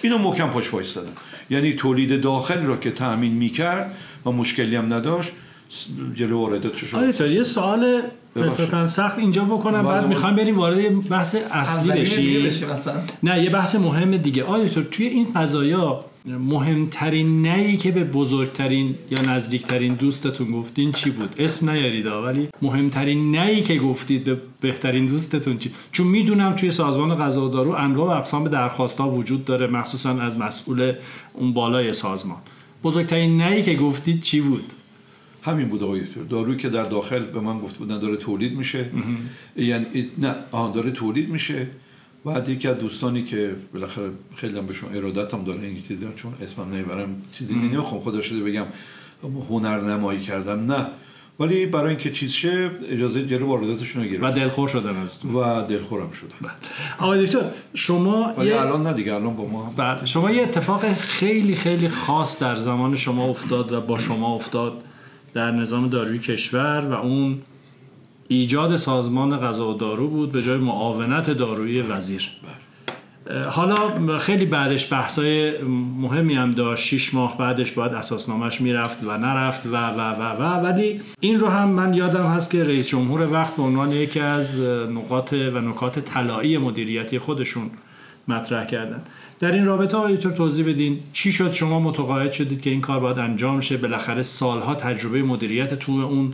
اینو 0.02 0.18
محکم 0.18 0.50
پاش 0.50 0.74
وایستادم. 0.74 1.12
یعنی 1.50 1.74
تولید 1.74 2.22
داخل 2.22 2.64
را 2.66 2.78
که 2.78 2.92
تأمین 2.92 3.34
می‌کرد 3.34 3.96
و 4.26 4.32
مشکلی 4.32 4.76
هم 4.76 4.94
نداشت 4.94 5.32
جلو 6.16 6.38
وارداتش 6.38 6.82
شد 6.82 6.98
آره 6.98 7.34
یه 7.34 7.44
سوال 7.44 8.02
نسبتا 8.36 8.86
سخت 8.86 9.20
اینجا 9.20 9.44
بکنم 9.44 9.84
بعد 9.84 10.08
می‌خوام 10.08 10.36
بریم 10.36 10.58
وارد 10.58 11.10
بحث 11.10 11.36
اصلی 11.52 11.92
بشیم. 11.92 12.50
نه 13.24 13.44
یه 13.44 13.50
بحث 13.50 13.76
مهم 13.76 14.18
دیگه. 14.18 14.44
آیا 14.44 14.68
توی 14.68 15.08
این 15.08 15.28
قضایا 15.36 16.06
مهمترین 16.26 17.42
نهی 17.42 17.78
که 17.78 17.92
به 17.92 18.04
بزرگترین 18.04 18.96
یا 19.12 19.22
نزدیکترین 19.22 19.94
دوستتون 19.94 20.52
گفتین 20.52 20.92
چی 20.92 21.10
بود؟ 21.10 21.30
اسم 21.38 21.70
نیارید 21.70 22.06
ولی 22.06 22.48
مهمترین 22.62 23.32
نهی 23.36 23.62
که 23.62 23.78
گفتید 23.78 24.24
به 24.24 24.38
بهترین 24.62 25.06
دوستتون 25.06 25.58
چی؟ 25.58 25.72
چون 25.92 26.08
می‌دونم 26.08 26.54
توی 26.54 26.72
سازمان 26.72 27.16
غذا 27.16 27.46
و 27.46 27.50
دارو 27.50 27.72
انواع 27.72 28.16
و 28.16 28.18
اقسام 28.18 28.48
درخواست 28.48 29.00
ها 29.00 29.10
وجود 29.10 29.46
داره 29.46 29.68
مخصوصا 29.68 30.22
از 30.22 30.40
مسئول 30.40 30.94
اون 31.34 31.54
بالای 31.54 31.94
سازمان. 31.94 32.38
بزرگترین 32.84 33.38
نهی 33.38 33.64
که 33.64 33.76
گفتید 33.76 34.22
چی 34.22 34.42
بود؟ 34.42 34.64
همین 35.44 35.68
بود 35.68 35.84
آقای 35.84 36.02
دارویی 36.30 36.58
که 36.58 36.70
در 36.70 36.84
داخل 36.84 37.20
به 37.20 37.40
من 37.40 37.60
گفت 37.60 37.78
بودن 37.78 38.00
داره 38.00 38.18
تولید 38.18 38.58
میشه. 38.58 38.86
یعنی 39.56 39.86
نه 40.18 40.36
آن 40.52 40.72
داره 40.72 40.92
تولید 40.92 41.30
میشه. 41.30 41.68
بعد 42.26 42.50
یکی 42.50 42.68
از 42.68 42.80
دوستانی 42.80 43.24
که 43.24 43.56
بالاخره 43.74 44.10
خیلی 44.36 44.58
هم 44.58 44.66
بهشون 44.66 44.96
ارادت 44.96 45.34
هم 45.34 45.44
داره 45.44 45.60
این 45.62 45.82
چیزی 45.82 46.08
چون 46.16 46.34
اسمم 46.42 46.74
نمی‌برم 46.74 47.22
چیزی 47.34 47.56
نمی‌خوام 47.56 48.02
خدا 48.02 48.22
شده 48.22 48.44
بگم 48.44 48.66
هنر 49.50 49.82
نمایی 49.82 50.20
کردم. 50.20 50.72
نه. 50.72 50.88
ولی 51.40 51.66
برای 51.66 51.90
اینکه 51.90 52.12
چیز 52.12 52.32
شه 52.32 52.72
اجازه 52.90 53.26
جلو 53.26 53.46
وارداتشون 53.46 54.04
رو 54.04 54.10
گرفت. 54.10 54.24
و 54.24 54.32
دلخور 54.32 54.68
شدن 54.68 54.98
از 54.98 55.26
و 55.26 55.62
دلخورم 55.68 56.12
شدن. 56.12 56.36
بله. 56.42 56.52
آقای 57.00 57.26
دکتر 57.26 57.50
شما 57.74 58.34
ولی 58.38 58.50
یه... 58.50 58.62
الان 58.62 58.88
نه 58.88 58.94
دیگه 58.94 59.14
الان 59.14 59.36
با 59.36 59.48
ما 59.48 59.74
بله. 59.78 60.06
شما 60.06 60.32
یه 60.32 60.42
اتفاق 60.42 60.94
خیلی 60.94 61.56
خیلی 61.56 61.90
خاص 61.90 62.42
در 62.42 62.56
زمان 62.56 62.96
شما 62.96 63.26
افتاد 63.26 63.72
و 63.72 63.82
با 63.82 64.00
شما 64.00 64.36
افتاد. 64.36 64.84
در 65.34 65.52
نظام 65.52 65.90
داروی 65.90 66.20
کشور 66.20 66.88
و 66.92 66.94
اون 66.94 67.42
ایجاد 68.28 68.78
سازمان 68.78 69.38
غذا 69.38 69.70
و 69.70 69.78
دارو 69.78 70.08
بود 70.08 70.32
به 70.32 70.42
جای 70.42 70.58
معاونت 70.58 71.30
دارویی 71.30 71.82
وزیر. 71.82 72.30
حالا 73.50 74.18
خیلی 74.18 74.46
بعدش 74.46 74.94
بحثای 74.94 75.62
مهمی 76.02 76.36
هم 76.36 76.52
داشت. 76.52 76.84
شیش 76.86 77.14
ماه 77.14 77.38
بعدش 77.38 77.72
باید 77.72 77.94
اساسنامش 77.94 78.62
می‌رفت 78.62 79.04
و 79.04 79.18
نرفت 79.18 79.66
و 79.66 79.70
و 79.70 80.00
و 80.00 80.22
و 80.22 80.66
ولی 80.66 81.02
این 81.20 81.40
رو 81.40 81.48
هم 81.48 81.70
من 81.70 81.94
یادم 81.94 82.26
هست 82.26 82.52
که 82.52 82.64
رئیس 82.64 82.90
جمهور 82.90 83.34
وقت 83.34 83.56
به 83.56 83.64
عنوان 83.64 83.92
یکی 83.92 84.20
از 84.20 84.60
نقاط 84.60 85.34
و 85.34 85.62
نکات 85.62 86.00
طلایی 86.00 86.58
مدیریتی 86.58 87.20
خودشون 87.20 87.72
مطرح 88.28 88.66
کردن. 88.66 89.02
در 89.40 89.52
این 89.52 89.66
رابطه 89.66 89.98
آقای 89.98 90.18
توضیح 90.18 90.70
بدین 90.70 91.00
چی 91.14 91.32
شد؟ 91.32 91.52
شما 91.52 91.80
متقاعد 91.80 92.32
شدید 92.32 92.62
که 92.62 92.70
این 92.70 92.82
کار 92.82 93.00
باید 93.00 93.20
انجام 93.20 93.60
شه. 93.60 93.78
بالاخره 93.78 94.22
سالها 94.22 94.76
تجربه 94.76 95.24
مدیریت 95.24 95.80
تو 95.80 95.92
اون 95.92 96.34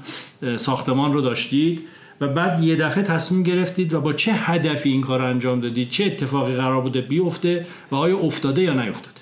ساختمان 0.58 1.14
رو 1.14 1.22
داشتید 1.22 1.82
و 2.22 2.28
بعد 2.28 2.64
یه 2.64 2.76
دفعه 2.76 3.04
تصمیم 3.04 3.44
گرفتید 3.44 3.94
و 3.94 4.02
با 4.02 4.14
چه 4.14 4.34
هدفی 4.34 4.90
این 4.90 5.02
کار 5.02 5.22
انجام 5.22 5.60
دادید؟ 5.60 5.90
چه 5.90 6.06
اتفاقی 6.06 6.56
قرار 6.56 6.82
بوده 6.82 7.02
بیفته 7.02 7.66
و 7.92 7.96
آیا 7.96 8.18
افتاده 8.18 8.64
یا 8.64 8.74
نیفتاده؟ 8.74 9.20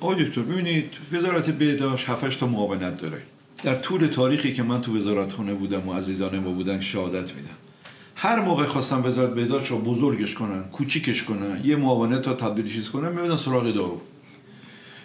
آقای 0.00 0.24
دکتر 0.24 0.42
ببینید 0.42 0.92
وزارت 1.12 1.50
بهداشت 1.50 2.08
7 2.08 2.40
تا 2.40 2.46
معاونت 2.46 3.02
داره. 3.02 3.22
در 3.62 3.74
طول 3.74 4.06
تاریخی 4.06 4.52
که 4.52 4.62
من 4.62 4.80
تو 4.80 4.96
وزارت 4.96 5.32
خونه 5.32 5.54
بودم 5.54 5.88
و 5.88 5.94
عزیزان 5.94 6.38
ما 6.38 6.50
بودن 6.50 6.80
شهادت 6.80 7.34
میدم 7.34 7.63
هر 8.14 8.40
موقع 8.40 8.64
خواستم 8.64 9.06
وزارت 9.06 9.34
بهداشت 9.34 9.70
رو 9.70 9.78
بزرگش 9.78 10.34
کنن 10.34 10.62
کوچیکش 10.62 11.22
کنن 11.22 11.60
یه 11.64 11.76
معاونت 11.76 12.22
تا 12.22 12.34
تبدیل 12.34 12.72
چیز 12.72 12.88
کنن 12.88 13.08
میبودن 13.12 13.36
سراغ 13.36 13.70
دارو. 13.70 14.00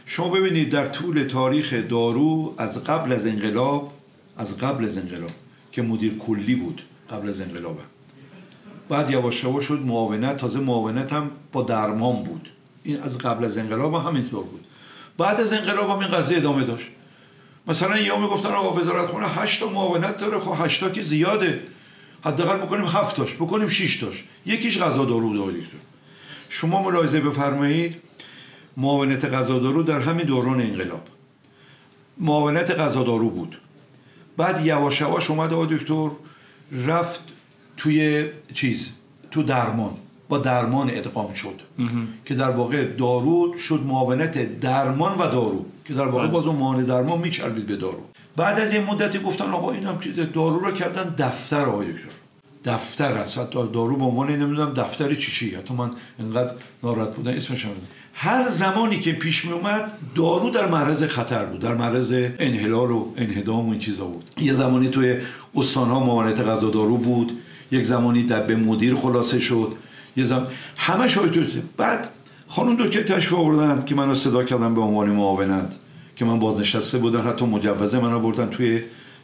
شما 0.06 0.30
ببینید 0.30 0.69
در 0.69 0.86
طول 0.86 1.24
تاریخ 1.24 1.74
دارو 1.74 2.56
از 2.58 2.84
قبل 2.84 3.13
از 3.13 3.28
انقلاب 3.28 3.93
از 4.38 4.58
قبل 4.58 4.86
از 4.86 4.98
انقلاب 4.98 5.32
که 5.72 5.82
مدیر 5.82 6.17
کلی 6.17 6.56
بود 6.56 6.82
قبل 7.12 7.30
از 7.30 7.41
انقلاب 7.41 7.80
بعد 8.89 9.12
یواش 9.12 9.43
یواش 9.43 9.66
شد 9.66 9.80
معاونت 9.86 10.38
تازه 10.38 10.60
معاونت 10.60 11.14
هم 11.14 11.32
با 11.51 11.62
درمان 11.62 12.24
بود. 12.24 12.49
این 12.84 13.01
از 13.01 13.18
قبل 13.18 13.45
از 13.45 13.57
انقلاب 13.57 13.93
هم 13.93 14.07
همینطور 14.07 14.43
بود. 14.43 14.68
بعد 15.18 15.41
از 15.41 15.53
انقلاب 15.53 15.89
هم 15.89 15.99
این 15.99 16.07
قضیه 16.07 16.38
ادامه 16.38 16.64
داشت. 16.64 16.88
مثلا 17.68 17.97
یه 17.97 18.20
می‌گفتن 18.20 18.49
آقا 18.49 18.82
وزارت 18.82 19.05
خونه 19.05 19.28
8 19.28 19.60
تا 19.60 19.70
معاونت 19.70 20.18
داره 20.18 20.39
خب 20.39 20.66
8 20.66 20.80
تا 20.80 20.89
که 20.89 21.01
زیاده. 21.01 21.64
حداقل 22.26 22.57
بکنیم 22.57 22.86
هفت 22.86 23.15
تاش 23.15 23.34
بکنیم 23.34 23.70
6 23.70 23.97
تاش. 23.97 24.24
یکیش 24.45 24.80
غذا 24.80 25.05
دارو 25.05 25.38
دارید. 25.38 25.67
شما 26.49 26.84
ملاحظه 26.84 27.20
بفرمایید 27.20 27.95
معاونت 28.78 29.26
غذا 29.26 29.59
دارو 29.59 29.84
در 29.84 29.99
همین 29.99 30.26
دوران 30.26 30.61
انقلاب. 30.61 31.07
معاونت 32.17 32.72
غذا 32.72 33.03
دارو 33.03 33.30
بود. 33.30 33.57
بعد 34.38 34.65
یواش 34.65 35.01
یواش 35.01 35.30
اومد 35.30 35.53
آقای 35.53 35.67
دکتر 35.78 36.09
رفت 36.88 37.20
توی 37.78 38.26
چیز؟ 38.53 38.89
تو 39.32 39.43
درمان. 39.43 39.93
با 40.30 40.38
درمان 40.38 40.89
ادغام 40.89 41.34
شد. 41.34 41.61
که 42.26 42.36
در 42.36 42.49
واقع 42.49 42.86
دارو 42.86 43.57
شد 43.57 43.84
معاونت 43.88 44.59
درمان 44.59 45.17
و 45.17 45.32
دارو. 45.32 45.65
که 45.86 45.93
در 45.93 46.07
واقع 46.07 46.24
بله. 46.24 46.32
باز 46.32 46.45
اون 46.45 46.55
معاون 46.55 46.84
درمان 46.84 47.20
میچربید 47.20 47.65
به 47.65 47.76
دارو. 47.76 48.03
بعد 48.40 48.60
از 48.60 48.74
این 48.74 48.84
مدتی 48.84 49.20
گفتن 49.20 49.46
آقا 49.46 49.72
اینم 49.72 50.00
چیز 50.00 50.16
دارو 50.16 50.60
رو 50.60 50.72
کردن 50.72 51.16
دفتر 51.18 51.66
آقای 51.66 51.88
دکتر. 51.88 52.10
دفتر 52.66 53.18
هست 53.18 53.38
حتی 53.38 53.60
دارو 53.74 53.96
به 53.96 54.04
عنوان 54.04 54.30
نمی‌دونم 54.30 54.74
دفتر 54.74 55.16
چی 55.16 55.32
چی. 55.32 55.56
حتی 55.56 55.74
من 55.74 55.92
انقدر 56.20 56.52
ناراحت 56.84 57.16
بودم 57.16 57.32
اسمش 57.32 57.66
هم 57.66 57.72
هر 58.14 58.50
زمانی 58.50 59.00
که 59.00 59.12
پیش 59.12 59.46
می 59.46 59.52
اومد 59.52 59.92
دارو 60.16 60.50
در 60.50 60.68
معرض 60.68 61.04
خطر 61.04 61.46
بود 61.46 61.60
در 61.60 61.76
معرض 61.76 62.14
انحلال 62.40 62.92
و 62.92 63.06
انهدام 63.18 63.68
و 63.68 63.72
این 63.72 63.80
چیزا 63.80 64.06
بود. 64.06 64.24
یه 64.38 64.54
زمانی 64.54 64.90
توی 64.90 65.18
استانها 65.56 66.00
معاونت 66.00 66.42
غذا 66.42 66.70
دارو 66.70 66.98
بود 66.98 67.32
یک 67.72 67.84
زمانی 67.86 68.24
در 68.24 68.42
به 68.42 68.56
مدیر 68.56 68.96
خلاصه 68.96 69.40
شد. 69.40 69.74
یه 70.18 70.24
زمان 70.24 70.48
همه 70.78 71.08
شاید 71.08 71.64
بعد 71.78 72.10
خانم 72.48 72.76
دکتر 72.76 73.02
تشریف 73.02 73.34
آوردن 73.34 73.86
که 73.86 73.96
منو 73.96 74.16
صدا 74.16 74.44
کردن 74.44 74.74
به 74.76 74.82
عنوان 74.82 75.10
معاونت. 75.10 75.76
که 76.20 76.26
من 76.26 76.39
بازنشسته 76.39 76.97
بودن 76.97 77.22
حتی 77.22 77.45
مجوزه 77.45 77.99
منو 77.99 78.20
بردن 78.20 78.49
توی 78.49 78.82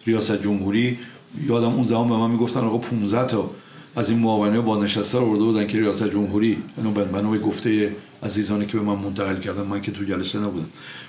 ریاست 0.07 0.41
جمهوری. 0.41 0.99
یادم 1.47 1.67
اون 1.67 1.85
زمان 1.85 2.07
به 2.07 2.15
من 2.15 2.31
می‌گفتن 2.31 2.59
آقا 2.59 2.77
15 2.77 3.27
تا 3.27 3.51
از 3.95 4.09
این 4.09 4.19
معاونه 4.19 4.61
بازنشسته 4.61 5.19
رو 5.19 5.25
برده 5.29 5.43
بودن 5.43 5.67
که 5.67 5.79
ریاست 5.79 6.11
جمهوری. 6.11 6.63
اینو 6.77 6.91
بنا 6.91 7.29
به 7.29 7.39
گفته 7.39 7.95
عزیزانی 8.23 8.65
که 8.65 8.77
به 8.77 8.83
من 8.83 8.95
منتقل 8.95 9.39
کردن 9.39 9.61
من 9.61 9.81
که 9.81 9.91
تو 9.91 10.03
جلسه 10.03 10.39
نبودم. 10.39 10.65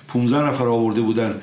15 0.07 0.37
نفر 0.37 0.67
آورده 0.67 1.01
بودن 1.01 1.41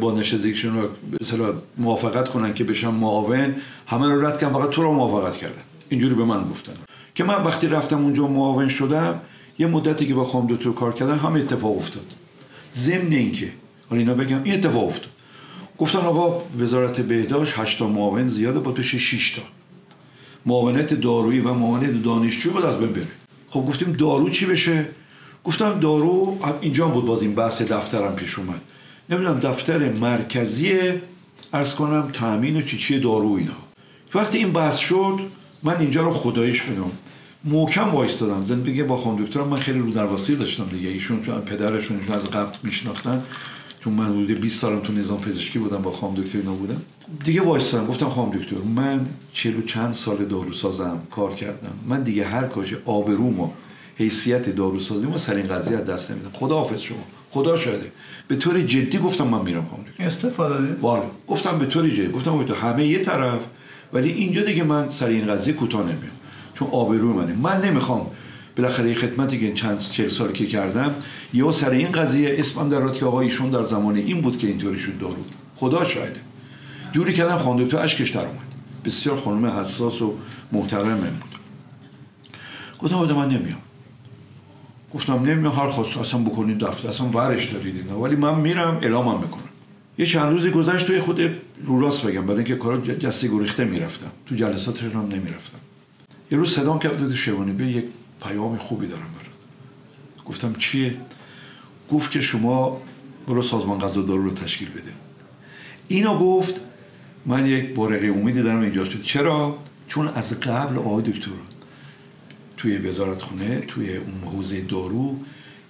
بازنشستگیشون 0.00 0.80
رو 0.80 0.88
اصطلاح 1.20 1.54
موافقت 1.78 2.28
کنن 2.28 2.54
که 2.54 2.64
بشن 2.64 2.88
معاون. 2.90 3.54
همه 3.86 4.06
رو 4.06 4.26
رد 4.26 4.38
کردن 4.38 4.52
فقط 4.52 4.70
تو 4.70 4.82
رو 4.82 4.92
موافقت 4.92 5.36
کردن. 5.36 5.62
اینجوری 5.88 6.14
به 6.14 6.24
من 6.24 6.42
گفتن. 6.50 6.72
که 7.14 7.24
من 7.24 7.44
وقتی 7.44 7.66
رفتم 7.66 8.02
اونجا 8.02 8.26
معاون 8.26 8.68
شدم 8.68 9.20
یه 9.58 9.66
مدتی 9.66 10.06
که 10.06 10.14
با 10.14 10.24
خانم 10.24 10.46
دکتر 10.46 10.70
کار 10.70 10.94
کردم 10.94 11.16
هم 11.16 11.32
اتفاق 11.32 11.76
افتاد. 11.76 12.06
ضمن 12.76 13.12
اینکه 13.12 13.48
حالا 13.90 14.00
اینا 14.00 14.14
بگم 14.14 14.42
این 14.42 14.54
اتفاق 14.54 14.84
افتاد. 14.84 15.10
گفتن 15.78 15.98
آقا 15.98 16.42
وزارت 16.58 17.00
بهداشت 17.00 17.58
8 17.58 17.78
تا 17.78 17.88
معاون 17.88 18.28
زیاده 18.28 18.58
با 18.58 18.70
بشه 18.70 18.98
6 18.98 19.30
تا. 19.30 19.42
معاونت 20.46 20.94
دارویی 20.94 21.40
و 21.40 21.54
معاونت 21.54 22.02
دانشجو 22.02 22.50
بود 22.50 22.64
از 22.64 22.78
بین 22.78 22.92
بره. 22.92 23.06
خب 23.48 23.60
گفتیم 23.60 23.92
دارو 23.92 24.30
چی 24.30 24.46
بشه؟ 24.46 24.86
گفتم 25.44 25.80
دارو 25.80 26.38
اینجا 26.60 26.88
بود 26.88 27.06
باز 27.06 27.22
این 27.22 27.34
بحث 27.34 27.62
دفترم 27.62 28.16
پیش 28.16 28.38
اومد. 28.38 28.60
نمی‌دونم 29.10 29.40
دفتر 29.40 29.92
مرکزی 29.92 30.72
ارز 31.52 31.74
کنم 31.74 32.08
تامین 32.12 32.56
و 32.56 32.62
چی 32.62 32.78
چی 32.78 33.00
دارو 33.00 33.32
اینا. 33.32 33.52
وقتی 34.14 34.38
این 34.38 34.52
بحث 34.52 34.78
شد 34.78 35.20
من 35.62 35.76
اینجا 35.76 36.02
رو 36.02 36.12
خدایش 36.12 36.62
بدم. 36.62 36.90
محکم 37.44 37.90
وایستادم 37.90 38.44
زندگی 38.44 38.82
با 38.82 38.96
خانم 38.96 39.28
من 39.50 39.56
خیلی 39.56 39.78
رو 39.78 39.90
داشتم 40.34 40.68
دیگه. 40.72 40.88
ایشون 40.88 41.22
چون 41.22 41.40
پدرشون 41.40 42.00
از 42.12 42.30
قبل 42.30 42.56
میشناختن. 42.62 43.22
چون 43.80 43.92
من 43.92 44.04
حدود 44.04 44.30
20 44.40 44.60
سالم 44.60 44.80
تو 44.80 44.92
نظام 44.92 45.20
پزشکی 45.20 45.58
بودم 45.58 45.82
با 45.82 45.90
خانم 45.92 46.14
دکتر 46.14 46.38
اینا 46.38 46.52
بودم. 46.52 46.80
دیگه 47.24 47.42
وایستادم 47.42 47.86
گفتم 47.86 48.08
خانم 48.08 48.30
دکتر 48.30 48.56
من 48.76 49.06
چلو 49.32 49.62
چند 49.62 49.94
سال 49.94 50.16
داروسازم 50.16 51.00
کار 51.10 51.34
کردم. 51.34 51.72
من 51.86 52.02
دیگه 52.02 52.24
هر 52.24 52.44
کاش 52.44 52.74
آبرومو 52.84 53.48
حیثیت 53.96 54.48
داروسازی 54.48 55.06
ما 55.06 55.18
سر 55.18 55.34
این 55.34 55.46
قضیه 55.46 55.78
از 55.78 55.84
دست 55.84 56.10
نمیدم. 56.10 56.30
خدا 56.32 56.58
حافظ 56.58 56.80
شما. 56.80 57.04
خدا 57.30 57.56
شاهده. 57.56 57.92
به 58.28 58.36
طور 58.36 58.60
جدی 58.60 58.98
گفتم 58.98 59.26
من 59.26 59.42
میرم 59.42 59.66
خانم 59.70 59.82
دکتر. 59.82 60.04
استفاده 60.04 60.66
دید 60.66 60.80
بله 60.80 61.02
گفتم 61.28 61.58
به 61.58 61.66
طور 61.66 61.88
جدی. 61.88 62.08
گفتم 62.08 62.42
تو 62.42 62.54
همه 62.54 62.86
یه 62.86 62.98
طرف 62.98 63.40
ولی 63.92 64.10
اینجا 64.12 64.42
دیگه 64.42 64.64
من 64.64 64.88
سر 64.88 65.06
این 65.06 65.26
قضیه 65.26 65.54
کوتاه 65.54 65.82
نمیام. 65.82 66.16
چون 66.54 66.68
آبرو 66.72 67.12
منه. 67.12 67.34
من 67.42 67.60
نمی‌خوام 67.60 68.06
بالاخره 68.58 68.94
خدمتی 68.94 69.40
که 69.40 69.52
چند 69.52 69.78
چهل 69.78 70.08
سال 70.08 70.32
که 70.32 70.46
کردم 70.46 70.94
یا 71.34 71.52
سر 71.52 71.70
این 71.70 71.92
قضیه 71.92 72.34
اسمم 72.38 72.68
در 72.68 72.88
که 72.88 73.06
آقا 73.06 73.20
ایشون 73.20 73.50
در 73.50 73.64
زمان 73.64 73.96
این 73.96 74.20
بود 74.20 74.38
که 74.38 74.46
اینطوری 74.46 74.78
شد 74.78 74.98
دارو. 74.98 75.16
خدا 75.56 75.88
شاهده 75.88 76.20
جوری 76.92 77.12
کردم 77.12 77.38
خانم 77.38 77.64
دکتر 77.64 77.78
اشکش 77.78 78.10
در 78.10 78.20
اومد. 78.20 78.38
بسیار 78.84 79.16
خانم 79.16 79.46
حساس 79.46 80.02
و 80.02 80.14
محترم 80.52 80.96
بود. 80.96 81.38
گفتم 82.78 83.04
بده 83.04 83.14
من 83.14 83.28
نمیام. 83.28 83.58
گفتم 84.94 85.12
نمیام 85.12 85.54
هر 85.54 85.68
خواست 85.68 85.96
اصلا 85.96 86.20
بکنید 86.20 86.58
دفتر. 86.58 86.88
اصلا 86.88 87.06
ورش 87.06 87.46
دارید 87.46 87.76
اینا. 87.76 88.00
ولی 88.00 88.16
من 88.16 88.40
میرم 88.40 88.78
اعلامم 88.82 89.20
می‌کنم. 89.20 89.42
یه 89.98 90.06
چند 90.06 90.32
روزی 90.32 90.50
گذشت 90.50 90.86
توی 90.86 91.00
خود 91.00 91.20
رو 91.64 91.80
راست 91.80 92.06
بگم. 92.06 92.26
برای 92.26 92.36
اینکه 92.36 92.56
کارا 92.56 92.80
جسته 92.80 93.28
گریخته 93.28 93.64
می‌رفتم. 93.64 94.10
تو 94.26 94.34
جلسات 94.34 94.82
هم 94.82 95.00
نمی‌رفتم. 95.00 95.58
یه 96.30 96.38
روز 96.38 96.52
صدام 96.52 96.78
کرد 96.78 96.98
دو 96.98 97.16
شیوانی 97.16 97.52
به 97.52 97.66
یک 97.66 97.84
پیام 98.22 98.56
خوبی 98.56 98.86
دارم 98.86 99.02
برات. 99.14 99.36
گفتم 100.26 100.54
چیه؟ 100.54 100.96
گفت 101.92 102.10
که 102.10 102.20
شما 102.20 102.80
برو 103.26 103.42
سازمان 103.42 103.78
غذا 103.78 104.02
دارو 104.02 104.24
رو 104.24 104.30
تشکیل 104.30 104.68
بده. 104.68 104.92
اینو 105.88 106.18
گفت 106.18 106.60
من 107.26 107.46
یک 107.46 107.74
بارقه 107.74 108.06
امیدی 108.06 108.42
دارم 108.42 108.60
اینجا 108.60 108.84
شد 108.84 109.02
چرا؟ 109.02 109.58
چون 109.88 110.08
از 110.08 110.40
قبل 110.40 110.78
آقای 110.78 111.02
دکتر 111.02 111.30
توی 112.56 112.78
وزارت 112.78 113.22
خونه 113.22 113.60
توی 113.60 113.96
اون 113.96 114.32
حوزه 114.32 114.60
دارو 114.60 115.16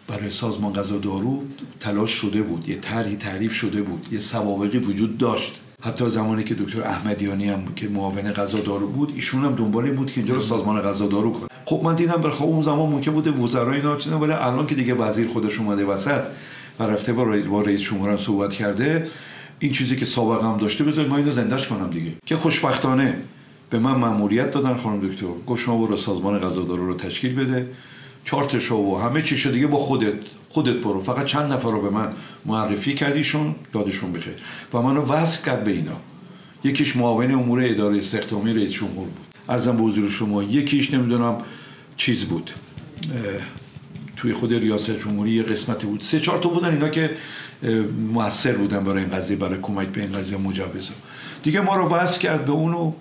برای 0.06 0.30
سازمان 0.30 0.72
غذا 0.72 0.98
دارو 0.98 1.44
تلاش 1.80 2.10
شده 2.10 2.42
بود. 2.42 2.68
یه 2.68 2.76
طرحی 2.76 3.16
تعریف 3.16 3.52
شده 3.52 3.82
بود. 3.82 4.08
یه 4.12 4.20
سوابقی 4.20 4.78
وجود 4.78 5.18
داشت. 5.18 5.60
حتی 5.80 6.10
زمانی 6.10 6.44
که 6.44 6.54
دکتر 6.54 6.82
احمدیانی 6.82 7.48
هم 7.48 7.74
که 7.76 7.88
معاون 7.88 8.32
غذا 8.32 8.58
دارو 8.58 8.86
بود 8.86 9.12
ایشون 9.14 9.44
هم 9.44 9.54
دنبال 9.54 9.90
بود 9.90 10.10
که 10.10 10.20
اینجا 10.20 10.34
رو 10.34 10.40
سازمان 10.40 10.82
غذا 10.82 11.06
دارو 11.06 11.32
کنه. 11.32 11.48
خب 11.64 11.80
من 11.84 11.94
دیدم 11.94 12.16
بر 12.22 12.30
اون 12.40 12.62
زمان 12.62 12.90
ممکن 12.90 13.12
بوده 13.12 13.30
وزرای 13.30 13.76
اینا 13.76 13.96
چیزا 13.96 14.18
ولی 14.18 14.32
الان 14.32 14.66
که 14.66 14.74
دیگه 14.74 14.94
وزیر 14.94 15.28
خودش 15.28 15.58
اومده 15.58 15.84
وسط 15.84 16.22
و 16.78 16.82
رفته 16.82 17.12
با 17.12 17.22
رئیس 17.22 17.46
با 17.46 17.62
رئیس 17.62 17.80
جمهور 17.80 18.10
هم 18.10 18.16
صحبت 18.16 18.54
کرده 18.54 19.06
این 19.58 19.72
چیزی 19.72 19.96
که 19.96 20.04
سابقه 20.04 20.46
هم 20.46 20.58
داشته 20.58 20.84
بذارید 20.84 21.10
ما 21.10 21.16
اینو 21.16 21.30
زندهش 21.30 21.66
کنم 21.66 21.90
دیگه. 21.90 22.12
که 22.26 22.36
خوشبختانه 22.36 23.18
به 23.70 23.78
من 23.78 23.94
مأموریت 23.94 24.50
دادن 24.50 24.76
خانم 24.76 25.08
دکتر. 25.08 25.26
گفت 25.46 25.62
شما 25.62 25.86
برو 25.86 25.96
سازمان 25.96 26.38
غذا 26.38 26.62
دارو 26.62 26.86
رو 26.86 26.94
تشکیل 26.94 27.34
بده. 27.34 27.66
چارت 28.24 28.58
شو 28.58 28.76
و 28.76 28.98
همه 28.98 29.22
چی 29.22 29.36
شده 29.36 29.52
دیگه 29.52 29.66
با 29.66 29.78
خودت 29.78 30.14
خودت 30.48 30.76
برو. 30.76 31.02
فقط 31.02 31.26
چند 31.26 31.52
نفر 31.52 31.70
رو 31.70 31.82
به 31.82 31.90
من 31.90 32.10
معرفی 32.46 32.94
کردیشون 32.94 33.54
یادشون 33.74 34.12
بخیر. 34.12 34.34
و 34.72 34.82
منو 34.82 35.02
وصل 35.02 35.44
کرد 35.44 35.64
به 35.64 35.70
اینا. 35.70 35.96
یکیش 36.64 36.96
معاون 36.96 37.30
امور 37.30 37.64
اداره 37.64 37.98
استخدامی 37.98 38.54
رئیس 38.54 38.72
جمهور 38.72 38.94
بود. 38.94 39.26
ارزم 39.48 39.76
به 39.76 39.82
حضور 39.82 40.10
شما 40.10 40.42
یکیش 40.42 40.94
نمی‌دونم 40.94 41.38
چیز 41.96 42.24
بود. 42.24 42.50
توی 44.16 44.32
خود 44.32 44.54
ریاست 44.54 44.90
جمهوری 44.90 45.30
یه 45.30 45.42
قسمتی 45.42 45.86
بود. 45.86 46.02
سه 46.02 46.20
چهار 46.20 46.38
تا 46.38 46.48
بودن 46.48 46.70
اینا 46.70 46.88
که 46.88 47.10
موثر 48.12 48.52
بودن 48.52 48.84
برای 48.84 49.02
این 49.02 49.12
قضیه 49.12 49.36
برای 49.36 49.58
کمک 49.62 49.88
به 49.88 50.00
این 50.00 50.12
قضیه 50.12 50.38
مجوزا. 50.38 50.92
دیگه 51.42 51.60
ما 51.60 51.76
رو 51.76 51.88
وصل 51.88 52.20
کرد 52.20 52.44
به 52.44 52.52
اونو 52.52 52.92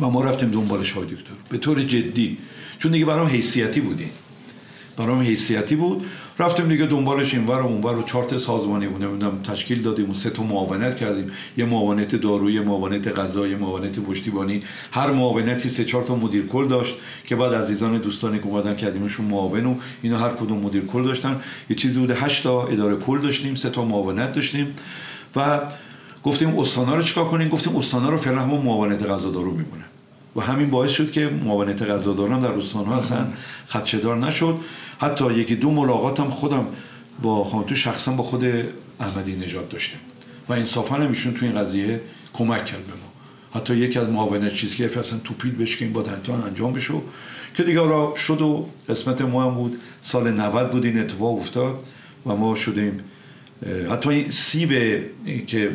و 0.00 0.10
ما 0.10 0.22
رفتیم 0.24 0.50
دنبالش 0.50 0.92
های 0.92 1.04
دکتر. 1.04 1.32
به 1.48 1.58
طور 1.58 1.82
جدی. 1.82 2.38
چون 2.78 2.92
دیگه 2.92 3.04
برام 3.04 3.28
حیثیتی 3.28 3.80
بودیم 3.80 4.10
برام 4.96 5.20
حیثیتی 5.20 5.76
بود. 5.76 6.04
رفتیم 6.38 6.68
دیگه 6.68 6.86
دنبالش 6.86 7.34
اینور 7.34 7.60
و 7.60 7.66
اونور 7.66 7.96
و 7.96 8.02
چارت 8.02 8.38
سازمانی 8.38 8.86
بود. 8.86 9.02
نمی‌دونم 9.02 9.42
تشکیل 9.42 9.82
دادیم 9.82 10.10
و 10.10 10.14
سه 10.14 10.30
تا 10.30 10.42
معاونت 10.42 10.96
کردیم. 10.96 11.30
یه 11.56 11.64
معاونت 11.64 12.16
دارویی 12.16 12.60
معاونت 12.60 13.18
غذایی 13.18 13.54
معاونت 13.54 14.00
پشتیبانی. 14.00 14.62
هر 14.92 15.10
معاونتی 15.10 15.68
سه 15.68 15.84
چهار 15.84 16.04
تا 16.04 16.14
مدیر 16.14 16.46
کل 16.46 16.68
داشت 16.68 16.94
که 17.24 17.36
بعد 17.36 17.54
عزیزان 17.54 17.98
دوستانی 17.98 18.38
که 18.38 18.46
اومدن 18.46 18.76
کردیمشون 18.76 19.26
معاون 19.26 19.66
و 19.66 19.74
اینا 20.02 20.18
هر 20.18 20.28
کدوم 20.28 20.58
مدیر 20.58 20.82
کل 20.84 21.04
داشتن. 21.04 21.40
یه 21.70 21.76
چیزی 21.76 21.98
بوده 21.98 22.14
8 22.14 22.42
تا 22.42 22.66
اداره 22.66 22.96
کل 22.96 23.18
داشتیم 23.18 23.54
سه 23.54 23.70
تا 23.70 23.84
معاونت 23.84 24.32
داشتیم. 24.32 24.74
و 25.36 25.60
گفتیم 26.24 26.58
استانا 26.58 26.94
رو 26.94 27.02
چیکار 27.02 27.28
کنیم؟ 27.28 27.48
گفتیم 27.48 27.76
استانا 27.76 28.10
رو 28.10 28.16
فعلا 28.16 28.42
همون 28.42 28.64
معاونت 28.64 29.02
غذا 29.02 29.30
دارو 29.30 29.50
میمونه. 29.50 29.84
و 30.36 30.40
همین 30.40 30.70
باعث 30.70 30.90
شد 30.90 31.10
که 31.10 31.30
معاونت 31.44 31.82
غذاداران 31.82 32.40
در 32.40 32.52
روستانها 32.52 32.96
اصلا 32.96 33.26
خدشه‌دار 33.68 34.16
نشد. 34.16 34.56
حتی 35.00 35.34
یکی 35.34 35.56
دو 35.56 35.70
ملاقاتم 35.70 36.30
خودم 36.30 36.66
با 37.22 37.44
خانتو 37.44 37.74
شخصا 37.74 38.12
با 38.12 38.22
خود 38.22 38.44
احمدی 39.00 39.36
نژاد 39.36 39.68
داشتم 39.68 39.98
و 40.48 40.52
انصافا 40.52 40.94
هم 40.94 41.08
ایشون 41.08 41.34
تو 41.34 41.46
این 41.46 41.54
قضیه 41.54 42.00
کمک 42.32 42.66
کرد 42.66 42.86
به 42.86 42.92
ما. 42.92 43.12
حتی 43.54 43.76
یکی 43.76 43.98
از 43.98 44.08
معاونت 44.08 44.54
چیزی 44.54 44.76
که 44.76 45.00
اصلا 45.00 45.18
توپیل 45.24 45.54
بشه 45.54 45.78
که 45.78 45.84
این 45.84 45.94
با 45.94 46.04
انجام 46.46 46.72
بشه. 46.72 46.94
که 47.54 47.62
دیگه 47.62 47.80
را 47.80 48.14
شد 48.16 48.42
و 48.42 48.68
قسمت 48.88 49.22
ما 49.22 49.44
هم 49.44 49.54
بود. 49.54 49.78
سال 50.00 50.30
90 50.30 50.70
بود 50.70 50.84
این 50.84 50.98
اتفاق 50.98 51.38
افتاد 51.38 51.78
و 52.26 52.36
ما 52.36 52.54
شدیم 52.54 53.00
حتی 53.90 54.08
این 54.08 54.30
سیب 54.30 54.70
که 55.46 55.70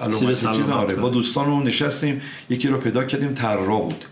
علامت 0.00 0.44
آره 0.70 0.94
با 0.94 1.08
دوستان 1.08 1.46
رو 1.46 1.62
نشستیم 1.62 2.20
یکی 2.50 2.68
رو 2.68 2.78
پیدا 2.78 3.04
کردیم 3.04 3.34
تررا 3.34 3.78
بود. 3.78 4.04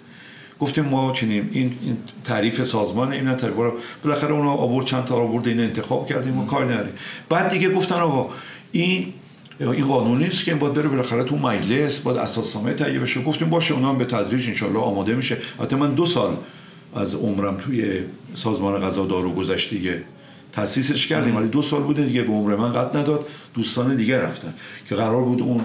گفتیم 0.60 0.84
ما 0.84 1.12
چنین 1.12 1.48
این, 1.52 1.78
این 1.82 1.96
تعریف 2.24 2.64
سازمان 2.64 3.12
این 3.12 3.34
تعریف 3.34 3.56
رو 3.56 3.72
بالاخره 4.04 4.32
اونا 4.32 4.50
آورد 4.50 4.86
چند 4.86 5.04
تا 5.04 5.14
آورد 5.14 5.48
این 5.48 5.60
انتخاب 5.60 6.08
کردیم 6.08 6.38
و 6.38 6.46
کار 6.46 6.64
نره 6.64 6.88
بعد 7.28 7.48
دیگه 7.48 7.70
گفتن 7.70 7.94
آقا 7.94 8.34
این 8.72 9.12
این 9.60 9.86
قانونی 9.86 10.24
است 10.24 10.44
که 10.44 10.54
باید 10.54 10.74
بره 10.74 10.88
بالاخره 10.88 11.24
تو 11.24 11.36
مجلس 11.36 11.98
باید 11.98 12.18
اساسنامه 12.18 12.74
تهیه 12.74 12.98
بشه. 12.98 13.22
گفتیم 13.22 13.50
باشه 13.50 13.74
اونا 13.74 13.88
هم 13.88 13.98
به 13.98 14.04
تدریج 14.04 14.64
ان 14.64 14.76
آماده 14.76 15.14
میشه. 15.14 15.36
حتی 15.60 15.76
من 15.76 15.94
دو 15.94 16.06
سال 16.06 16.36
از 16.94 17.14
عمرم 17.14 17.56
توی 17.56 18.00
سازمان 18.34 18.80
غذا 18.80 19.06
دارو 19.06 19.32
گذشت 19.32 19.70
دیگه. 19.70 20.02
تاسیسش 20.56 21.06
کردیم 21.06 21.36
ولی 21.36 21.48
دو 21.48 21.62
سال 21.62 21.82
بوده 21.82 22.02
دیگه 22.04 22.22
به 22.22 22.32
عمر 22.32 22.56
من 22.56 22.72
قد 22.72 22.96
نداد. 22.96 23.26
دوستان 23.54 23.96
دیگه 23.96 24.18
رفتن 24.20 24.54
که 24.88 24.94
قرار 24.94 25.22
بود 25.22 25.40
اون 25.42 25.60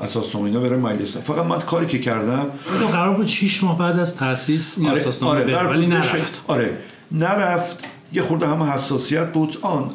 اساس 0.00 0.34
نامه 0.34 0.58
بره 0.58 0.76
مجلس. 0.76 1.16
فقط 1.16 1.46
من 1.46 1.58
کاری 1.58 1.86
که 1.86 1.98
کردم 1.98 2.46
قرار 2.92 3.14
بود 3.16 3.26
6 3.26 3.64
ماه 3.64 3.78
بعد 3.78 3.98
از 3.98 4.16
تاسیس 4.16 4.78
این 4.78 4.88
آره، 4.88 5.00
اساس 5.00 5.22
آره، 5.22 5.44
بره 5.44 5.68
ولی. 5.68 5.86
نرفت. 5.86 6.44
آره 6.46 6.78
نرفت. 7.12 7.84
یه 8.12 8.22
خورده 8.22 8.46
همه 8.48 8.72
حساسیت 8.72 9.32
بود. 9.32 9.58
آن 9.62 9.90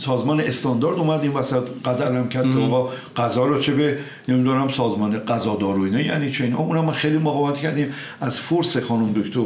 سازمان 0.00 0.40
استاندارد 0.40 0.98
اومد 0.98 1.22
این 1.22 1.32
وسط 1.32 1.62
قدرم 1.84 2.28
کرد 2.28 2.44
که 2.44 2.60
آقا 2.60 2.90
غذا 3.16 3.44
رو 3.44 3.58
چه 3.58 3.74
به 3.74 3.98
نمی‌دونم 4.28 4.68
سازمان 4.68 5.18
غذا 5.18 5.56
دارو 5.56 5.82
اینا 5.82 6.00
یعنی 6.00 6.30
چه 6.32 6.44
اینا. 6.44 6.58
اونم 6.58 6.90
خیلی 6.90 7.18
مقاومت 7.18 7.58
کردیم. 7.58 7.94
از 8.20 8.40
فورس 8.40 8.76
خانم 8.76 9.12
دکتر 9.12 9.40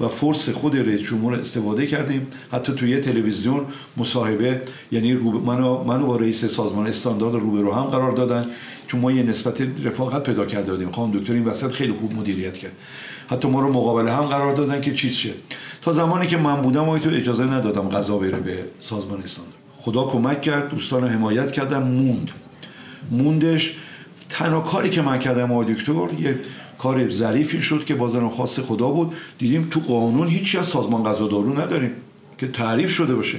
و 0.00 0.08
فورس 0.08 0.48
خود 0.50 0.76
رئیس 0.76 1.02
جمهور 1.02 1.34
استفاده 1.34 1.86
کردیم. 1.86 2.26
حتی 2.52 2.72
توی 2.72 3.00
تلویزیون 3.00 3.66
مصاحبه 3.96 4.62
یعنی 4.92 5.12
منو 5.14 5.84
منو 5.84 6.06
با 6.06 6.16
رئیس 6.16 6.44
سازمان 6.44 6.86
استاندارد 6.86 7.34
روبرو 7.34 7.72
هم 7.72 7.84
قرار 7.84 8.12
دادن. 8.12 8.46
چون 8.86 9.00
ما 9.00 9.12
یه 9.12 9.22
نسبت 9.22 9.60
رفاقت 9.84 10.22
پیدا 10.22 10.46
کرده 10.46 10.72
بودیم. 10.72 10.90
خانم 10.90 11.12
دکتر 11.12 11.32
این 11.32 11.44
وسط 11.44 11.72
خیلی 11.72 11.92
خوب 11.92 12.14
مدیریت 12.14 12.54
کرد. 12.54 12.72
حتی 13.30 13.48
ما 13.48 13.60
رو 13.60 13.72
مقابله 13.72 14.12
هم 14.12 14.22
قرار 14.22 14.54
دادن 14.54 14.80
که 14.80 14.94
چیز 14.94 15.12
شه. 15.12 15.30
تا 15.82 15.92
زمانی 15.92 16.26
که 16.26 16.36
من 16.36 16.62
بودم 16.62 16.84
آقای 16.84 17.00
تو 17.00 17.10
اجازه 17.10 17.44
ندادم 17.44 17.88
غذا 17.88 18.18
بره 18.18 18.40
به 18.40 18.64
سازمان 18.80 19.22
استاندارد. 19.22 19.58
خدا 19.78 20.04
کمک 20.04 20.42
کرد 20.42 20.70
دوستان 20.70 21.08
حمایت 21.08 21.50
کردم 21.50 21.82
موند. 21.82 22.30
موندش 23.10 23.74
تنها 24.28 24.60
کاری 24.60 24.90
که 24.90 25.02
من 25.02 25.18
کردم 25.18 25.52
آقای 25.52 25.74
دکتر 25.74 26.08
یه 26.20 26.38
کار 26.78 27.10
ظریفی 27.10 27.62
شد 27.62 27.84
که 27.84 27.94
بازم 27.94 28.28
خاص 28.28 28.60
خدا 28.60 28.88
بود. 28.88 29.12
دیدیم 29.38 29.68
تو 29.70 29.80
قانون 29.80 30.28
هیچی 30.28 30.58
از 30.58 30.66
سازمان 30.66 31.02
غذا 31.02 31.28
دارو 31.28 31.60
نداریم 31.60 31.90
که 32.38 32.48
تعریف 32.48 32.90
شده 32.92 33.14
باشه. 33.14 33.38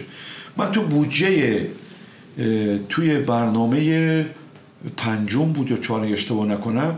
من 0.58 0.72
تو 0.72 0.82
بودجه 0.82 1.68
توی 2.90 3.18
برنامه 3.18 4.26
پنجم 4.98 5.46
بود 5.46 5.72
یا 5.72 5.78
چهار 5.78 6.06
اشتباه 6.06 6.48
نکنم 6.48 6.96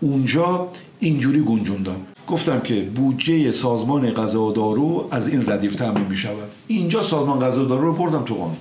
اونجا 0.00 0.68
اینجوری 1.00 1.40
گنجوندم. 1.40 1.96
گفتم 2.28 2.60
که 2.60 2.82
بودجه 2.82 3.52
سازمان 3.52 4.10
غذا 4.10 4.42
و 4.42 4.52
دارو 4.52 5.08
از 5.10 5.28
این 5.28 5.50
ردیف 5.50 5.74
تامین 5.74 6.04
می 6.04 6.16
شود 6.16 6.48
اینجا 6.66 7.02
سازمان 7.02 7.40
غذا 7.40 7.64
و 7.64 7.68
دارو 7.68 7.82
رو 7.82 7.92
بردم 7.92 8.24
تو 8.24 8.34
قانون. 8.34 8.56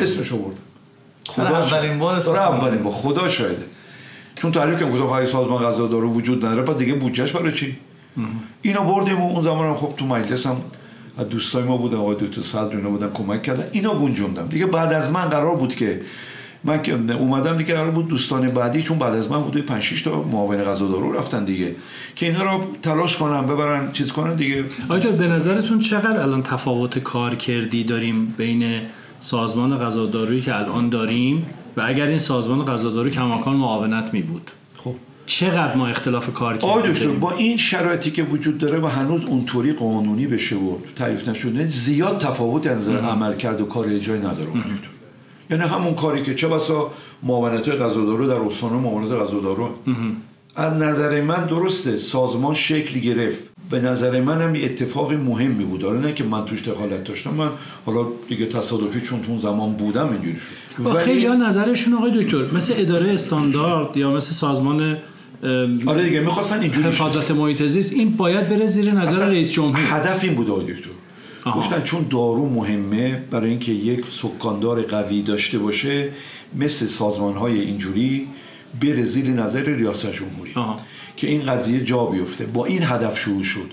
اسمش 0.00 0.28
رو 0.28 0.38
بردم. 0.38 0.60
برای 1.36 1.62
اولین 1.62 1.98
بار 1.98 2.14
استفاده 2.14 2.40
اولین 2.40 2.82
بار. 2.82 2.92
خدا 2.92 3.28
شاهده. 3.28 3.64
چون 4.34 4.52
تعریف 4.52 4.80
کردم 4.80 4.90
گفتم 4.90 5.26
سازمان 5.26 5.64
غذا 5.64 5.86
دارو 5.86 6.12
وجود 6.12 6.46
نداره 6.46 6.62
بعد 6.62 6.76
دیگه 6.76 6.94
بودجهش 6.94 7.32
برای 7.32 7.52
چی؟ 7.52 7.76
اینو 8.62 8.84
بردیم 8.84 9.20
و 9.20 9.30
اون 9.30 9.42
زمان 9.42 9.76
خب 9.76 9.94
تو 9.96 10.06
مجلس 10.06 10.46
هم 10.46 10.56
دوستای 11.30 11.62
ما 11.62 11.76
بودن 11.76 11.96
آقای 11.96 12.16
دکتر 12.20 12.42
صدر 12.42 12.76
اینا 12.76 12.88
بودن 12.88 13.10
کمک 13.14 13.42
کردن. 13.42 13.64
اینا 13.72 13.94
گنجوندم. 13.94 14.46
دیگه 14.46 14.66
بعد 14.66 14.92
از 14.92 15.12
من 15.12 15.24
قرار 15.24 15.56
بود 15.56 15.74
که 15.74 16.00
من 16.64 16.82
که 16.82 16.92
اومدم 17.14 17.56
دیگه 17.56 17.74
قرار 17.74 17.90
بود 17.90 18.08
دوستان 18.08 18.48
بعدی 18.48 18.82
چون 18.82 18.98
بعد 18.98 19.14
از 19.14 19.30
من 19.30 19.42
حدود 19.42 19.66
5 19.66 19.82
6 19.82 20.02
تا 20.02 20.22
معاون 20.22 20.64
غذا 20.64 20.88
دارو 20.88 21.12
رفتن 21.12 21.44
دیگه 21.44 21.76
که 22.16 22.26
اینا 22.26 22.42
رو 22.42 22.64
تلاش 22.82 23.16
کنن 23.16 23.46
ببرن 23.46 23.92
چیز 23.92 24.12
کنن 24.12 24.34
دیگه. 24.34 24.64
آیا 24.88 25.12
به 25.12 25.26
نظرتون 25.26 25.78
چقدر 25.78 26.20
الان 26.20 26.42
تفاوت 26.42 26.98
کارکردی 26.98 27.84
داریم 27.84 28.34
بین 28.38 28.64
سازمان 29.20 29.78
غذادارویی 29.78 30.40
که 30.40 30.56
الان 30.56 30.88
داریم 30.88 31.46
و 31.76 31.82
اگر 31.86 32.06
این 32.06 32.18
سازمان 32.18 32.64
غذادارو 32.64 33.10
کماکان 33.10 33.56
معاونت 33.56 34.14
می 34.14 34.22
بود. 34.22 34.50
خب. 34.76 34.94
چقدر 35.26 35.76
ما 35.76 35.86
اختلاف 35.86 36.32
کارکردی 36.32 36.66
آقای 36.66 36.92
دکتر 36.92 37.08
با 37.08 37.32
این 37.32 37.56
شرایطی 37.56 38.10
که 38.10 38.22
وجود 38.22 38.58
داره 38.58 38.78
و 38.78 38.86
هنوز 38.86 39.24
اونطوری 39.24 39.72
قانونی 39.72 40.26
بشه 40.26 40.56
و 40.56 40.76
تعریف 40.96 41.28
نشده 41.28 41.66
زیاد 41.66 42.18
تفاوت 42.18 42.66
از 42.66 42.78
نظر 42.78 43.00
عمل 43.00 43.36
کرد 43.36 43.60
و 43.60 43.64
کار 43.64 43.88
اجرایی 43.88 44.20
نداره 44.20 44.48
یعنی 45.50 45.62
همون 45.62 45.94
کاری 45.94 46.22
که 46.22 46.34
چه 46.34 46.48
بسا 46.48 46.90
معاونت 47.22 47.68
غذادارو 47.68 48.26
در 48.26 48.34
استان 48.34 48.72
معاونت 48.72 49.12
غذادارو. 49.12 49.68
از 50.56 50.72
نظر 50.72 51.20
من 51.20 51.46
درسته 51.46 51.96
سازمان 51.96 52.54
شکل 52.54 53.00
گرفت. 53.00 53.53
به 53.70 53.80
نظر 53.80 54.20
من 54.20 54.42
هم 54.42 54.52
اتفاق 54.64 55.12
مهمی 55.12 55.64
بود 55.64 55.82
حالا 55.82 56.00
نه 56.00 56.12
که 56.12 56.24
من 56.24 56.44
توش 56.44 56.68
دخالت 56.68 57.04
داشتم 57.04 57.34
من 57.34 57.50
حالا 57.86 58.06
دیگه 58.28 58.46
تصادفی 58.46 59.00
چون 59.00 59.22
تو 59.22 59.30
اون 59.30 59.40
زمان 59.40 59.72
بودم 59.72 60.12
اینجوری 60.12 60.36
شد 60.36 60.82
با 60.82 60.92
خیلی 60.92 61.26
ها 61.26 61.34
نظرشون 61.34 61.94
آقای 61.94 62.24
دکتر 62.24 62.54
مثل 62.54 62.74
اداره 62.76 63.12
استاندارد 63.12 63.96
یا 63.96 64.10
مثل 64.10 64.32
سازمان 64.32 64.96
آره 65.86 66.04
دیگه 66.04 66.20
می‌خواستن 66.20 66.60
اینجوری. 66.60 66.88
حفاظت 66.88 67.30
محیط 67.30 67.62
زیست 67.62 67.92
این 67.92 68.10
باید 68.16 68.48
بره 68.48 68.66
زیر 68.66 68.92
نظر 68.92 69.28
رئیس 69.28 69.52
جمهور 69.52 69.80
هدف 69.86 70.24
این 70.24 70.34
بود 70.34 70.50
آقای 70.50 70.64
دکتر. 70.64 70.90
گفتن 71.54 71.82
چون 71.82 72.06
دارو 72.10 72.48
مهمه 72.48 73.22
برای 73.30 73.50
اینکه 73.50 73.72
یک 73.72 74.04
سکاندار 74.10 74.82
قوی 74.82 75.22
داشته 75.22 75.58
باشه 75.58 76.08
مثل 76.56 76.86
سازمان 76.86 77.34
های 77.34 77.60
اینجوری 77.60 78.28
بره 78.80 79.04
زیر 79.04 79.26
نظر 79.30 79.62
ریاست 79.62 80.12
جمهوری. 80.12 80.52
آها. 80.54 80.76
که 81.16 81.28
این 81.28 81.42
قضیه 81.42 81.84
جا 81.84 82.04
بیفته. 82.04 82.46
با 82.46 82.64
این 82.64 82.82
هدف 82.82 83.18
شروع 83.18 83.42
شد. 83.42 83.70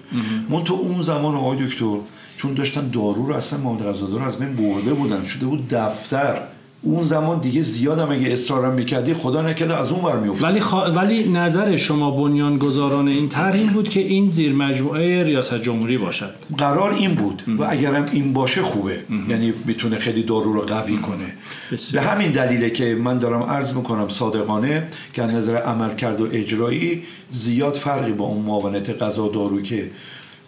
من 0.50 0.64
تو 0.64 0.74
اون 0.74 1.02
زمان 1.02 1.36
آقای 1.36 1.66
دکتر 1.66 1.98
چون 2.38 2.54
داشتن 2.54 2.90
دارو 2.90 3.26
رو 3.28 3.34
اصلا 3.34 3.60
غذادارو 3.60 4.20
رو 4.20 4.26
از 4.26 4.38
بین 4.38 4.56
برده 4.56 4.94
بودن. 4.94 5.26
شده 5.26 5.46
بود 5.46 5.68
دفتر. 5.68 6.42
اون 6.84 7.04
زمان 7.04 7.40
دیگه 7.40 7.62
زیادم 7.62 8.12
اگه 8.12 8.28
اصرارم 8.32 8.74
می‌کردی 8.74 9.14
خدا 9.14 9.42
نکرده 9.42 9.78
از 9.78 9.92
اون 9.92 10.02
برمی 10.02 10.28
ولی, 10.28 10.60
خوا- 10.62 10.96
ولی 10.96 11.30
نظر 11.30 11.76
شما 11.76 12.12
بنیانگذاران 12.12 13.08
این 13.08 13.30
طرح 13.30 13.54
این 13.54 13.68
بود 13.68 13.90
که 13.90 14.00
این 14.00 14.28
زیر 14.28 14.54
مجموعه 14.54 15.24
ریاست 15.24 15.62
جمهوری 15.62 15.98
باشد. 15.98 16.34
قرار 16.58 16.94
این 16.94 17.16
بود 17.16 17.44
و 17.60 17.64
اگرم 17.70 18.06
این 18.12 18.34
باشه 18.34 18.62
خوبه. 18.62 19.00
یعنی 19.30 19.54
می‌تونه 19.66 19.98
خیلی 19.98 20.24
دارو 20.24 20.54
رو 20.54 20.62
قوی 20.62 20.98
کنه. 20.98 21.34
بسیار. 21.72 22.04
به 22.04 22.10
همین 22.10 22.32
دلیله 22.32 22.70
که 22.70 22.96
من 22.96 23.18
دارم 23.18 23.44
عرض 23.44 23.74
می‌کنم 23.74 24.10
صادقانه 24.10 24.88
که 25.14 25.24
از 25.24 25.30
نظر 25.30 25.56
عمل 25.56 25.96
کرد 25.96 26.22
و 26.22 26.28
اجرایی 26.32 27.04
زیاد 27.32 27.74
فرقی 27.74 28.12
با 28.12 28.26
اون 28.26 28.46
معاونت 28.46 29.02
غذا 29.02 29.28
دارو 29.28 29.62
که 29.62 29.92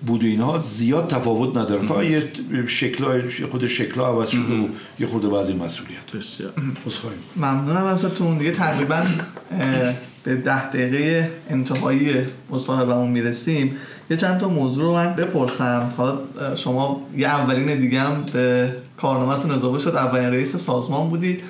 بود 0.06 0.24
و 0.24 0.26
اینها 0.26 0.58
زیاد 0.60 1.08
تفاوت 1.08 1.58
نداره. 1.58 1.88
فقط 1.88 2.04
یه 2.04 2.32
شکلای 2.68 3.22
خود 3.52 3.68
شکلا 3.68 4.08
عوض 4.08 4.30
شده 4.30 4.54
و 4.54 4.68
یه 5.00 5.08
خورده 5.08 5.28
بعضی 5.28 5.54
مسئولیت. 5.54 6.12
بسیار. 6.14 6.52
ممنونم 7.36 7.86
ازتون. 7.86 8.38
دیگه 8.38 8.52
تقریبا 8.52 9.04
به 10.24 10.36
ده 10.36 10.70
دقیقه 10.70 11.32
انتهایی 11.50 12.14
مصاحبمون 12.50 13.10
می‌رسیم. 13.10 13.78
یه 14.10 14.18
چند 14.18 14.40
تا 14.40 14.50
موضوع 14.50 14.84
رو 14.84 14.94
من 14.94 15.14
بپرسم. 15.14 15.94
حالا 15.98 16.20
شما 16.56 17.02
یه 17.18 17.28
اولین 17.28 17.80
دیگه 17.80 18.02
هم 18.02 18.26
به 18.34 18.76
کارنامهتون 18.98 19.52
اضافه 19.52 19.80
شد. 19.80 19.96
اولین 19.96 20.30
رئیس 20.30 20.56
سازمان 20.56 21.10
بودید. 21.10 21.42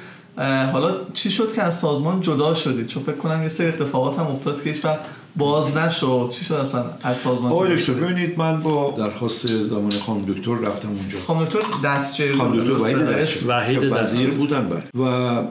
حالا 0.72 0.96
چی 1.14 1.32
شد 1.32 1.54
که 1.54 1.64
از 1.64 1.80
سازمان 1.80 2.22
جدا 2.22 2.54
شدید؟ 2.54 2.88
چون 2.88 3.04
فکر 3.04 3.16
کنم 3.16 3.42
یه 3.42 3.48
سری 3.48 3.68
اتفاقات 3.68 4.20
هم 4.20 4.26
افتاد 4.26 4.64
که 4.64 4.70
هیچ 4.70 4.86
وقت 4.86 5.00
باز 5.36 5.78
نشد. 5.78 6.30
چی 6.32 6.46
شد 6.46 6.54
اصلا؟ 6.54 6.86
از 7.04 7.18
سازمان 7.18 7.52
آقای 7.52 7.76
دکتر؟ 7.76 7.94
ببینید 7.94 8.38
من 8.38 8.60
با 8.60 8.96
درخواست 8.98 9.48
زمان 9.48 9.92
خانم 9.92 10.26
دکتر 10.26 10.56
رفتم 10.56 10.90
اونجا. 10.90 11.20
خانم 11.28 11.46
دکتر 11.46 11.60
دستجوی 11.84 12.34
خانم 12.34 12.60
دکتر 12.60 13.48
وحید 13.48 13.92
وزیر. 13.92 14.30
بودن 14.30 14.70
بله. 14.70 15.06
و 15.06 15.44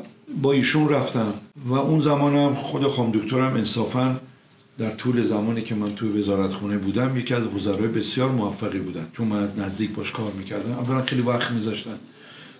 با 0.42 0.52
ایشون 0.52 0.88
رفتم. 0.88 1.32
و 1.66 1.74
اون 1.74 2.00
زمانم 2.00 2.54
خود 2.54 2.86
خانم 2.86 3.10
دکترم 3.10 3.54
انصافا 3.54 4.16
در 4.78 4.90
طول 4.90 5.24
زمانی 5.24 5.62
که 5.62 5.74
من 5.74 5.94
توی 5.94 6.08
وزارت 6.08 6.52
خونه 6.52 6.78
بودم 6.78 7.18
یکی 7.18 7.34
از 7.34 7.42
وزرای 7.56 7.88
بسیار 7.88 8.30
موفقی 8.30 8.78
بودن. 8.78 9.06
چون 9.12 9.26
من 9.26 9.48
نزدیک 9.58 9.90
باش 9.90 10.12
کار 10.12 10.32
می‌کردم. 10.38 10.72
اولا 10.72 11.02
خیلی 11.02 11.22
وقت 11.22 11.50
میذاشتن. 11.50 11.98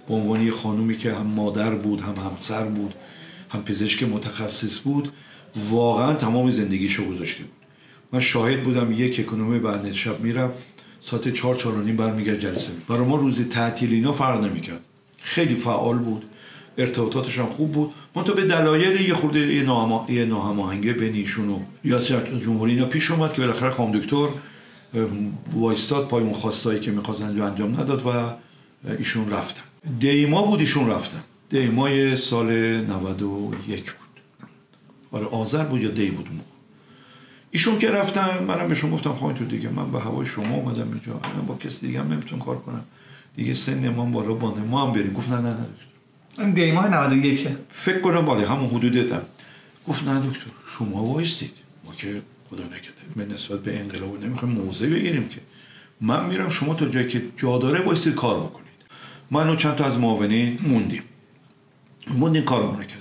به 0.09 0.15
عنوان 0.15 0.41
یه 0.41 0.53
خانومی 0.53 0.97
که 0.97 1.13
هم 1.13 1.27
مادر 1.27 1.71
بود 1.75 2.01
هم 2.01 2.15
همسر 2.31 2.65
بود 2.65 2.95
هم 3.51 3.63
پزشک 3.63 4.03
متخصص 4.03 4.81
بود. 4.81 5.09
واقعا 5.71 6.15
تمام 6.15 6.51
زندگیشو 6.51 7.05
گذاشته 7.05 7.43
بود 7.43 7.53
من 8.13 8.21
شاهد 8.21 8.63
بودم 8.63 8.93
یک 8.93 9.21
اکنومی 9.21 9.59
بعد 9.59 9.93
شب 9.93 10.21
میرم 10.21 10.53
ساعت 11.01 11.29
چهار 11.29 11.55
چهار 11.55 11.75
و 11.75 11.83
نیم 11.83 11.97
برمیگرد 11.97 12.41
جلسه. 12.41 12.73
برای 12.89 13.05
ما 13.05 13.17
روزی 13.17 13.45
تعطیل 13.45 13.93
اینا 13.93 14.13
فرق 14.13 14.45
نمی‌کرد. 14.45 14.81
خیلی 15.19 15.55
فعال 15.55 15.99
بود. 15.99 16.25
ارتباطاتش 16.79 17.39
هم 17.39 17.47
خوب 17.47 17.73
بود. 17.73 17.93
من 18.17 18.25
تو 18.25 18.35
به 18.35 18.45
دلایل 18.45 19.01
یه 19.01 19.15
خورده 19.15 19.55
یه, 19.55 19.63
ناهما- 19.63 20.07
یه 20.09 20.25
ناهماهنگی 20.25 20.93
بین 20.93 21.15
ایشون 21.15 21.49
و 21.49 21.59
ریاست 21.85 22.13
جمهوری 22.45 22.73
اینا 22.73 22.85
پیش 22.87 23.11
اومد 23.11 23.33
که 23.33 23.41
بالاخره 23.41 23.71
خانم 23.71 23.93
دکتر 23.93 24.29
وایستاد 25.55 26.09
پای 26.09 26.23
اون 26.23 26.33
خواستایی 26.33 26.81
که 26.81 26.91
می‌خواست 26.91 27.23
انجام 27.23 27.47
انجام 27.51 27.81
نداد 27.81 28.07
و 28.07 28.11
ایشون 28.99 29.31
رفتن. 29.31 29.63
دیما 29.99 30.43
بود 30.43 30.61
ایشون 30.61 30.91
رفتن. 30.91 31.23
دیمای 31.51 32.17
سال 32.17 32.51
91 32.81 33.93
آره 35.13 35.27
آذر 35.27 35.65
بود 35.65 35.81
یا 35.81 35.91
دی 35.91 36.11
بود 36.11 36.29
موقع. 36.33 36.45
ایشون 37.51 37.79
که 37.79 37.91
رفتن 37.91 38.45
منم 38.45 38.69
بهشون 38.69 38.91
گفتم 38.91 39.13
خواهی 39.13 39.39
تو 39.39 39.45
دیگه 39.45 39.69
من 39.69 39.93
به 39.93 40.01
هوای 40.01 40.27
شما 40.27 40.55
اومدم 40.55 40.89
اینجا. 40.93 41.13
من 41.37 41.47
با 41.47 41.55
کسی 41.55 41.87
دیگه 41.87 42.01
هم 42.01 42.13
نمی‌تونم 42.13 42.43
کار 42.43 42.57
کنم. 42.57 42.85
دیگه 43.37 43.55
سن 43.55 43.89
ما 43.89 44.05
بالا 44.05 44.35
بانده 44.35 44.61
ما 44.61 44.87
هم 44.87 44.93
بریم. 44.93 45.13
گفت 45.13 45.31
نه 45.31 45.37
نه 45.37 45.49
نه 45.49 45.55
دکتر. 45.55 46.43
این 46.43 46.51
دیماه 46.51 47.07
91 47.07 47.49
فکر 47.73 48.01
کنم 48.01 48.25
بالا 48.25 48.49
همون 48.49 48.71
حدودتم. 48.71 49.23
گفت 49.89 50.09
نه 50.09 50.21
دکتر. 50.21 50.47
شما 50.79 51.05
وایستید. 51.05 51.53
ما 51.85 51.95
که 51.95 52.23
خدا 52.51 52.65
نکرده 52.65 53.03
به 53.17 53.35
نسبت 53.35 53.61
به 53.61 53.81
انقلاب 53.81 54.25
نمی‌خوایم 54.25 54.55
موضع 54.55 54.87
بگیریم 54.87 55.29
که. 55.29 55.41
من 56.01 56.27
میرم 56.27 56.49
شما 56.49 56.75
تا 56.75 56.89
جایی 56.89 57.09
که 57.09 57.23
جا 57.37 57.59
داره 57.59 57.81
بایستید 57.81 58.15
کار 58.15 58.41
بکنید. 58.41 58.63
من 59.31 59.49
و 59.49 59.57
چند 59.57 59.75
تا 59.75 59.85
از 59.85 59.99
معاونین 59.99 60.59
موندیم. 60.63 61.03
موندیم 62.19 62.45
کار 62.45 62.73
نکردیم 62.73 62.97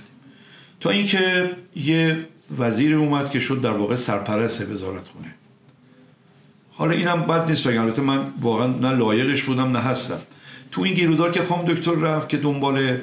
تا 0.80 0.90
اینکه 0.90 1.50
یه 1.76 2.26
وزیر 2.58 2.96
اومد 2.96 3.30
که 3.30 3.40
شد 3.40 3.60
در 3.60 3.70
واقع 3.70 3.96
سرپرست 3.96 4.70
وزارت 4.70 5.08
خونه. 5.08 5.34
حالا 6.70 6.92
اینم 6.92 7.22
بد 7.22 7.50
نیست 7.50 7.68
بگم. 7.68 7.82
البته 7.82 8.02
من 8.02 8.32
واقعا 8.40 8.66
نه 8.66 8.90
لایقش 8.90 9.42
بودم 9.42 9.70
نه 9.70 9.78
هستم. 9.78 10.18
تو 10.70 10.82
این 10.82 10.94
گیرودار 10.94 11.30
که 11.30 11.42
خواهم 11.42 11.64
دکتر 11.64 11.92
رفت 11.92 12.28
که 12.28 12.36
دنبال 12.36 12.98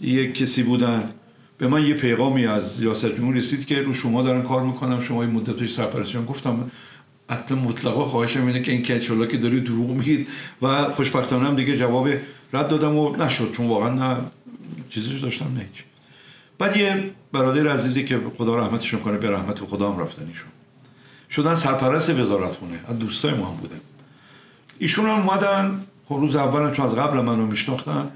یک 0.00 0.34
کسی 0.34 0.62
بودن 0.62 1.10
به 1.58 1.68
من 1.68 1.86
یه 1.86 1.94
پیغامی 1.94 2.46
از 2.46 2.80
ریاست 2.80 3.06
جمهور 3.06 3.34
رسید 3.34 3.66
که 3.66 3.82
رو 3.82 3.94
شما 3.94 4.22
دارن 4.22 4.42
کار 4.42 4.62
می‌کنم 4.62 5.02
شما 5.02 5.22
این 5.22 5.30
مدت 5.32 5.66
سرپرستشون 5.66 6.24
گفتم 6.24 6.70
اصلا 7.28 7.58
مطلقا 7.58 8.04
خواهشم 8.04 8.46
اینه 8.46 8.62
که 8.62 8.72
این 8.72 8.82
کچولا 8.82 9.26
که 9.26 9.36
داری 9.36 9.60
دروغ 9.60 9.90
میگید 9.90 10.28
و 10.62 10.92
خوشبختانه 10.92 11.48
هم 11.48 11.56
دیگه 11.56 11.78
جواب 11.78 12.08
رد 12.52 12.68
دادم 12.68 12.96
و 12.96 13.16
نشد. 13.16 13.52
چون 13.52 13.66
واقعا 13.68 13.88
نه 13.88 14.16
چیزیش 14.90 15.20
داشتم 15.20 15.54
نه 15.54 15.66
بعد 16.58 16.76
یه 16.76 17.10
برادر 17.32 17.68
عزیزی 17.68 18.04
که 18.04 18.20
خدا 18.38 18.58
رحمتشون 18.58 19.00
کنه 19.00 19.18
به 19.18 19.30
رحمت 19.30 19.60
خدا 19.60 19.92
هم 19.92 19.98
رفتن 20.00 20.26
ایشون. 20.28 20.50
شدن 21.30 21.54
سرپرست 21.54 22.10
وزارت 22.10 22.54
خونه 22.54 22.80
از 22.88 22.98
دوستای 22.98 23.34
ما 23.34 23.46
هم 23.46 23.56
بودن 23.56 23.80
ایشون 24.78 25.06
هم 25.06 25.28
اومدن 25.28 25.84
خب 26.08 26.14
روز 26.14 26.36
اول 26.36 26.70
چون 26.70 26.86
از 26.86 26.94
قبل 26.94 27.20
من 27.20 27.38
رو 27.38 27.46
میشناختن 27.46 28.10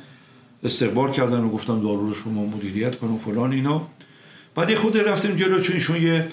استقبال 0.64 1.12
کردن 1.12 1.40
و 1.40 1.50
گفتم 1.50 1.80
دارو 1.82 2.06
رو 2.06 2.14
شما 2.14 2.44
مدیریت 2.44 2.98
کن 2.98 3.06
و 3.06 3.18
فلان 3.18 3.52
اینا. 3.52 3.86
بعد 4.54 4.74
خود 4.74 4.96
رفتیم 4.96 5.36
جلو 5.36 5.60
چون 5.60 5.74
ایشون 5.74 6.02
یه 6.02 6.28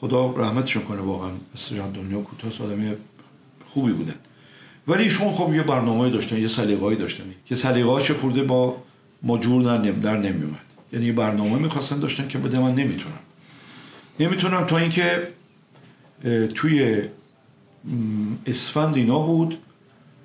خدا 0.00 0.30
رحمتشون 0.30 0.82
کنه 0.82 1.00
واقعا 1.00 1.30
استراحت 1.54 1.92
دنیا 1.92 2.20
کوتاه 2.20 2.66
آدمی 2.66 2.92
خوبی 3.66 3.92
بودن 3.92 4.14
ولی 4.88 5.02
ایشون 5.02 5.32
خب 5.32 5.54
یه 5.54 5.62
برنامه 5.62 6.10
داشتن 6.10 6.38
یه 6.38 6.48
سلیقه‌ای 6.48 6.96
داشتن. 6.96 7.24
که 7.46 7.54
سلیقه‌اش 7.54 8.10
خورده 8.10 8.42
با 8.42 8.76
ما 9.22 9.38
جور 9.38 9.78
در 9.92 10.16
نمیومد 10.16 10.75
یعنی 10.92 11.12
برنامه 11.12 11.58
می‌خواستن 11.58 11.98
داشتن 12.00 12.28
که 12.28 12.38
بده 12.38 12.58
من 12.58 12.74
نمی‌تونم. 12.74 13.18
نمی‌تونم 14.20 14.64
تا 14.64 14.78
اینکه 14.78 15.28
توی 16.54 17.02
اسفند 18.46 18.96
اینا 18.96 19.18
بود 19.18 19.58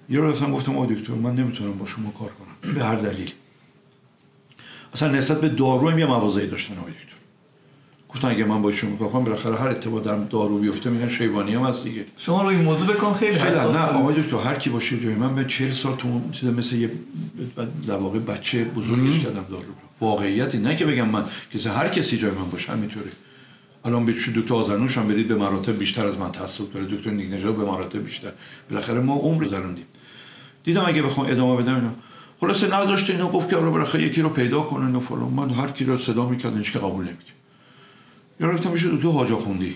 یه 0.10 0.20
رو 0.20 0.32
رفتم 0.32 0.52
گفتم 0.52 0.78
آقای 0.78 0.96
دکتر 0.96 1.14
من 1.14 1.36
نمی‌تونم 1.36 1.78
با 1.78 1.86
شما 1.86 2.12
کار 2.12 2.30
کنم. 2.30 2.74
به 2.74 2.84
هر 2.84 2.96
دلیل. 2.96 3.32
اصلا 4.94 5.12
نسبت 5.12 5.42
به 5.42 5.50
دارو 5.50 5.90
هم 5.90 6.00
یه 6.00 6.06
موازهی 6.06 6.48
داشتن 6.48 6.78
آقای 6.78 6.92
دکتر. 6.92 7.21
گفتن 8.16 8.28
اگه 8.28 8.46
من 8.46 8.62
با 8.62 8.72
شما 8.72 8.96
کار 8.96 9.10
کنم 9.10 9.24
بالاخره 9.24 9.56
هر 9.56 9.68
اتفاق 9.68 10.02
در 10.02 10.16
دارو 10.18 10.58
بیفته 10.58 10.90
میگن 10.90 11.10
شیبانی 11.10 11.56
هم 11.56 11.64
هست 11.64 11.84
دیگه. 11.84 12.06
شما 12.18 12.42
رو 12.42 12.48
این 12.48 12.62
موضوع 12.62 12.88
بکن 12.88 13.14
خیلی 13.14 13.38
حساس 13.38 13.76
نه 13.76 13.82
آقای 13.82 14.22
دکتر 14.22 14.38
هر 14.38 14.56
کی 14.56 14.70
باشه 14.70 15.00
جای 15.00 15.14
من 15.14 15.36
به 15.36 15.46
40 15.46 15.72
سال 15.72 15.96
تو 15.96 16.08
اون 16.08 16.32
چیز 16.32 16.50
مثل 16.50 16.76
یه 16.76 16.92
در 17.88 17.98
واقع 17.98 18.20
بچه 18.20 18.64
بزرگش 18.64 19.20
کردم 19.20 19.46
دارو. 19.50 19.64
واقعیتی 20.02 20.58
نه 20.58 20.76
که 20.76 20.86
بگم 20.86 21.10
من 21.10 21.24
کسی 21.54 21.70
هر 21.70 21.88
کسی 21.88 22.18
جای 22.18 22.32
من 22.32 22.50
باشه 22.52 22.72
همینطوره. 22.72 23.10
الان 23.86 24.06
به 24.06 24.14
دکتر 24.36 24.54
آزرنوش 24.54 24.98
هم 24.98 25.08
برید 25.08 25.28
به 25.28 25.36
مراتب 25.36 25.78
بیشتر 25.78 26.08
از 26.08 26.18
من 26.18 26.32
تحصیل 26.32 26.66
داره 26.74 26.86
دکتر 26.86 27.12
نیکنجا 27.12 27.52
به 27.52 27.66
مراتب 27.66 28.04
بیشتر. 28.04 28.32
بالاخره 28.70 29.00
ما 29.00 29.16
عمر 29.16 29.46
گذروندیم 29.46 29.86
دیدم 30.64 30.84
اگه 30.88 31.02
بخوام 31.02 31.28
ادامه 31.28 31.62
بدم 31.62 31.76
اینا 31.76 31.92
خلاصه 32.42 32.68
نذاشت 32.68 33.10
اینو 33.10 33.30
گفت 33.30 33.50
که 33.50 33.56
بالاخره 33.56 34.04
یکی 34.04 34.22
رو 34.22 34.30
پیدا 34.30 34.62
کنن 34.62 34.96
و 34.96 35.00
فلان. 35.00 35.30
من 35.30 35.50
هر 35.50 35.68
کی 35.68 35.86
رو 35.86 35.98
صدا 35.98 36.30
می‌کردن 36.30 36.58
هیچ 36.58 36.74
که 36.74 36.80
قبول 36.80 37.06
نمی‌کرد. 37.06 37.41
یا 38.42 38.50
رفتم 38.50 38.72
میشه 38.72 38.90
دکتر 38.90 39.08
حاجا 39.08 39.38
خوندی. 39.38 39.76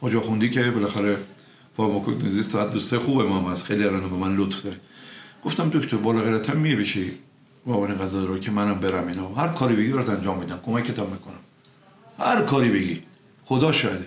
حاجا 0.00 0.20
خوندی 0.20 0.50
که 0.50 0.70
بالاخره 0.70 1.16
فارماکوگنوزیست 1.76 2.52
تو 2.52 2.68
دوسته 2.68 2.98
خوبه 2.98 3.24
ما 3.24 3.50
هست. 3.50 3.64
خیلی 3.64 3.84
الان 3.84 4.00
به 4.00 4.16
من 4.16 4.36
لطف 4.36 4.62
داره. 4.62 4.76
گفتم 5.44 5.70
دکتر 5.70 5.96
بالا 5.96 6.20
غیرت 6.20 6.50
می 6.50 6.74
بشی 6.74 7.12
معاون 7.66 7.94
غذا 7.94 8.24
رو 8.24 8.38
که 8.38 8.50
منم 8.50 8.74
برم 8.74 9.08
اینا. 9.08 9.28
هر 9.28 9.48
کاری 9.48 9.76
بگی 9.76 9.92
برات 9.92 10.08
انجام 10.08 10.38
میدم. 10.38 10.60
کمکتم 10.66 11.06
می‌کنم. 11.06 11.40
هر 12.18 12.42
کاری 12.42 12.68
بگی. 12.68 13.02
خدا 13.44 13.72
شاهده. 13.72 14.06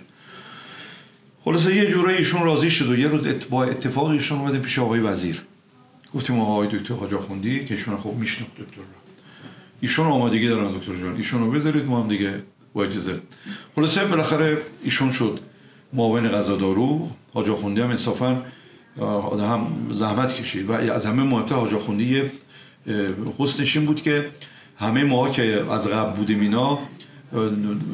خلاصه 1.44 1.76
یه 1.76 1.86
جورایی 1.86 2.18
ایشون 2.18 2.42
راضی 2.42 2.70
شد 2.70 2.90
و 2.90 2.98
یه 2.98 3.08
روز 3.08 3.26
با 3.50 3.64
اتفاق 3.64 4.08
ایشون 4.08 4.38
اومده 4.38 4.58
پیش 4.58 4.78
آقای 4.78 5.00
وزیر. 5.00 5.42
گفتیم 6.14 6.40
آقای 6.40 6.68
دکتر 6.68 6.94
حاجا 6.94 7.18
خوندی؟ 7.18 7.64
که 7.64 7.74
ایشون 7.74 7.96
خوب 7.96 8.18
میشناخت 8.18 8.52
دکتر 8.52 8.76
رو. 8.76 8.82
ایشون 9.80 10.06
آمادگی 10.06 10.48
دارن 10.48 10.78
دکتر 10.78 10.96
جان. 10.96 11.16
ایشون 11.16 11.40
رو 11.40 11.50
بذارید 11.50 11.84
ما 11.84 12.02
هم 12.02 12.08
دیگه 12.08 12.42
با 12.74 12.84
اجازه 12.84 13.20
خلاصه 13.76 14.04
بالاخره 14.04 14.58
ایشون 14.82 15.10
شد. 15.10 15.40
معاون 15.92 16.28
غذا 16.28 16.56
دارو 16.56 17.10
حاجا 17.34 17.56
خوندی 17.56 17.80
هم 17.80 17.90
انصافا 17.90 18.42
هم 19.40 19.66
زحمت 19.92 20.34
کشید. 20.34 20.70
و 20.70 20.72
از 20.72 21.06
همه 21.06 21.22
مهمتر 21.22 21.54
حاجا 21.54 21.78
خوندی 21.78 22.22
حسنش 23.38 23.78
بود 23.78 24.02
که 24.02 24.30
همه 24.78 25.04
ما 25.04 25.30
که 25.30 25.64
از 25.70 25.86
قبل 25.86 26.16
بودیم 26.16 26.40
اینا 26.40 26.78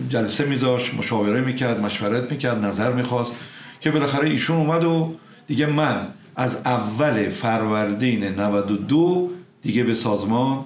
جلسه 0.09 0.45
میذاشت 0.45 0.95
مشاوره 0.95 1.41
می‌کرد 1.41 1.81
مشورت 1.81 2.33
می‌کرد 2.33 2.65
نظر 2.65 2.93
می‌خواست 2.93 3.33
که 3.81 3.91
بالاخره 3.91 4.29
ایشون 4.29 4.57
اومد 4.57 4.85
و 4.85 5.15
دیگه 5.47 5.67
من 5.67 6.07
از 6.37 6.57
اول 6.57 7.29
فروردین 7.29 8.25
92 8.25 9.31
دیگه 9.63 9.85
به 9.85 9.95
سازمان 9.95 10.65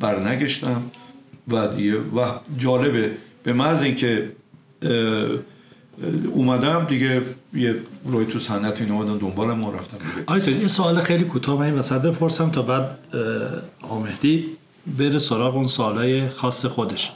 برنگشتم. 0.00 0.82
و 1.48 1.68
دیگه 1.68 1.98
و 1.98 2.32
جالبه 2.58 3.10
به 3.42 3.52
محض 3.52 3.82
اینکه 3.82 4.32
اومدم 6.32 6.84
دیگه 6.84 7.22
یه 7.54 7.74
روی 8.04 8.26
تو 8.26 8.40
صنعت 8.40 8.80
این 8.80 8.90
اومدم 8.90 9.18
دنبال 9.18 9.52
ما 9.52 9.70
رفتم 9.70 9.96
آیتون 10.26 10.60
یه 10.60 10.68
سوال 10.68 11.00
خیلی 11.00 11.24
کوتاه 11.24 11.58
من 11.58 11.66
این 11.66 11.78
وسط 11.78 12.02
بپرسم 12.02 12.50
تا 12.50 12.62
بعد 12.62 12.98
آمهدی 13.82 14.44
بره 14.98 15.18
سراغ 15.18 15.56
اون 15.56 15.66
سوالای 15.66 16.28
خاص 16.28 16.66
خودش. 16.66 17.12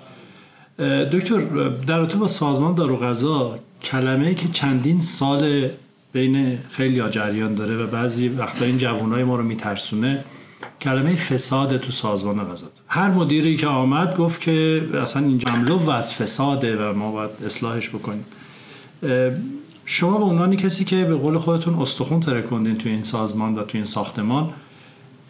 دکتر 1.13 1.41
در 1.87 1.99
رابطه 1.99 2.27
سازمان 2.27 2.75
دارو 2.75 2.97
غذا 2.97 3.59
کلمه 3.83 4.35
که 4.35 4.49
چندین 4.53 5.01
سال 5.01 5.69
بین 6.13 6.59
خیلی 6.71 7.11
جریان 7.11 7.55
داره 7.55 7.77
و 7.77 7.87
بعضی 7.87 8.29
وقتا 8.29 8.65
این 8.65 8.79
جوانای 8.79 9.25
ما 9.25 9.37
رو 9.37 9.43
میترسونه 9.43 10.25
کلمه 10.81 11.15
فساد 11.15 11.77
تو 11.77 11.93
سازمان 11.93 12.45
غذا 12.45 12.67
هر 12.89 13.11
مدیری 13.11 13.57
که 13.57 13.67
آمد 13.67 14.17
گفت 14.17 14.41
که 14.41 14.89
اصلا 14.95 15.23
این 15.23 15.39
جملو 15.39 15.91
از 15.91 16.15
فساده 16.15 16.77
و 16.77 16.93
ما 16.93 17.13
باید 17.13 17.31
اصلاحش 17.47 17.89
بکنیم 17.89 18.25
شما 19.85 20.19
به 20.19 20.25
عنوان 20.25 20.57
کسی 20.57 20.85
که 20.85 21.05
به 21.05 21.15
قول 21.15 21.39
خودتون 21.39 21.75
استخون 21.75 22.21
ترکوندین 22.21 22.79
تو 22.79 22.89
این 22.89 23.03
سازمان 23.03 23.55
و 23.55 23.63
تو 23.63 23.79
این 23.79 23.85
ساختمان 23.85 24.51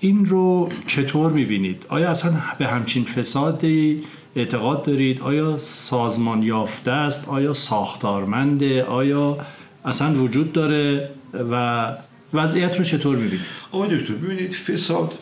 این 0.01 0.27
رو 0.27 0.69
چطور 0.87 1.33
می‌بینید؟ 1.33 1.87
آیا 1.89 2.11
اصلا 2.11 2.35
به 2.59 2.67
همچین 2.67 3.05
فسادی 3.05 4.03
اعتقاد 4.37 4.83
دارید؟ 4.83 5.21
آیا 5.21 5.59
سازمان 5.59 6.43
یافته 6.43 6.91
است؟ 6.91 7.29
آیا 7.29 7.53
ساختارمنده؟ 7.53 8.85
آیا 8.85 9.39
اصلا 9.85 10.15
وجود 10.15 10.53
داره 10.53 11.11
و 11.51 11.93
وضعیت 12.35 12.79
رو 12.79 12.85
چطور 12.85 13.17
می‌بینید؟ 13.17 13.47
آقای 13.73 13.99
دکتر 13.99 14.15
ببینید 14.15 14.53
فساد 14.53 15.15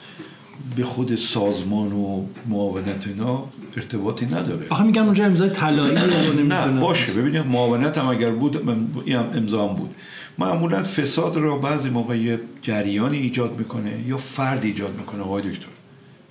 به 0.77 0.85
خود 0.85 1.17
سازمان 1.17 1.93
و 1.93 2.25
معاونت 2.49 3.07
اینا 3.07 3.45
ارتباطی 3.77 4.27
نداره. 4.27 4.67
آخه 4.71 4.85
میگم 4.85 5.05
اونجا 5.05 5.25
امضای 5.25 5.51
طلایی 5.51 5.95
نه 6.49 6.81
باشه. 6.81 7.13
ببینید 7.13 7.47
معاونت 7.47 7.99
هم 7.99 8.09
اگر 8.09 8.31
بود 8.31 8.69
این 9.05 9.17
هم 9.17 9.31
امضا 9.35 9.69
هم 9.69 9.75
بود. 9.75 9.95
معمولا 10.39 10.83
فساد 10.83 11.37
رو 11.37 11.59
بعضی 11.59 11.91
موقع 11.91 12.19
یه 12.19 12.41
جریانی 12.63 13.17
ایجاد 13.17 13.59
می‌کنه 13.59 13.99
یا 14.07 14.17
فرد 14.17 14.65
ایجاد 14.65 14.95
می‌کنه 14.99 15.23
آقای 15.23 15.43
دکتر. 15.43 15.67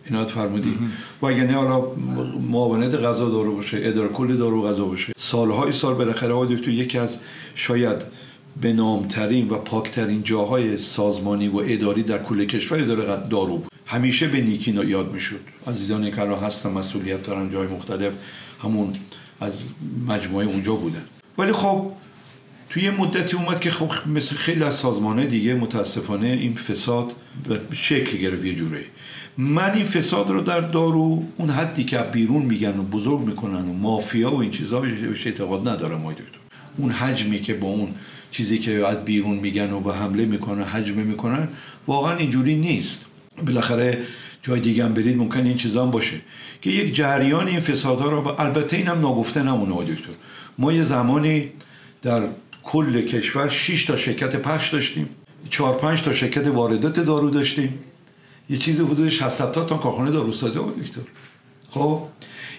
اینا 0.05 0.25
فرمودی. 0.25 0.77
و 1.21 1.25
اگر 1.25 1.47
نه 1.47 1.53
حالا 1.53 1.85
معاونت 2.51 2.95
غذا 2.95 3.29
دارو 3.29 3.55
باشه 3.55 3.77
اداره 3.81 4.07
کل 4.07 4.37
دارو 4.37 4.67
غذا 4.67 4.85
باشه. 4.85 5.13
سالهای 5.17 5.71
سال 5.71 5.93
بالاخره 5.93 6.33
آقای 6.33 6.55
دکتر 6.55 6.69
یکی 6.69 6.97
از 6.97 7.17
شاید 7.55 8.01
به 8.61 8.73
نامترین 8.73 9.49
و 9.49 9.57
پاکترین 9.57 10.23
جاهای 10.23 10.77
سازمانی 10.77 11.47
و 11.47 11.57
اداری 11.57 12.03
در 12.03 12.23
کل 12.23 12.45
کشور 12.45 12.79
اداره 12.79 13.27
دارو 13.29 13.57
بود. 13.57 13.71
همیشه 13.85 14.27
به 14.27 14.41
نیکی 14.41 14.71
یاد 14.71 15.13
می‌شد. 15.13 15.39
عزیزانی 15.67 16.11
که 16.11 16.21
الان 16.21 16.39
هستن 16.39 16.71
مسئولیت 16.71 17.23
دارن 17.23 17.51
جای 17.51 17.67
مختلف. 17.67 18.13
همون 18.63 18.93
از 19.41 19.63
مجموعه 20.07 20.45
اونجا 20.45 20.75
بودن 20.75 21.03
ولی 21.37 21.51
خب 21.51 21.91
توی 22.69 22.83
یه 22.83 22.91
مدتی 22.91 23.35
اومد 23.35 23.59
که 23.59 23.71
خب 23.71 23.91
مثل 24.07 24.35
خیلی 24.35 24.63
از 24.63 24.75
سازمانه 24.75 25.25
دیگه 25.25 25.55
متاسفانه 25.55 26.27
این 26.27 26.55
فساد 26.55 27.13
شکل 27.73 28.17
گرفت 28.17 28.45
یه 28.45 28.55
جوره 28.55 28.85
من 29.37 29.71
این 29.71 29.85
فساد 29.85 30.29
رو 30.29 30.41
در 30.41 30.59
دارو 30.59 31.23
اون 31.37 31.49
حدی 31.49 31.83
که 31.83 31.97
بیرون 31.97 32.41
میگن 32.41 32.79
و 32.79 32.83
بزرگ 32.83 33.19
می‌کنن 33.19 33.69
و 33.69 33.73
مافیا 33.73 34.31
و 34.31 34.35
این 34.35 34.51
چیزها 34.51 34.79
بهش 34.79 35.27
اعتقاد 35.27 35.69
ندارم 35.69 36.01
ما 36.01 36.11
دکتر. 36.11 36.39
اون 36.77 36.91
حجمی 36.91 37.41
که 37.41 37.53
با 37.53 37.67
اون 37.67 37.87
چیزی 38.33 38.57
که 38.57 38.87
از 38.87 39.05
بیرون 39.05 39.37
میگن 39.37 39.71
و 39.71 39.79
به 39.79 39.93
حمله 39.93 40.25
می‌کنن 40.25 40.63
حجمه 40.63 41.03
می‌کنن 41.03 41.47
واقعا 41.87 42.15
اینجوری 42.17 42.55
نیست. 42.55 43.05
بالاخره 43.45 44.03
جای 44.41 44.59
دیگه 44.59 44.85
هم 44.85 44.93
برید 44.93 45.17
ممکن 45.17 45.45
این 45.45 45.57
چیزا 45.57 45.85
هم 45.85 45.91
باشه. 45.91 46.21
که 46.61 46.69
یک 46.69 46.95
جریان 46.95 47.47
این 47.47 47.59
فسادها 47.59 48.09
رو 48.09 48.41
البته 48.41 48.77
اینم 48.77 48.99
ناگفته 48.99 49.43
نمونه 49.43 49.83
دکتر. 49.83 50.13
ما 50.57 50.73
یه 50.73 50.83
زمانی 50.83 51.49
در 52.01 52.21
کل 52.63 53.01
کشور 53.01 53.49
6 53.49 53.85
تا 53.85 53.97
شرکت 53.97 54.35
پخش 54.35 54.69
داشتیم. 54.69 55.09
چهار 55.49 55.77
پنج 55.77 56.01
تا 56.01 56.13
شرکت 56.13 56.47
واردات 56.47 56.99
دارو 56.99 57.29
داشتیم. 57.29 57.79
یه 58.49 58.57
چیز 58.57 58.81
حدود 58.81 59.09
60 59.09 59.51
تا 59.53 59.77
کارخانه 59.77 60.11
داروسازی 60.11 60.59
دکتر. 60.59 61.01
خب 61.69 62.01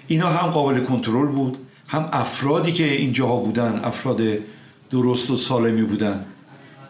اینا 0.06 0.28
هم 0.28 0.50
قابل 0.50 0.80
کنترل 0.80 1.26
بود. 1.26 1.56
هم 1.88 2.08
افرادی 2.12 2.72
که 2.72 2.92
اینجاها 2.92 3.36
بودن 3.36 3.80
افراد 3.84 4.20
درست 4.94 5.30
و 5.30 5.36
سالمی 5.36 5.82
بودن 5.82 6.24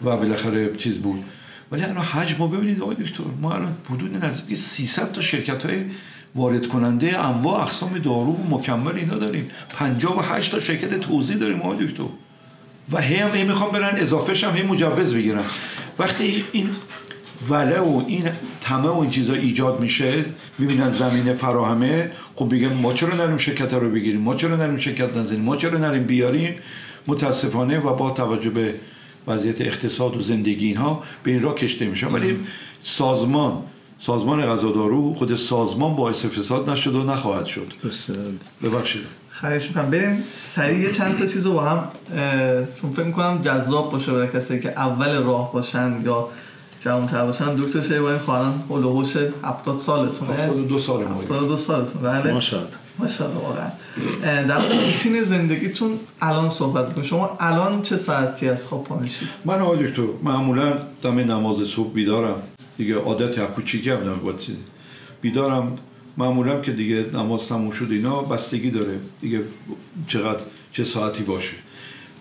و 0.04 0.16
بالاخره 0.16 0.76
چیز 0.76 0.98
بود. 0.98 1.24
ولی 1.72 1.82
الان 1.82 1.96
حجم 1.96 2.36
ما 2.38 2.46
ببینید 2.46 2.82
آقای 2.82 2.96
دکتر 2.96 3.24
ما 3.40 3.52
الان 3.52 3.72
حدود 3.90 4.24
نزدیک 4.24 4.58
300 4.58 5.12
تا 5.12 5.20
شرکت 5.20 5.66
های 5.66 5.84
وارد 6.34 6.66
کننده 6.66 7.18
انواع 7.18 7.62
اقسام 7.62 7.98
دارو 7.98 8.32
و 8.32 8.56
مکمل 8.56 8.96
اینا 8.96 9.14
داریم. 9.14 9.50
58 9.68 10.52
تا 10.52 10.60
شرکت 10.60 11.00
توزیع 11.00 11.36
داریم 11.36 11.62
آقای 11.62 11.86
دکتر. 11.86 12.04
و 12.92 13.00
هی 13.00 13.16
هم 13.16 13.46
می‌خوام 13.46 13.72
برن 13.72 13.96
اضافه 13.96 14.46
هم 14.46 14.56
هی 14.56 14.62
مجوز 14.62 15.14
بگیرن. 15.14 15.44
وقتی 15.98 16.44
این 16.52 16.70
وله 17.50 17.80
و 17.80 18.04
این 18.06 18.28
تمه 18.60 18.88
و 18.88 18.98
این 18.98 19.10
چیزا 19.10 19.34
ایجاد 19.34 19.80
میشه 19.80 20.24
می‌بینن 20.58 20.90
زمینه 20.90 21.32
فراهمه 21.32 22.10
خب 22.36 22.54
بگم 22.54 22.72
ما 22.72 22.92
چرا 22.92 23.16
نریم 23.16 23.38
شرکت 23.38 23.74
رو 23.74 23.90
بگیریم؟ 23.90 24.20
ما 24.20 24.34
چرا 24.34 24.56
نریم 24.56 24.78
شرکت 24.78 25.16
نزنیم؟ 25.16 25.40
ما 25.40 25.56
چرا 25.56 25.78
نریم 25.78 26.04
بیاریم؟ 26.04 26.54
متاسفانه 27.06 27.78
و 27.78 27.94
با 27.94 28.10
توجه 28.10 28.50
به 28.50 28.74
وضعیت 29.26 29.60
اقتصاد 29.60 30.16
و 30.16 30.20
زندگی 30.20 30.66
اینها 30.66 31.02
به 31.22 31.30
این 31.30 31.42
را 31.42 31.54
کشته 31.54 31.86
میشه 31.86 32.06
ولی 32.06 32.38
سازمان 32.82 33.62
سازمان 33.98 34.46
غذادارو 34.46 35.14
خود 35.14 35.34
سازمان 35.34 35.96
باعث 35.96 36.24
فساد 36.24 36.70
نشد 36.70 36.94
و 36.94 37.02
نخواهد 37.04 37.44
شد. 37.46 37.72
ببخشید. 38.62 39.02
خواهش 39.30 39.66
می‌کنم. 39.66 39.90
بریم 39.90 40.24
سریع 40.44 40.92
چند 40.92 41.18
تا 41.18 41.26
چیز 41.26 41.46
رو 41.46 41.52
با 41.52 41.62
هم 41.62 41.88
چون 42.80 42.92
فکر 42.92 43.04
می‌کنم 43.04 43.42
جذاب 43.42 43.92
باشه 43.92 44.12
برای 44.12 44.28
کسی 44.28 44.60
که 44.60 44.68
اول 44.68 45.22
راه 45.22 45.52
باشن 45.52 46.02
یا 46.04 46.28
جوان 46.80 47.06
تر 47.06 47.24
باشن. 47.24 47.54
دکتر 47.54 47.80
شیبانی 47.82 48.18
خواهران 48.18 48.64
هلوهوش 48.70 49.16
70 49.42 49.78
سالتونه. 49.78 50.32
72 50.32 50.78
سال 50.78 51.02
72 51.02 51.56
سالتون 51.56 52.02
بله. 52.02 52.32
ماشاءالله. 52.32 52.83
ماشاءالله 52.98 53.40
واقعا. 53.40 53.70
در 54.22 54.68
روتین 54.68 55.22
زندگیتون 55.22 55.98
الان 56.20 56.50
صحبت 56.50 56.88
می‌کنم 56.88 57.04
شما 57.04 57.36
الان 57.40 57.82
چه 57.82 57.96
ساعتی 57.96 58.48
از 58.48 58.66
خواب 58.66 58.84
پا 58.84 58.98
میشید؟ 58.98 59.28
من 59.44 59.60
آقای 59.60 59.86
دکتر 59.86 60.06
معمولا 60.22 60.78
دم 61.02 61.18
نماز 61.18 61.68
صبح 61.68 61.92
بیدارم. 61.92 62.42
دیگه 62.78 62.94
عادت 62.94 63.38
یا 63.38 63.46
کوچیکی 63.46 63.90
هم 63.90 64.04
دارم 64.04 64.20
بیدارم 65.20 65.76
معمولا 66.16 66.60
که 66.60 66.72
دیگه 66.72 67.06
نماز 67.14 67.48
تموم 67.48 67.70
شد 67.70 67.88
اینا 67.90 68.22
بستگی 68.22 68.70
داره. 68.70 68.98
دیگه 69.20 69.40
چقدر 70.06 70.42
چه 70.72 70.84
ساعتی 70.84 71.22
باشه. 71.22 71.56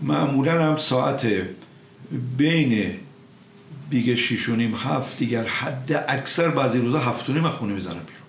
معمولا 0.01 0.63
هم 0.63 0.75
ساعت 0.75 1.27
بین 2.37 2.91
دیگه 3.89 4.15
شیش 4.15 4.49
و 4.49 4.55
نیم 4.55 4.75
هفت 4.75 5.17
دیگر 5.17 5.43
حد 5.43 6.05
اکثر 6.07 6.49
بعضی 6.49 6.79
روزا 6.79 6.99
هفت 6.99 7.29
و 7.29 7.33
نیم 7.33 7.49
خونه 7.49 7.73
می‌زنم 7.73 7.93
بیرون. 7.93 8.22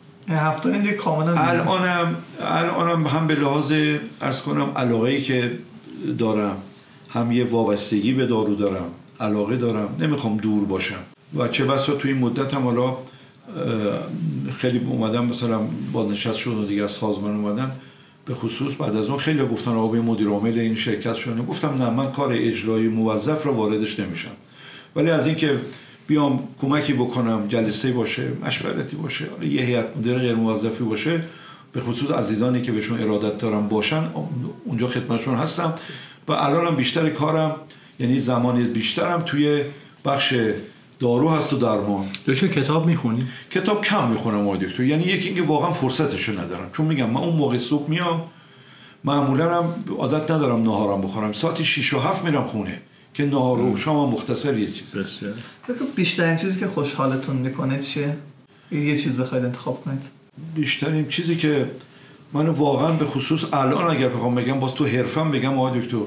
دیگه 0.72 0.92
کاملا 0.92 1.32
الانم 1.36 2.16
الانم 2.40 3.06
هم 3.06 3.26
به 3.26 3.34
لحاظ 3.34 3.72
ارز 4.20 4.42
کنم 4.42 4.72
علاقه 4.76 5.10
ای 5.10 5.22
که 5.22 5.58
دارم 6.18 6.56
هم 7.10 7.32
یه 7.32 7.44
وابستگی 7.44 8.12
به 8.12 8.26
دارو 8.26 8.54
دارم 8.54 8.86
علاقه 9.20 9.56
دارم 9.56 9.96
نمی‌خوام 10.00 10.36
دور 10.36 10.64
باشم. 10.64 11.02
و 11.36 11.48
چه 11.48 11.64
بسا 11.64 11.92
توی 11.92 12.12
این 12.12 12.20
مدت 12.20 12.54
هم 12.54 12.62
حالا 12.62 12.96
خیلی 14.58 14.78
اومدم 14.86 15.24
مثلا 15.24 15.60
نشست 16.10 16.38
شد 16.38 16.50
و 16.50 16.64
دیگه 16.64 16.84
از 16.84 16.90
سازمان 16.90 17.36
اومدن. 17.36 17.72
به 18.26 18.34
خصوص 18.34 18.74
بعد 18.78 18.96
از 18.96 19.08
اون 19.08 19.18
خیلی 19.18 19.46
گفتن 19.46 19.70
آقای 19.70 20.00
مدیر 20.00 20.28
عامل 20.28 20.58
این 20.58 20.76
شرکت 20.76 21.14
شده 21.14 21.42
گفتم 21.42 21.82
نه 21.82 21.90
من 21.90 22.12
کار 22.12 22.32
اجرایی 22.32 22.88
موظف 22.88 23.42
رو 23.42 23.52
واردش 23.52 24.00
نمیشم. 24.00 24.30
ولی 24.96 25.10
از 25.10 25.26
اینکه 25.26 25.60
بیام 26.06 26.48
کمکی 26.60 26.92
بکنم 26.92 27.48
جلسه 27.48 27.92
باشه 27.92 28.32
مشورتی 28.46 28.96
باشه 28.96 29.24
یه 29.42 29.62
هیئت 29.62 29.96
مدیر 29.96 30.18
غیر 30.18 30.34
موظفی 30.34 30.84
باشه 30.84 31.24
به 31.72 31.80
خصوص 31.80 32.10
عزیزانی 32.10 32.62
که 32.62 32.72
بهشون 32.72 33.02
ارادت 33.02 33.38
دارم 33.38 33.68
باشن 33.68 34.04
اونجا 34.64 34.88
خدمتشون 34.88 35.34
هستم. 35.34 35.74
و 36.28 36.32
الانم 36.32 36.76
بیشتر 36.76 37.10
کارم 37.10 37.56
یعنی 37.98 38.20
زمانی 38.20 38.64
بیشترم 38.64 39.22
توی 39.22 39.62
بخش 40.04 40.34
دارو 40.98 41.30
هست 41.30 41.52
و 41.52 41.56
درمان. 41.56 42.06
دکتر 42.26 42.46
کتاب 42.46 42.86
می‌خونی؟ 42.86 43.26
کتاب 43.50 43.84
کم 43.84 44.10
می‌خونم 44.10 44.48
آقای 44.48 44.58
دکتر. 44.58 44.82
یعنی 44.82 45.04
یکی 45.04 45.28
اینکه 45.28 45.42
واقعا 45.42 45.70
فرصتشو 45.70 46.32
ندارم. 46.40 46.70
چون 46.72 46.86
میگم 46.86 47.10
من 47.10 47.20
اون 47.20 47.36
موقع 47.36 47.58
صبح 47.58 47.90
میام 47.90 48.22
معمولا 49.04 49.62
هم 49.62 49.74
عادت 49.98 50.30
ندارم 50.30 50.62
نهارم 50.62 51.00
بخورم. 51.00 51.32
ساعت 51.32 51.62
6 51.62 51.94
و 51.94 51.98
7 51.98 52.24
میرم 52.24 52.46
خونه. 52.46 52.80
که 53.14 53.26
نهار 53.26 53.60
و 53.60 53.76
شام 53.76 54.10
مختصر 54.10 54.58
یه 54.58 54.70
چیز. 54.70 54.94
بیشترین 55.96 56.36
چیزی 56.36 56.60
که 56.60 56.66
خوشحالتون 56.66 57.36
می‌کنه 57.36 57.80
چیه؟ 57.80 58.16
یه 58.72 58.98
چیز 58.98 59.16
بخواید 59.16 59.44
انتخاب 59.44 59.84
کنید. 59.84 60.02
بیشترین 60.54 61.08
چیزی 61.08 61.36
که 61.36 61.70
من 62.32 62.48
واقعا 62.48 62.92
به 62.92 63.04
خصوص 63.04 63.44
الان 63.52 63.96
اگر 63.96 64.08
بخوام 64.08 64.34
بگم 64.34 64.60
باز 64.60 64.74
تو 64.74 64.86
حرفم 64.86 65.30
بگم 65.30 65.58
آقای 65.58 65.80
دکتر 65.80 65.98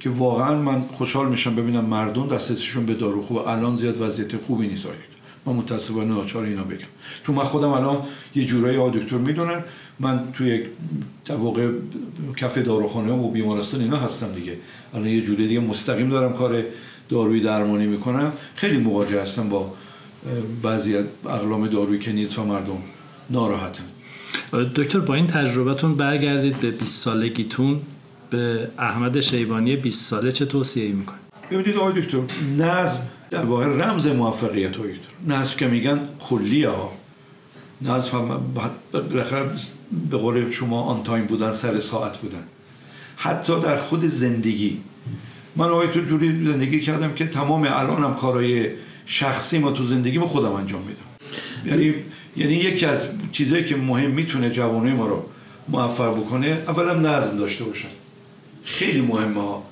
که 0.00 0.10
واقعا 0.10 0.56
من 0.62 0.80
خوشحال 0.98 1.28
میشم 1.28 1.56
ببینم 1.56 1.84
مردم 1.84 2.28
دسترسیشون 2.28 2.86
به 2.86 2.94
دارو 2.94 3.22
خوب 3.22 3.36
الان 3.36 3.76
زیاد 3.76 4.00
وضعیت 4.00 4.36
خوبی 4.36 4.66
نیست 4.66 4.86
من 5.46 5.52
متاسفانه 5.52 6.14
ناچار 6.14 6.44
اینا 6.44 6.64
بگم. 6.64 6.86
چون 7.22 7.34
من 7.34 7.44
خودم 7.44 7.68
الان 7.68 8.02
یه 8.34 8.44
جورایی 8.44 8.78
آقای 8.78 9.00
دکتر 9.00 9.16
می‌دونن 9.16 9.64
من 10.00 10.20
توی 10.32 10.62
واقع 11.28 11.68
کف 12.36 12.58
داروخانه 12.58 13.12
و 13.12 13.30
بیمارستان 13.30 13.80
اینا 13.80 13.96
هستم 13.96 14.32
دیگه. 14.32 14.56
الان 14.94 15.08
یه 15.08 15.20
جوری 15.20 15.48
دیگه 15.48 15.60
مستقیم 15.60 16.08
دارم 16.08 16.32
کار 16.32 16.62
دارویی 17.08 17.40
درمانی 17.40 17.86
می‌کنم. 17.86 18.32
خیلی 18.54 18.76
مواجه 18.76 19.22
هستم 19.22 19.48
با 19.48 19.72
بعضی 20.62 20.96
اقلام 21.24 21.66
دارویی 21.66 21.98
که 21.98 22.12
نیست 22.12 22.38
و 22.38 22.44
مردم 22.44 22.78
ناراحتن. 23.30 23.84
دکتر 24.74 24.98
با 24.98 25.14
این 25.14 25.26
تجربتون 25.26 25.94
برگردید 25.94 26.60
به 26.60 26.70
20 26.70 27.02
سالگیتون. 27.04 27.80
به 28.30 28.68
احمد 28.78 29.20
شیبانی 29.20 29.76
20 29.76 30.04
ساله 30.04 30.32
چه 30.32 30.46
توصیه 30.46 30.92
می‌کنید 30.92 31.20
ببینید 31.50 31.76
آقای 31.76 32.02
دکتر 32.02 32.18
نظم 32.58 33.00
در 33.30 33.44
واقع 33.44 33.66
رمز 33.66 34.06
موفقیت 34.06 34.72
دکتر 34.72 34.98
نظم 35.26 35.56
که 35.56 35.66
میگن 35.66 36.00
کلی 36.20 36.64
ها. 36.64 36.92
نظم 37.82 38.18
هم 38.18 38.40
به 40.10 40.16
قول 40.16 40.50
شما 40.50 40.82
آن 40.82 41.02
تایم 41.02 41.24
بودن 41.24 41.52
سر 41.52 41.80
ساعت 41.80 42.18
بودن. 42.18 42.42
حتی 43.16 43.60
در 43.60 43.78
خود 43.78 44.04
زندگی. 44.04 44.80
من 45.56 45.66
آقای 45.66 45.88
تو 45.88 46.00
جوری 46.00 46.46
زندگی 46.46 46.80
کردم 46.80 47.12
که 47.12 47.26
تمام 47.26 47.62
الانم 47.62 48.14
کارهای 48.14 48.70
شخصی 49.06 49.58
ما 49.58 49.72
تو 49.72 49.84
زندگی 49.84 50.18
ما 50.18 50.26
خودم 50.26 50.52
انجام 50.52 50.82
میدم. 50.82 51.00
یعنی 51.66 51.94
یعنی 52.36 52.54
یکی 52.54 52.86
از 52.86 53.08
چیزایی 53.32 53.64
که 53.64 53.76
مهم 53.76 54.10
می‌تونه 54.10 54.50
جوانه 54.50 54.94
ما 54.94 55.06
رو 55.06 55.24
موفق 55.68 56.16
بکنه 56.16 56.62
اولا 56.68 56.94
نظم 56.94 57.36
داشته 57.36 57.64
باشن. 57.64 57.88
خیلی 58.64 59.00
مهمه 59.00 59.40
ها. 59.40 59.62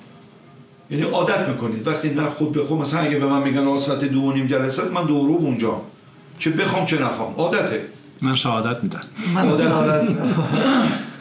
یعنی 0.91 1.03
عادت 1.03 1.49
می‌کنید. 1.49 1.87
وقتی 1.87 2.09
نه 2.09 2.29
خود 2.29 2.51
به 2.51 2.63
خود 2.63 2.79
مثلا 2.79 2.99
اگه 2.99 3.19
به 3.19 3.25
من 3.25 3.43
میگن 3.43 3.67
آقا 3.67 3.79
ساعت 3.79 4.03
دو 4.05 4.19
و 4.19 4.31
نیم 4.31 4.47
جلسه 4.47 4.83
من 4.89 5.05
دو 5.05 5.27
رو 5.27 5.33
اونجا. 5.33 5.81
چه 6.39 6.49
بخوام 6.49 6.85
چه 6.85 7.01
نخوام. 7.01 7.33
عادته. 7.35 7.81
من 8.21 8.35
شهادت 8.35 8.83
میدم. 8.83 8.99
من 9.35 9.49
عادت. 9.49 10.07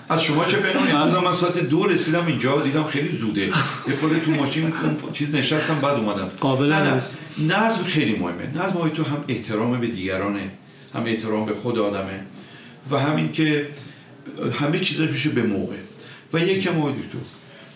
از 0.09 0.23
شما 0.23 0.45
چه 0.45 0.57
بنونی 0.57 0.93
من 1.25 1.33
ساعت 1.33 1.59
دو 1.59 1.87
رسیدم 1.87 2.27
اینجا 2.27 2.63
دیدم 2.63 2.85
خیلی 2.85 3.17
زوده. 3.17 3.41
یه 3.41 3.53
خود 4.01 4.19
تو 4.25 4.31
ماشین 4.31 4.73
چیز 5.13 5.35
نشستم 5.35 5.75
بعد 5.75 5.95
اومدم. 5.97 6.31
قابل 6.41 6.73
نه 6.73 7.01
نظم 7.39 7.85
خیلی 7.85 8.15
مهمه. 8.19 8.49
نظم 8.55 8.79
های 8.79 8.91
تو 8.91 9.05
هم 9.05 9.25
احترام 9.29 9.81
به 9.81 9.87
دیگرانه. 9.87 10.51
هم 10.95 11.05
احترام 11.05 11.47
به 11.47 11.55
خود 11.55 11.79
آدمه. 11.79 12.21
و 12.91 12.99
همین 12.99 13.33
که 13.33 13.67
همه 14.61 14.81
چیزا 14.81 15.05
میشه 15.05 15.31
به 15.31 15.43
موقع. 15.43 15.77
و 16.33 16.39
یکم 16.39 16.79
آقای 16.79 16.93
دکتر. 16.93 17.19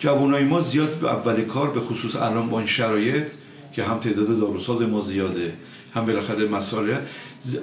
جوانای 0.01 0.45
ما 0.45 0.61
زیاد 0.61 0.95
به 0.95 1.09
اول 1.09 1.45
کار 1.45 1.71
به 1.71 1.81
خصوص 1.81 2.17
الان 2.17 2.49
با 2.49 2.59
این 2.59 2.67
شرایط 2.67 3.27
که 3.73 3.85
هم 3.85 3.99
تعداد 3.99 4.41
داروساز 4.41 4.83
ما 4.83 5.01
زیاده 5.01 5.53
هم 5.95 6.07
بالاخره 6.07 6.49
مسائل 6.49 6.95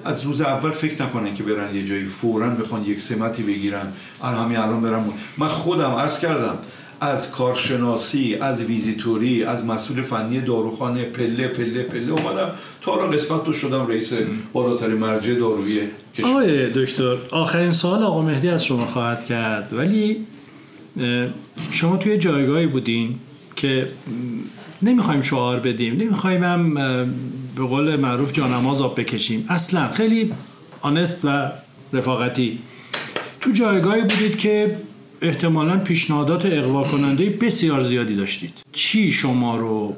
از 0.06 0.24
روز 0.24 0.42
اول 0.42 0.72
فکر 0.72 1.04
نکنن 1.04 1.36
که 1.36 1.44
برن 1.44 1.76
یه 1.76 1.88
جایی 1.88 2.06
فورا 2.06 2.50
بخوان 2.50 2.86
یک 2.86 3.02
سمتی 3.02 3.44
بگیرن. 3.44 3.88
الان 4.24 4.46
همین 4.46 4.58
الان 4.58 4.82
برم 4.82 5.14
من 5.38 5.48
خودم 5.48 5.92
عرض 5.92 6.20
کردم 6.20 6.58
از 7.02 7.32
کارشناسی 7.32 8.36
از 8.36 8.62
ویزیتوری 8.62 9.44
از 9.44 9.66
مسئول 9.66 10.02
فنی 10.02 10.42
داروخانه 10.42 11.04
پله 11.04 11.48
پله 11.48 11.84
پله 11.84 12.12
اومدم 12.12 12.52
تا 12.82 12.92
حالا 12.92 13.08
قسمت 13.08 13.44
تو 13.44 13.54
شدم 13.54 13.88
رئیس 13.88 14.14
بالاتر 14.54 14.88
مرجع 14.88 15.34
دارویی 15.34 15.80
آقای 16.24 16.70
دکتر 16.70 17.18
آخرین 17.32 17.72
سوال 17.72 18.04
آقا 18.04 18.22
مهدی 18.22 18.50
از 18.50 18.66
شما 18.66 18.86
خواهد 18.86 19.26
کرد. 19.26 19.70
ولی 19.74 20.26
شما 21.72 21.98
توی 21.98 22.18
جایگاهی 22.18 22.68
بودین 22.68 23.16
که 23.56 23.88
نمی‌خوایم 24.82 25.22
شعار 25.22 25.60
بدیم 25.60 25.94
نمی‌خوایم 25.94 26.44
هم 26.44 26.74
به 27.56 27.64
قول 27.64 27.96
معروف 27.96 28.34
جانماز 28.34 28.82
آب 28.82 29.00
بکشیم. 29.00 29.46
اصلا 29.50 29.92
خیلی 29.92 30.34
آنست 30.82 31.26
و 31.26 31.52
رفاقتی. 31.94 32.60
تو 33.42 33.52
جایگاهی 33.52 34.02
بودید 34.02 34.38
که 34.38 34.78
احتمالا 35.22 35.78
پیشنهادات 35.78 36.46
اقوا 36.46 36.84
کننده 36.84 37.30
بسیار 37.30 37.84
زیادی 37.84 38.16
داشتید. 38.16 38.54
چی 38.72 39.12
شما 39.12 39.58
رو 39.58 39.96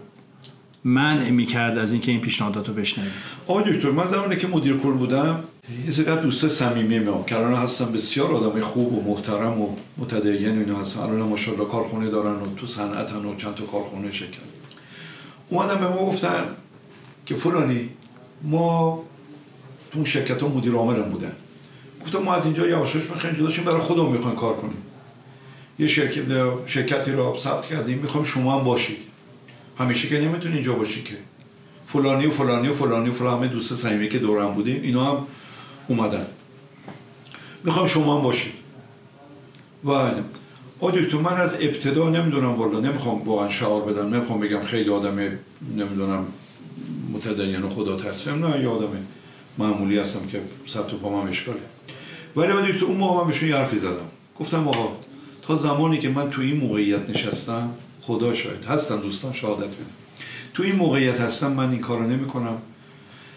منع 0.83 1.29
می‌کرد 1.29 1.77
از 1.77 1.91
اینکه 1.91 2.11
این 2.11 2.21
پیشنهادات 2.21 2.67
رو 2.67 2.73
بشنوید؟ 2.73 3.11
آقای 3.47 3.73
دکتر 3.73 3.91
من 3.91 4.07
زمانی 4.07 4.35
که 4.35 4.47
مدیر 4.47 4.77
کل 4.77 4.91
بودم 4.91 5.39
یه 5.86 5.91
سری 5.91 6.05
دوست 6.05 6.47
صمیمی 6.47 6.99
ما 6.99 7.26
الان 7.28 7.55
هستن 7.55 7.91
بسیار 7.91 8.34
آدمای 8.34 8.61
خوب 8.61 8.93
و 8.93 9.11
محترم 9.11 9.61
و 9.61 9.76
متدین 9.97 10.57
و 10.57 10.59
اینا 10.59 10.80
هستن. 10.80 10.99
الان 10.99 11.20
ماشاءالله 11.20 11.68
کارخونه 11.68 12.09
دارن 12.09 12.36
و 12.36 12.55
تو 12.57 12.68
صنعتن 12.68 13.26
و 13.26 13.36
چند 13.36 13.55
تا 13.55 13.65
کارخونه 13.65 14.11
شکل 14.11 14.38
اومدن 15.49 15.80
به 15.80 15.88
ما 15.88 16.05
گفتن 16.05 16.45
که 17.26 17.36
فلانی 17.36 17.89
ما 18.43 19.03
تو 19.91 20.05
شرکت 20.05 20.41
ها 20.41 20.47
مدیر 20.47 20.74
عامل 20.74 21.01
بودن. 21.01 21.32
گفتم 22.03 22.20
ما 22.20 22.34
از 22.34 22.45
اینجا 22.45 22.68
یواشاش 22.68 23.03
می‌خوایم 23.09 23.36
جدا 23.36 23.63
برای 23.63 23.82
خودمون 23.82 24.11
می‌خوایم 24.11 24.38
کار 24.38 24.55
کنیم. 24.55 24.78
یه 25.80 25.88
شرکت 25.88 26.24
شرکتی 26.68 27.11
رو 27.11 27.38
ثبت 27.39 27.65
کردیم 27.65 27.97
می‌خوام 27.97 28.24
شما 28.24 28.59
هم 28.59 28.63
باشید. 28.63 28.97
همیشه 29.80 30.07
که 30.07 30.20
نمی‌تونی 30.20 30.55
اینجا 30.55 30.74
باشی 30.74 31.03
که. 31.03 31.13
فلانی 31.88 32.26
و 32.26 32.32
فلانی 32.32 32.68
و 32.68 32.74
فلانی 32.74 33.09
و 33.09 33.13
فلانی 33.13 33.47
دوست 33.47 33.76
صمیمی 33.76 34.09
که 34.09 34.20
دورم 34.20 34.53
بودیم 34.53 34.82
اینا 34.82 35.11
هم 35.11 35.24
اومدن. 35.88 36.25
می‌خوام 37.63 37.88
شما 37.88 38.17
هم 38.17 38.23
باشید. 38.23 38.53
و 39.85 39.91
آ 40.79 40.91
دکتر 40.91 41.17
من 41.17 41.33
از 41.33 41.55
ابتدا 41.55 42.09
نمی‌دونم 42.09 42.55
والا 42.55 42.79
نمی‌خوام 42.79 43.21
واقعا 43.21 43.49
شعار 43.49 43.81
بدم 43.81 44.15
نمی‌خوام 44.15 44.39
بگم 44.39 44.63
خیلی 44.63 44.89
آدم 44.89 45.19
نمی‌دونم 45.75 46.25
متدین 47.13 47.63
و 47.63 47.69
خدا 47.69 47.95
ترسیم 47.95 48.45
نه 48.45 48.61
یه 48.61 48.67
آدم 48.67 48.88
معمولی 49.57 49.99
هستم 49.99 50.27
که 50.27 50.41
سبت 50.65 50.93
و 50.93 50.97
پامم 50.97 51.29
اشکاله 51.29 51.59
ولی 52.35 52.73
دکتر 52.73 52.85
اون 52.85 52.97
موقع 52.97 53.21
من 53.21 53.27
بهشون 53.27 53.51
حرفی 53.51 53.79
زدم. 53.79 54.09
گفتم 54.39 54.67
آقا 54.67 54.97
تا 55.41 55.55
زمانی 55.55 55.97
که 55.97 56.09
من 56.09 56.29
تو 56.29 56.41
این 56.41 56.57
موقعیت 56.57 57.09
نشستم 57.09 57.69
خدا 58.01 58.33
شاید 58.33 58.65
هستم 58.65 58.99
دوستان 58.99 59.33
شهادت 59.33 59.69
تو 60.53 60.63
این 60.63 60.75
موقعیت 60.75 61.19
هستم 61.19 61.51
من 61.51 61.71
این 61.71 61.79
کارو 61.79 62.07
نمی 62.07 62.25
کنم 62.25 62.57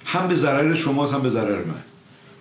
هم 0.04 0.28
به 0.28 0.34
ضرر 0.34 0.74
شما 0.74 1.06
هم 1.06 1.22
به 1.22 1.30
ضرر 1.30 1.64
من. 1.64 1.82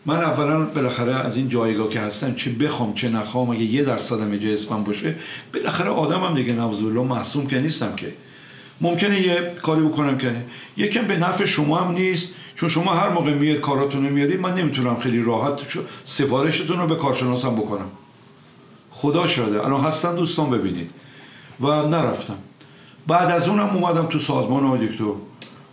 من 0.06 0.16
اولا 0.16 0.66
بالاخره 0.66 1.16
از 1.16 1.38
این 1.38 1.50
جایگاه 1.50 1.90
که 1.90 2.00
هستم 2.00 2.34
چه 2.36 2.52
بخوام 2.52 2.94
چه 2.94 3.10
نخوام 3.10 3.50
اگه 3.50 3.62
یه 3.62 3.84
درصد 3.84 4.20
هم 4.20 4.40
اسمم 4.44 4.84
باشه 4.84 5.16
بالاخره 5.54 5.90
آدمم 5.90 6.36
دیگه 6.36 6.54
نوز 6.54 6.82
بالله 6.82 7.02
معصوم 7.02 7.48
که 7.48 7.60
نیستم 7.60 7.96
که. 7.96 8.14
ممکنه 8.82 9.22
یه 9.22 9.54
کاری 9.62 9.82
بکنم 9.82 10.18
که 10.18 10.36
یکم 10.78 11.08
به 11.08 11.18
نفع 11.18 11.46
شما 11.46 11.78
هم 11.78 11.92
نیست 11.92 12.36
چون 12.56 12.70
شما 12.70 12.94
هر 12.94 13.10
موقع 13.10 13.34
میاد 13.34 13.60
کاراتون 13.60 14.06
رو 14.06 14.14
میارید 14.14 14.40
من 14.40 14.54
نمی‌تونم 14.54 15.00
خیلی 15.00 15.24
راحت 15.24 15.62
سفارشتون 16.06 16.78
رو 16.78 16.88
به 16.88 16.96
کارشناسم 16.96 17.56
بکنم. 17.56 17.90
خدا 18.92 19.28
شده 19.28 19.66
الان 19.66 19.82
هستن 19.82 20.16
دوستان 20.16 20.50
ببینید. 20.50 20.92
و 21.62 21.68
نرفتم. 21.68 22.38
بعد 23.08 23.32
از 23.32 23.48
اونم 23.48 23.70
اومدم 23.70 24.06
تو 24.06 24.20
سازمان 24.20 24.66
آقای 24.66 24.88
دکتر. 24.88 25.04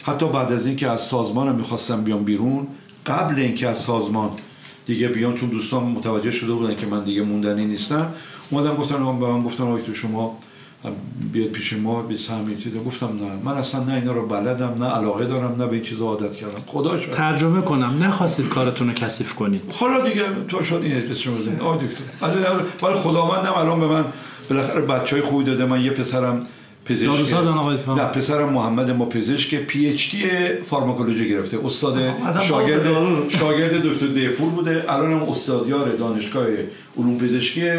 حتی 0.03 0.29
بعد 0.29 0.53
از 0.53 0.67
اینکه 0.67 0.91
از 0.91 1.01
سازمانم 1.01 1.55
می‌خواستم 1.55 2.03
بیام 2.03 2.25
بیرون 2.25 2.67
قبل 3.07 3.39
اینکه 3.39 3.69
از 3.69 3.79
سازمان 3.79 4.31
دیگه 4.87 5.09
بیام 5.09 5.35
چون 5.35 5.49
دوستان 5.49 5.85
متوجه 5.85 6.31
شده 6.31 6.53
بودن 6.53 6.75
که 6.77 6.87
من 6.87 7.05
دیگه 7.05 7.23
موندنی 7.23 7.65
نیستم 7.65 8.13
اومدم 8.51 8.75
گفتن 8.77 9.19
به 9.19 9.27
من 9.27 9.43
گفتن 9.43 9.65
آقای 9.65 9.83
تو 9.83 9.95
شما 9.95 10.39
بیاد 11.33 11.49
پیش 11.49 11.73
ما 11.73 12.03
به 12.03 12.17
سهمی 12.17 12.57
گفتم 12.87 13.07
نه 13.07 13.31
من 13.45 13.53
اصلا 13.53 13.85
نه 13.85 13.95
اینا 13.95 14.13
رو 14.13 14.27
بلدم 14.27 14.85
نه 14.85 14.91
علاقه 14.91 15.27
دارم 15.27 15.63
نه 15.63 15.67
به 15.67 15.73
این 15.73 15.83
چیزا 15.83 16.05
عادت 16.05 16.37
کردم. 16.37 16.63
خدا 16.67 17.01
شد 17.01 17.13
ترجمه 17.13 17.63
کنم. 17.63 17.99
نخواستید 18.03 18.49
کارتون 18.49 18.89
رو 18.89 18.95
کثیف 18.95 19.35
کنید. 19.35 19.63
حالا 19.77 20.09
دیگه 20.09 20.23
تو 20.49 20.65
شد 20.65 20.81
این 20.83 21.11
اسم 21.11 21.35
بزنید 21.35 21.61
آقای 21.61 21.79
دکتر. 21.87 22.87
ولی 22.87 22.95
خداوندم 22.95 23.53
الان 23.53 23.81
به 23.81 23.87
من 23.87 24.05
بالاخره 24.51 24.81
بچهای 24.81 25.23
خوبی 25.23 25.45
داده. 25.45 25.65
من 25.65 25.81
یه 25.81 25.91
پسرم 25.91 26.47
پزشک. 26.89 27.35
نه 27.89 28.05
پسرم 28.05 28.53
محمد 28.53 28.91
ما 28.91 29.07
پزشک 29.07 29.55
PhD 29.55 30.25
فارماکولوژی 30.65 31.29
گرفته. 31.29 31.59
استاد 31.65 31.99
شاگرد 32.49 32.87
شاگرد 33.29 33.83
دکتر 33.83 34.07
دیپور 34.07 34.51
بوده. 34.51 34.85
الان 34.89 35.13
هم 35.13 35.23
استادیار 35.23 35.89
دانشگاه 35.89 36.47
علوم 36.99 37.19
پزشکی 37.19 37.71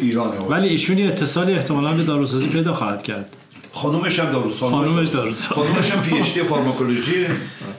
ایرانه. 0.00 0.40
ولی 0.50 0.68
ایشون 0.68 1.00
اتصالی 1.00 1.52
احتمالاً 1.52 1.92
به 1.92 2.02
داروسازی 2.02 2.48
پیدا 2.48 2.72
خواهد 2.72 3.02
کرد. 3.02 3.36
خانومش 3.72 4.18
هم 4.18 4.32
داروساز. 4.32 4.70
خانومش 4.70 5.08
داروساز. 5.08 5.52
خانومش 5.52 5.90
هم 5.90 6.02
PhD 6.02 6.42
فارماکولوژی. 6.42 7.26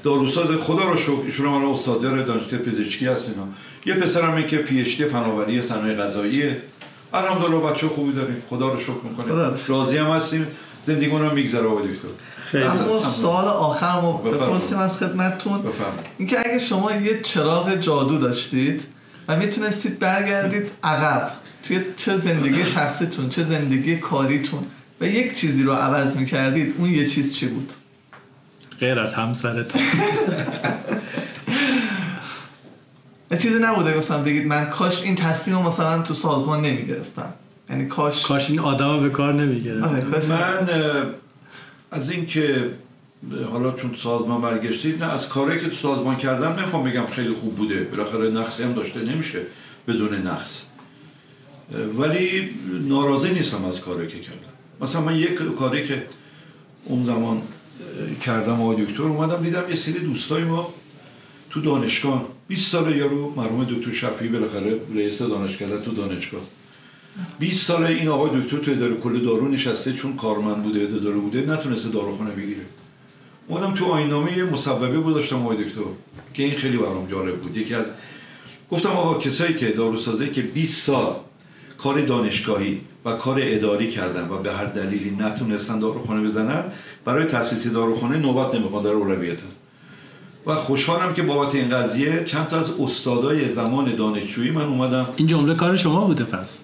داروساز 0.04 0.48
خدا 0.48 0.84
رو 0.92 0.98
شکر 0.98 1.26
ایشون 1.26 1.46
هم 1.46 1.72
استادیار 1.72 2.24
دانشگاه 2.24 2.60
پزشکی 2.60 3.06
هست 3.06 3.30
اینا. 3.30 3.48
یه 3.86 3.94
پسرم 3.94 4.48
که 4.48 4.58
PhD 4.58 5.06
فناوری 5.06 5.62
صنایع 5.62 5.96
غذاییه 5.96 6.58
الحمدلله 7.14 7.60
بچه 7.60 7.88
خوبی 7.88 8.14
داریم. 8.14 8.44
خدا 8.50 8.74
رو 8.74 8.80
شکر 8.80 8.92
می‌کنیم. 9.10 9.56
راضی 9.68 9.98
هم 9.98 10.12
هستیم. 10.12 10.48
زندگیمون 10.84 11.22
رو 11.22 11.36
میگذره 11.36 11.68
آقای 11.68 11.88
دکتر. 11.88 12.08
اما 12.68 13.00
سوال 13.00 13.46
آخر 13.46 14.02
رو 14.02 14.14
بپرسیم 14.14 14.78
از 14.78 14.98
خدمتتون. 14.98 15.60
اینکه 16.18 16.40
اگه 16.40 16.60
شما 16.60 16.92
یه 16.92 17.22
چراغ 17.22 17.76
جادو 17.76 18.18
داشتید 18.18 18.84
و 19.28 19.38
می‌تونستید 19.38 20.00
برگردید 20.00 20.72
عقب 20.84 21.32
توی 21.64 21.82
چه 21.98 22.18
زندگی 22.18 22.66
شخصیتون 22.66 23.30
چه 23.30 23.44
زندگی 23.44 23.98
کاریتون 23.98 24.60
و 25.02 25.08
یک 25.08 25.36
چیزی 25.36 25.64
رو 25.64 25.74
عوض 25.74 26.18
می‌کردید 26.18 26.76
اون 26.78 26.90
یه 26.90 27.06
چیز 27.06 27.36
چی 27.36 27.48
بود؟ 27.48 27.74
غیر 28.80 29.00
از 29.00 29.14
همسرتون. 29.14 29.82
چیزی 33.38 33.60
نبوده 33.60 33.98
مثلا 33.98 34.24
بگید 34.24 34.48
من 34.48 34.66
کاش 34.66 35.02
این 35.02 35.16
تصمیم 35.16 35.58
رو 35.58 35.64
مثلا 35.64 36.02
تو 36.02 36.14
سازمان 36.14 36.62
نمی‌گرفتم. 36.62 37.34
یعنی 37.70 37.86
کاش 37.86 38.22
کاش 38.22 38.50
این 38.50 38.60
آدم 38.60 39.04
به 39.04 39.10
کار 39.10 39.34
نمی‌گرفت. 39.34 39.84
آره، 39.84 40.30
من 40.30 40.70
از 41.92 42.10
اینکه 42.10 42.70
حالا 43.52 43.72
چون 43.72 43.96
سازمان 44.04 44.42
برگشتید 44.42 45.04
نه 45.04 45.14
از 45.14 45.30
کاری 45.30 45.60
که 45.60 45.70
تو 45.70 45.76
سازمان 45.76 46.16
کردم 46.16 46.52
نمی‌خوام 46.60 46.84
بگم 46.84 47.06
خیلی 47.06 47.34
خوب 47.34 47.56
بوده. 47.56 47.84
بالاخره 47.84 48.30
نقصی 48.30 48.64
هم 48.64 48.74
داشته 48.74 49.00
نمیشه 49.00 49.40
بدون 49.88 50.14
نقص. 50.28 50.64
ولی 51.98 52.50
ناراضی 52.88 53.30
نیستم 53.30 53.66
از 53.66 53.82
کاری 53.82 54.08
که 54.08 54.20
کردم. 54.20 54.38
مثلا 54.82 55.02
من 55.02 55.16
یک 55.16 55.56
کاری 55.60 55.88
که 55.88 56.04
اون 56.86 57.06
زمان 57.06 57.42
کردم 58.26 58.62
آقای 58.62 58.86
دکتر 58.86 59.04
اومدم 59.04 59.44
دیدم 59.44 59.64
یه 59.70 59.76
سری 59.76 60.00
دوستای 60.00 60.44
ما 60.44 60.74
تو 61.50 61.62
دانشگاه 61.62 62.28
20 62.48 62.72
سال 62.72 62.96
یارو 62.96 63.34
مرحوم 63.36 63.64
دکتر 63.64 63.92
شفیعی 63.92 64.32
بالاخره 64.32 64.80
رئیس 64.96 65.22
دانشگاه 65.22 65.82
تو 65.82 65.92
دانشگاه 65.92 66.42
20 67.40 67.66
سال 67.66 67.84
این 67.84 68.08
آقای 68.08 68.42
دکتر 68.42 68.58
تو 68.58 68.72
اداره 68.72 68.96
کل 68.96 69.26
دارو 69.26 69.48
نشسته 69.48 69.94
چون 69.94 70.16
کارمند 70.16 70.64
بوده 70.64 70.82
اداره 70.82 71.16
بوده 71.16 71.46
نتونسته 71.46 71.90
داروخانه 71.90 72.32
بگیره. 72.32 72.62
اومدم 73.48 73.74
تو 73.74 73.86
آینامه 73.86 74.38
یه 74.38 74.44
مصوبه 74.44 75.00
بود 75.00 75.14
داشتم 75.14 75.36
آقای 75.36 75.64
دکتر 75.64 75.82
که 76.34 76.44
این 76.44 76.56
خیلی 76.56 76.78
برام 76.78 77.08
جالب 77.08 77.42
بود. 77.42 77.58
یکی 77.58 77.74
از 77.74 77.86
گفتم 78.72 78.90
آقا 78.90 79.20
کسایی 79.20 79.54
که 79.54 79.70
داروسازی 79.70 80.28
که 80.28 80.42
20 80.42 80.84
سال 80.84 81.16
کار 81.78 82.02
دانشگاهی 82.02 82.82
و 83.06 83.14
کار 83.14 83.40
اداری 83.42 83.90
کردن 83.90 84.30
و 84.30 84.38
به 84.38 84.54
هر 84.54 84.66
دلیلی 84.66 85.12
نتونستن 85.20 85.80
داروخانه 85.80 86.28
بزنن 86.28 86.64
برای 87.06 87.26
تاسیس 87.26 87.68
داروخانه 87.68 88.18
نوبت 88.18 88.56
نمی‌خواد 88.56 88.84
در 88.84 88.90
اولویتن 88.90 89.53
و 90.46 90.56
خوشحالم 90.56 91.14
که 91.14 91.22
بابت 91.22 91.56
این 91.56 91.70
قضیه 91.70 92.24
چند 92.26 92.48
تا 92.48 92.60
از 92.60 92.72
استادای 92.80 93.54
زمان 93.54 93.96
دانشجویی 93.96 94.52
من 94.52 94.64
اومدم. 94.64 95.08
این 95.16 95.28
جمله 95.28 95.56
کار 95.56 95.76
شما 95.76 96.06
بوده 96.06 96.24
پس. 96.24 96.64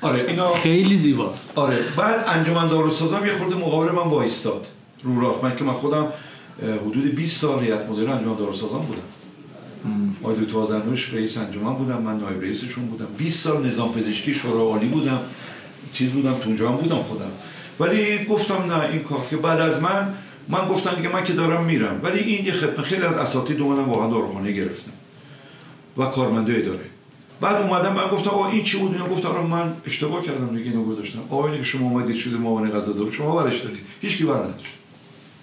آره 0.00 0.24
اینا 0.28 0.54
خیلی 0.54 0.96
زیباست. 0.96 1.58
آره 1.58 1.78
بعد 1.96 2.24
انجمن 2.28 2.68
داروسازان 2.68 3.26
یه 3.26 3.32
خورده 3.38 3.54
مقابل 3.54 3.92
من 3.92 4.02
وایستاد. 4.02 4.66
رو 5.02 5.20
راه. 5.20 5.40
من 5.42 5.56
که 5.56 5.64
من 5.64 5.72
خودم 5.72 6.06
حدود 6.86 7.14
20 7.14 7.40
سال 7.40 7.64
هیئت 7.64 7.90
مدیره 7.90 8.10
انجمن 8.10 8.36
داروسازان 8.36 8.80
بودم. 8.80 9.00
آقای 10.22 10.36
دکتر 10.44 10.58
آذرنوش 10.58 11.14
رئیس 11.14 11.38
انجمن 11.38 11.74
بودم 11.74 12.02
من 12.02 12.18
نایب 12.18 12.42
رئیسشون 12.42 12.86
بودم. 12.86 13.06
20 13.18 13.44
سال 13.44 13.66
نظام 13.66 13.92
پزشکی 13.92 14.34
شورای 14.34 14.66
عالی 14.66 14.86
بودم. 14.86 15.20
چیز 15.92 16.10
بودم 16.10 16.34
تو 16.34 16.46
اونجا 16.46 16.68
هم 16.68 16.76
بودم 16.76 17.02
خودم. 17.02 17.30
ولی 17.80 18.24
گفتم 18.24 18.72
نه 18.72 18.80
این 18.80 19.02
کار 19.02 19.20
که 19.30 19.36
بعد 19.36 19.60
از 19.60 19.82
من 19.82 20.14
من 20.48 20.68
گفتم 20.68 21.02
که 21.02 21.08
من 21.08 21.24
که 21.24 21.32
دارم 21.32 21.64
میرم. 21.64 22.00
ولی 22.02 22.18
این 22.18 22.46
یه 22.46 22.52
خدمت 22.52 22.84
خیلی 22.84 23.02
از 23.02 23.16
اساتید 23.16 23.60
اومدن 23.60 23.82
واقعا 23.82 24.10
داروخانه 24.10 24.52
گرفتم 24.52 24.92
و 25.96 26.06
کارمنده 26.06 26.54
اداره. 26.56 26.80
بعد 27.40 27.56
اومدم 27.56 27.92
من 27.92 28.08
گفتم 28.12 28.30
آقا 28.30 28.48
این 28.48 28.62
چی 28.62 28.78
بود؟ 28.78 28.92
اینا 28.92 29.06
گفتم 29.06 29.28
آقا 29.28 29.42
من 29.42 29.72
اشتباه 29.86 30.24
کردم 30.24 30.56
دیگه 30.56 30.70
اینو 30.70 30.84
گذاشتم. 30.84 31.18
آقا 31.30 31.46
اینه 31.46 31.58
که 31.58 31.64
شما 31.64 31.88
اومدید 31.88 32.16
شده 32.16 32.36
معاون 32.36 32.70
غذا 32.70 32.92
دارو. 32.92 33.12
شما 33.12 33.42
برش 33.42 33.60
دارید. 33.60 33.80
هیچ 34.00 34.18
کی 34.18 34.24
بر 34.24 34.34
نداشت. 34.34 34.74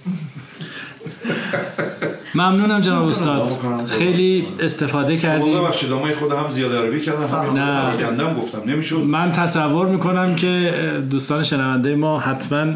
ممنونم 2.35 2.81
جناب 2.81 3.07
استاد. 3.07 3.59
خیلی 3.87 4.47
استفاده 4.59 5.17
کردیم. 5.17 5.59
ببخشید 5.59 5.91
من 5.91 6.13
خودم 6.13 6.37
هم 6.37 6.49
زیاده 6.49 6.77
عربی 6.77 7.01
کردم. 7.01 7.59
نه. 7.59 8.33
گفتم. 8.33 8.61
نمی‌شد. 8.65 8.97
من 8.97 9.31
تصور 9.31 9.87
می‌کنم 9.87 10.35
که 10.35 10.73
دوستان 11.09 11.43
شنونده 11.43 11.95
ما 11.95 12.19
حتما 12.19 12.73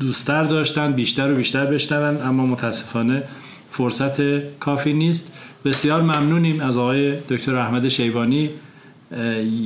دوستتر 0.00 0.42
داشتن 0.42 0.92
بیشتر 0.92 1.32
و 1.32 1.34
بیشتر 1.34 1.66
بشنون 1.66 2.22
اما 2.22 2.46
متاسفانه 2.46 3.22
فرصت 3.70 4.40
کافی 4.58 4.92
نیست. 4.92 5.32
بسیار 5.64 6.02
ممنونیم 6.02 6.60
از 6.60 6.78
آقای 6.78 7.16
دکتر 7.16 7.56
احمد 7.56 7.88
شیبانی 7.88 8.50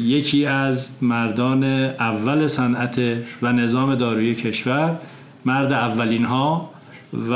یکی 0.05 0.47
از 0.47 0.89
مردان 1.03 1.65
اول 1.65 2.47
صنعت 2.47 3.01
و 3.43 3.53
نظام 3.53 3.95
دارویی 3.95 4.35
کشور 4.35 4.97
مرد 5.45 5.73
اولین 5.73 6.25
ها 6.25 6.71
و 7.31 7.33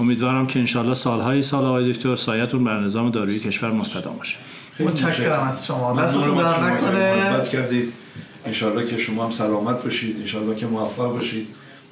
امیدوارم 0.00 0.46
که 0.46 0.58
انشالله 0.58 0.94
سالهای 0.94 1.42
سال 1.42 1.64
آقای 1.64 1.92
دکتر 1.92 2.16
سایتون 2.16 2.64
بر 2.64 2.80
نظام 2.80 3.10
دارویی 3.10 3.38
کشور 3.38 3.70
مستدام 3.70 4.16
باشه. 4.16 4.36
متشکرم 4.80 5.48
از 5.48 5.66
شما. 5.66 6.00
دستتون 6.02 6.36
در 6.36 6.60
نکنه. 6.60 7.48
کردید. 7.52 7.92
انشالله 8.46 8.86
که 8.86 8.98
شما 8.98 9.24
هم 9.24 9.30
سلامت 9.30 9.82
باشید. 9.82 10.16
انشالله 10.20 10.56
که 10.56 10.66
موفق 10.66 11.12
باشید. 11.12 11.46